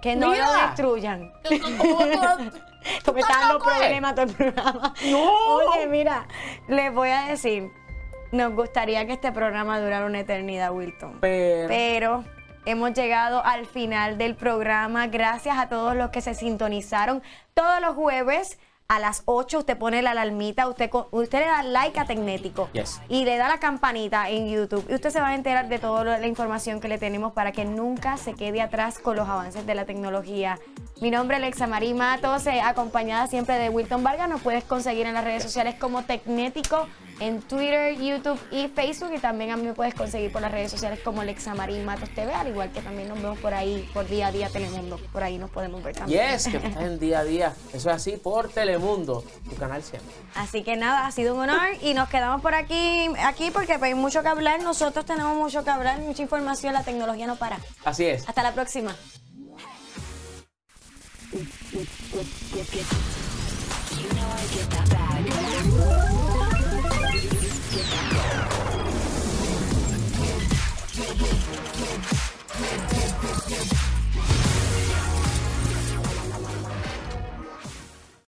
Que 0.02 0.16
no 0.16 0.30
Mira. 0.30 0.46
lo 0.52 0.52
destruyan. 0.66 1.32
¿Cómo 2.80 3.00
tú- 3.04 3.12
me 3.14 3.20
estás 3.20 3.40
dando 3.40 3.58
problemas 3.58 4.14
todo 4.14 4.24
el 4.26 4.32
programa. 4.34 4.94
No. 5.10 5.54
Oye, 5.72 5.86
mira, 5.86 6.26
les 6.68 6.92
voy 6.92 7.10
a 7.10 7.22
decir, 7.22 7.70
nos 8.32 8.52
gustaría 8.54 9.06
que 9.06 9.12
este 9.14 9.32
programa 9.32 9.80
durara 9.80 10.06
una 10.06 10.20
eternidad, 10.20 10.72
Wilton. 10.72 11.18
Pero, 11.20 11.68
Pero 11.68 12.24
hemos 12.66 12.92
llegado 12.92 13.44
al 13.44 13.66
final 13.66 14.18
del 14.18 14.36
programa. 14.36 15.06
Gracias 15.08 15.58
a 15.58 15.68
todos 15.68 15.96
los 15.96 16.10
que 16.10 16.20
se 16.20 16.34
sintonizaron 16.34 17.22
todos 17.54 17.80
los 17.80 17.94
jueves. 17.94 18.58
A 18.90 18.98
las 18.98 19.22
8 19.26 19.60
usted 19.60 19.78
pone 19.78 20.02
la 20.02 20.10
alarmita, 20.10 20.68
usted, 20.68 20.90
usted 21.12 21.38
le 21.38 21.46
da 21.46 21.62
like 21.62 22.00
a 22.00 22.06
Tecnético 22.06 22.68
Yes. 22.72 23.00
y 23.08 23.24
le 23.24 23.36
da 23.36 23.46
la 23.46 23.60
campanita 23.60 24.28
en 24.28 24.50
YouTube 24.50 24.84
y 24.90 24.94
usted 24.94 25.10
se 25.10 25.20
va 25.20 25.28
a 25.28 25.36
enterar 25.36 25.68
de 25.68 25.78
toda 25.78 26.18
la 26.18 26.26
información 26.26 26.80
que 26.80 26.88
le 26.88 26.98
tenemos 26.98 27.32
para 27.32 27.52
que 27.52 27.64
nunca 27.64 28.16
se 28.16 28.34
quede 28.34 28.60
atrás 28.60 28.98
con 28.98 29.14
los 29.14 29.28
avances 29.28 29.64
de 29.64 29.76
la 29.76 29.84
tecnología. 29.84 30.58
Mi 31.00 31.12
nombre 31.12 31.36
es 31.36 31.42
Alexa 31.44 31.68
Marí 31.68 31.94
Matos, 31.94 32.44
eh, 32.48 32.60
acompañada 32.60 33.28
siempre 33.28 33.54
de 33.60 33.68
Wilton 33.68 34.02
Vargas. 34.02 34.28
Nos 34.28 34.40
puedes 34.40 34.64
conseguir 34.64 35.06
en 35.06 35.14
las 35.14 35.22
redes 35.22 35.44
sociales 35.44 35.76
como 35.76 36.02
Tecnético 36.02 36.88
en 37.20 37.40
Twitter, 37.42 37.96
YouTube 37.96 38.40
y 38.50 38.68
Facebook. 38.68 39.12
Y 39.14 39.18
también 39.18 39.50
a 39.50 39.56
mí 39.56 39.62
me 39.62 39.74
puedes 39.74 39.94
conseguir 39.94 40.32
por 40.32 40.42
las 40.42 40.50
redes 40.50 40.70
sociales 40.70 41.00
como 41.04 41.20
Alexa 41.20 41.54
Marí 41.54 41.78
Matos 41.80 42.10
TV, 42.10 42.32
al 42.32 42.48
igual 42.48 42.72
que 42.72 42.80
también 42.80 43.08
nos 43.08 43.22
vemos 43.22 43.38
por 43.38 43.54
ahí, 43.54 43.88
por 43.94 44.08
día 44.08 44.28
a 44.28 44.32
día 44.32 44.48
Telemundo. 44.48 44.98
Por 45.12 45.22
ahí 45.22 45.38
nos 45.38 45.50
podemos 45.50 45.82
ver 45.82 45.94
también. 45.94 46.32
yes, 46.32 46.48
que 46.48 46.56
estás 46.56 46.82
en 46.82 46.98
día 46.98 47.20
a 47.20 47.24
día. 47.24 47.54
Eso 47.72 47.90
es 47.90 47.96
así 47.96 48.16
por 48.16 48.48
Telemundo, 48.48 49.24
tu 49.48 49.56
canal 49.56 49.82
siempre. 49.82 50.10
Así 50.34 50.62
que 50.62 50.76
nada, 50.76 51.06
ha 51.06 51.12
sido 51.12 51.34
un 51.34 51.40
honor 51.40 51.68
y 51.82 51.94
nos 51.94 52.08
quedamos 52.08 52.40
por 52.40 52.54
aquí, 52.54 53.08
aquí 53.24 53.50
porque 53.50 53.78
pues, 53.78 53.82
hay 53.84 53.94
mucho 53.94 54.22
que 54.22 54.28
hablar. 54.28 54.62
Nosotros 54.62 55.04
tenemos 55.04 55.36
mucho 55.36 55.62
que 55.62 55.70
hablar, 55.70 55.98
mucha 56.00 56.22
información, 56.22 56.72
la 56.72 56.82
tecnología 56.82 57.26
no 57.26 57.36
para. 57.36 57.58
Así 57.84 58.06
es. 58.06 58.28
Hasta 58.28 58.42
la 58.42 58.52
próxima. 58.52 58.96
You 61.32 61.38
know 64.08 64.28
I 64.28 64.46
get 64.50 64.70
that 64.70 64.88
bag. 64.90 65.19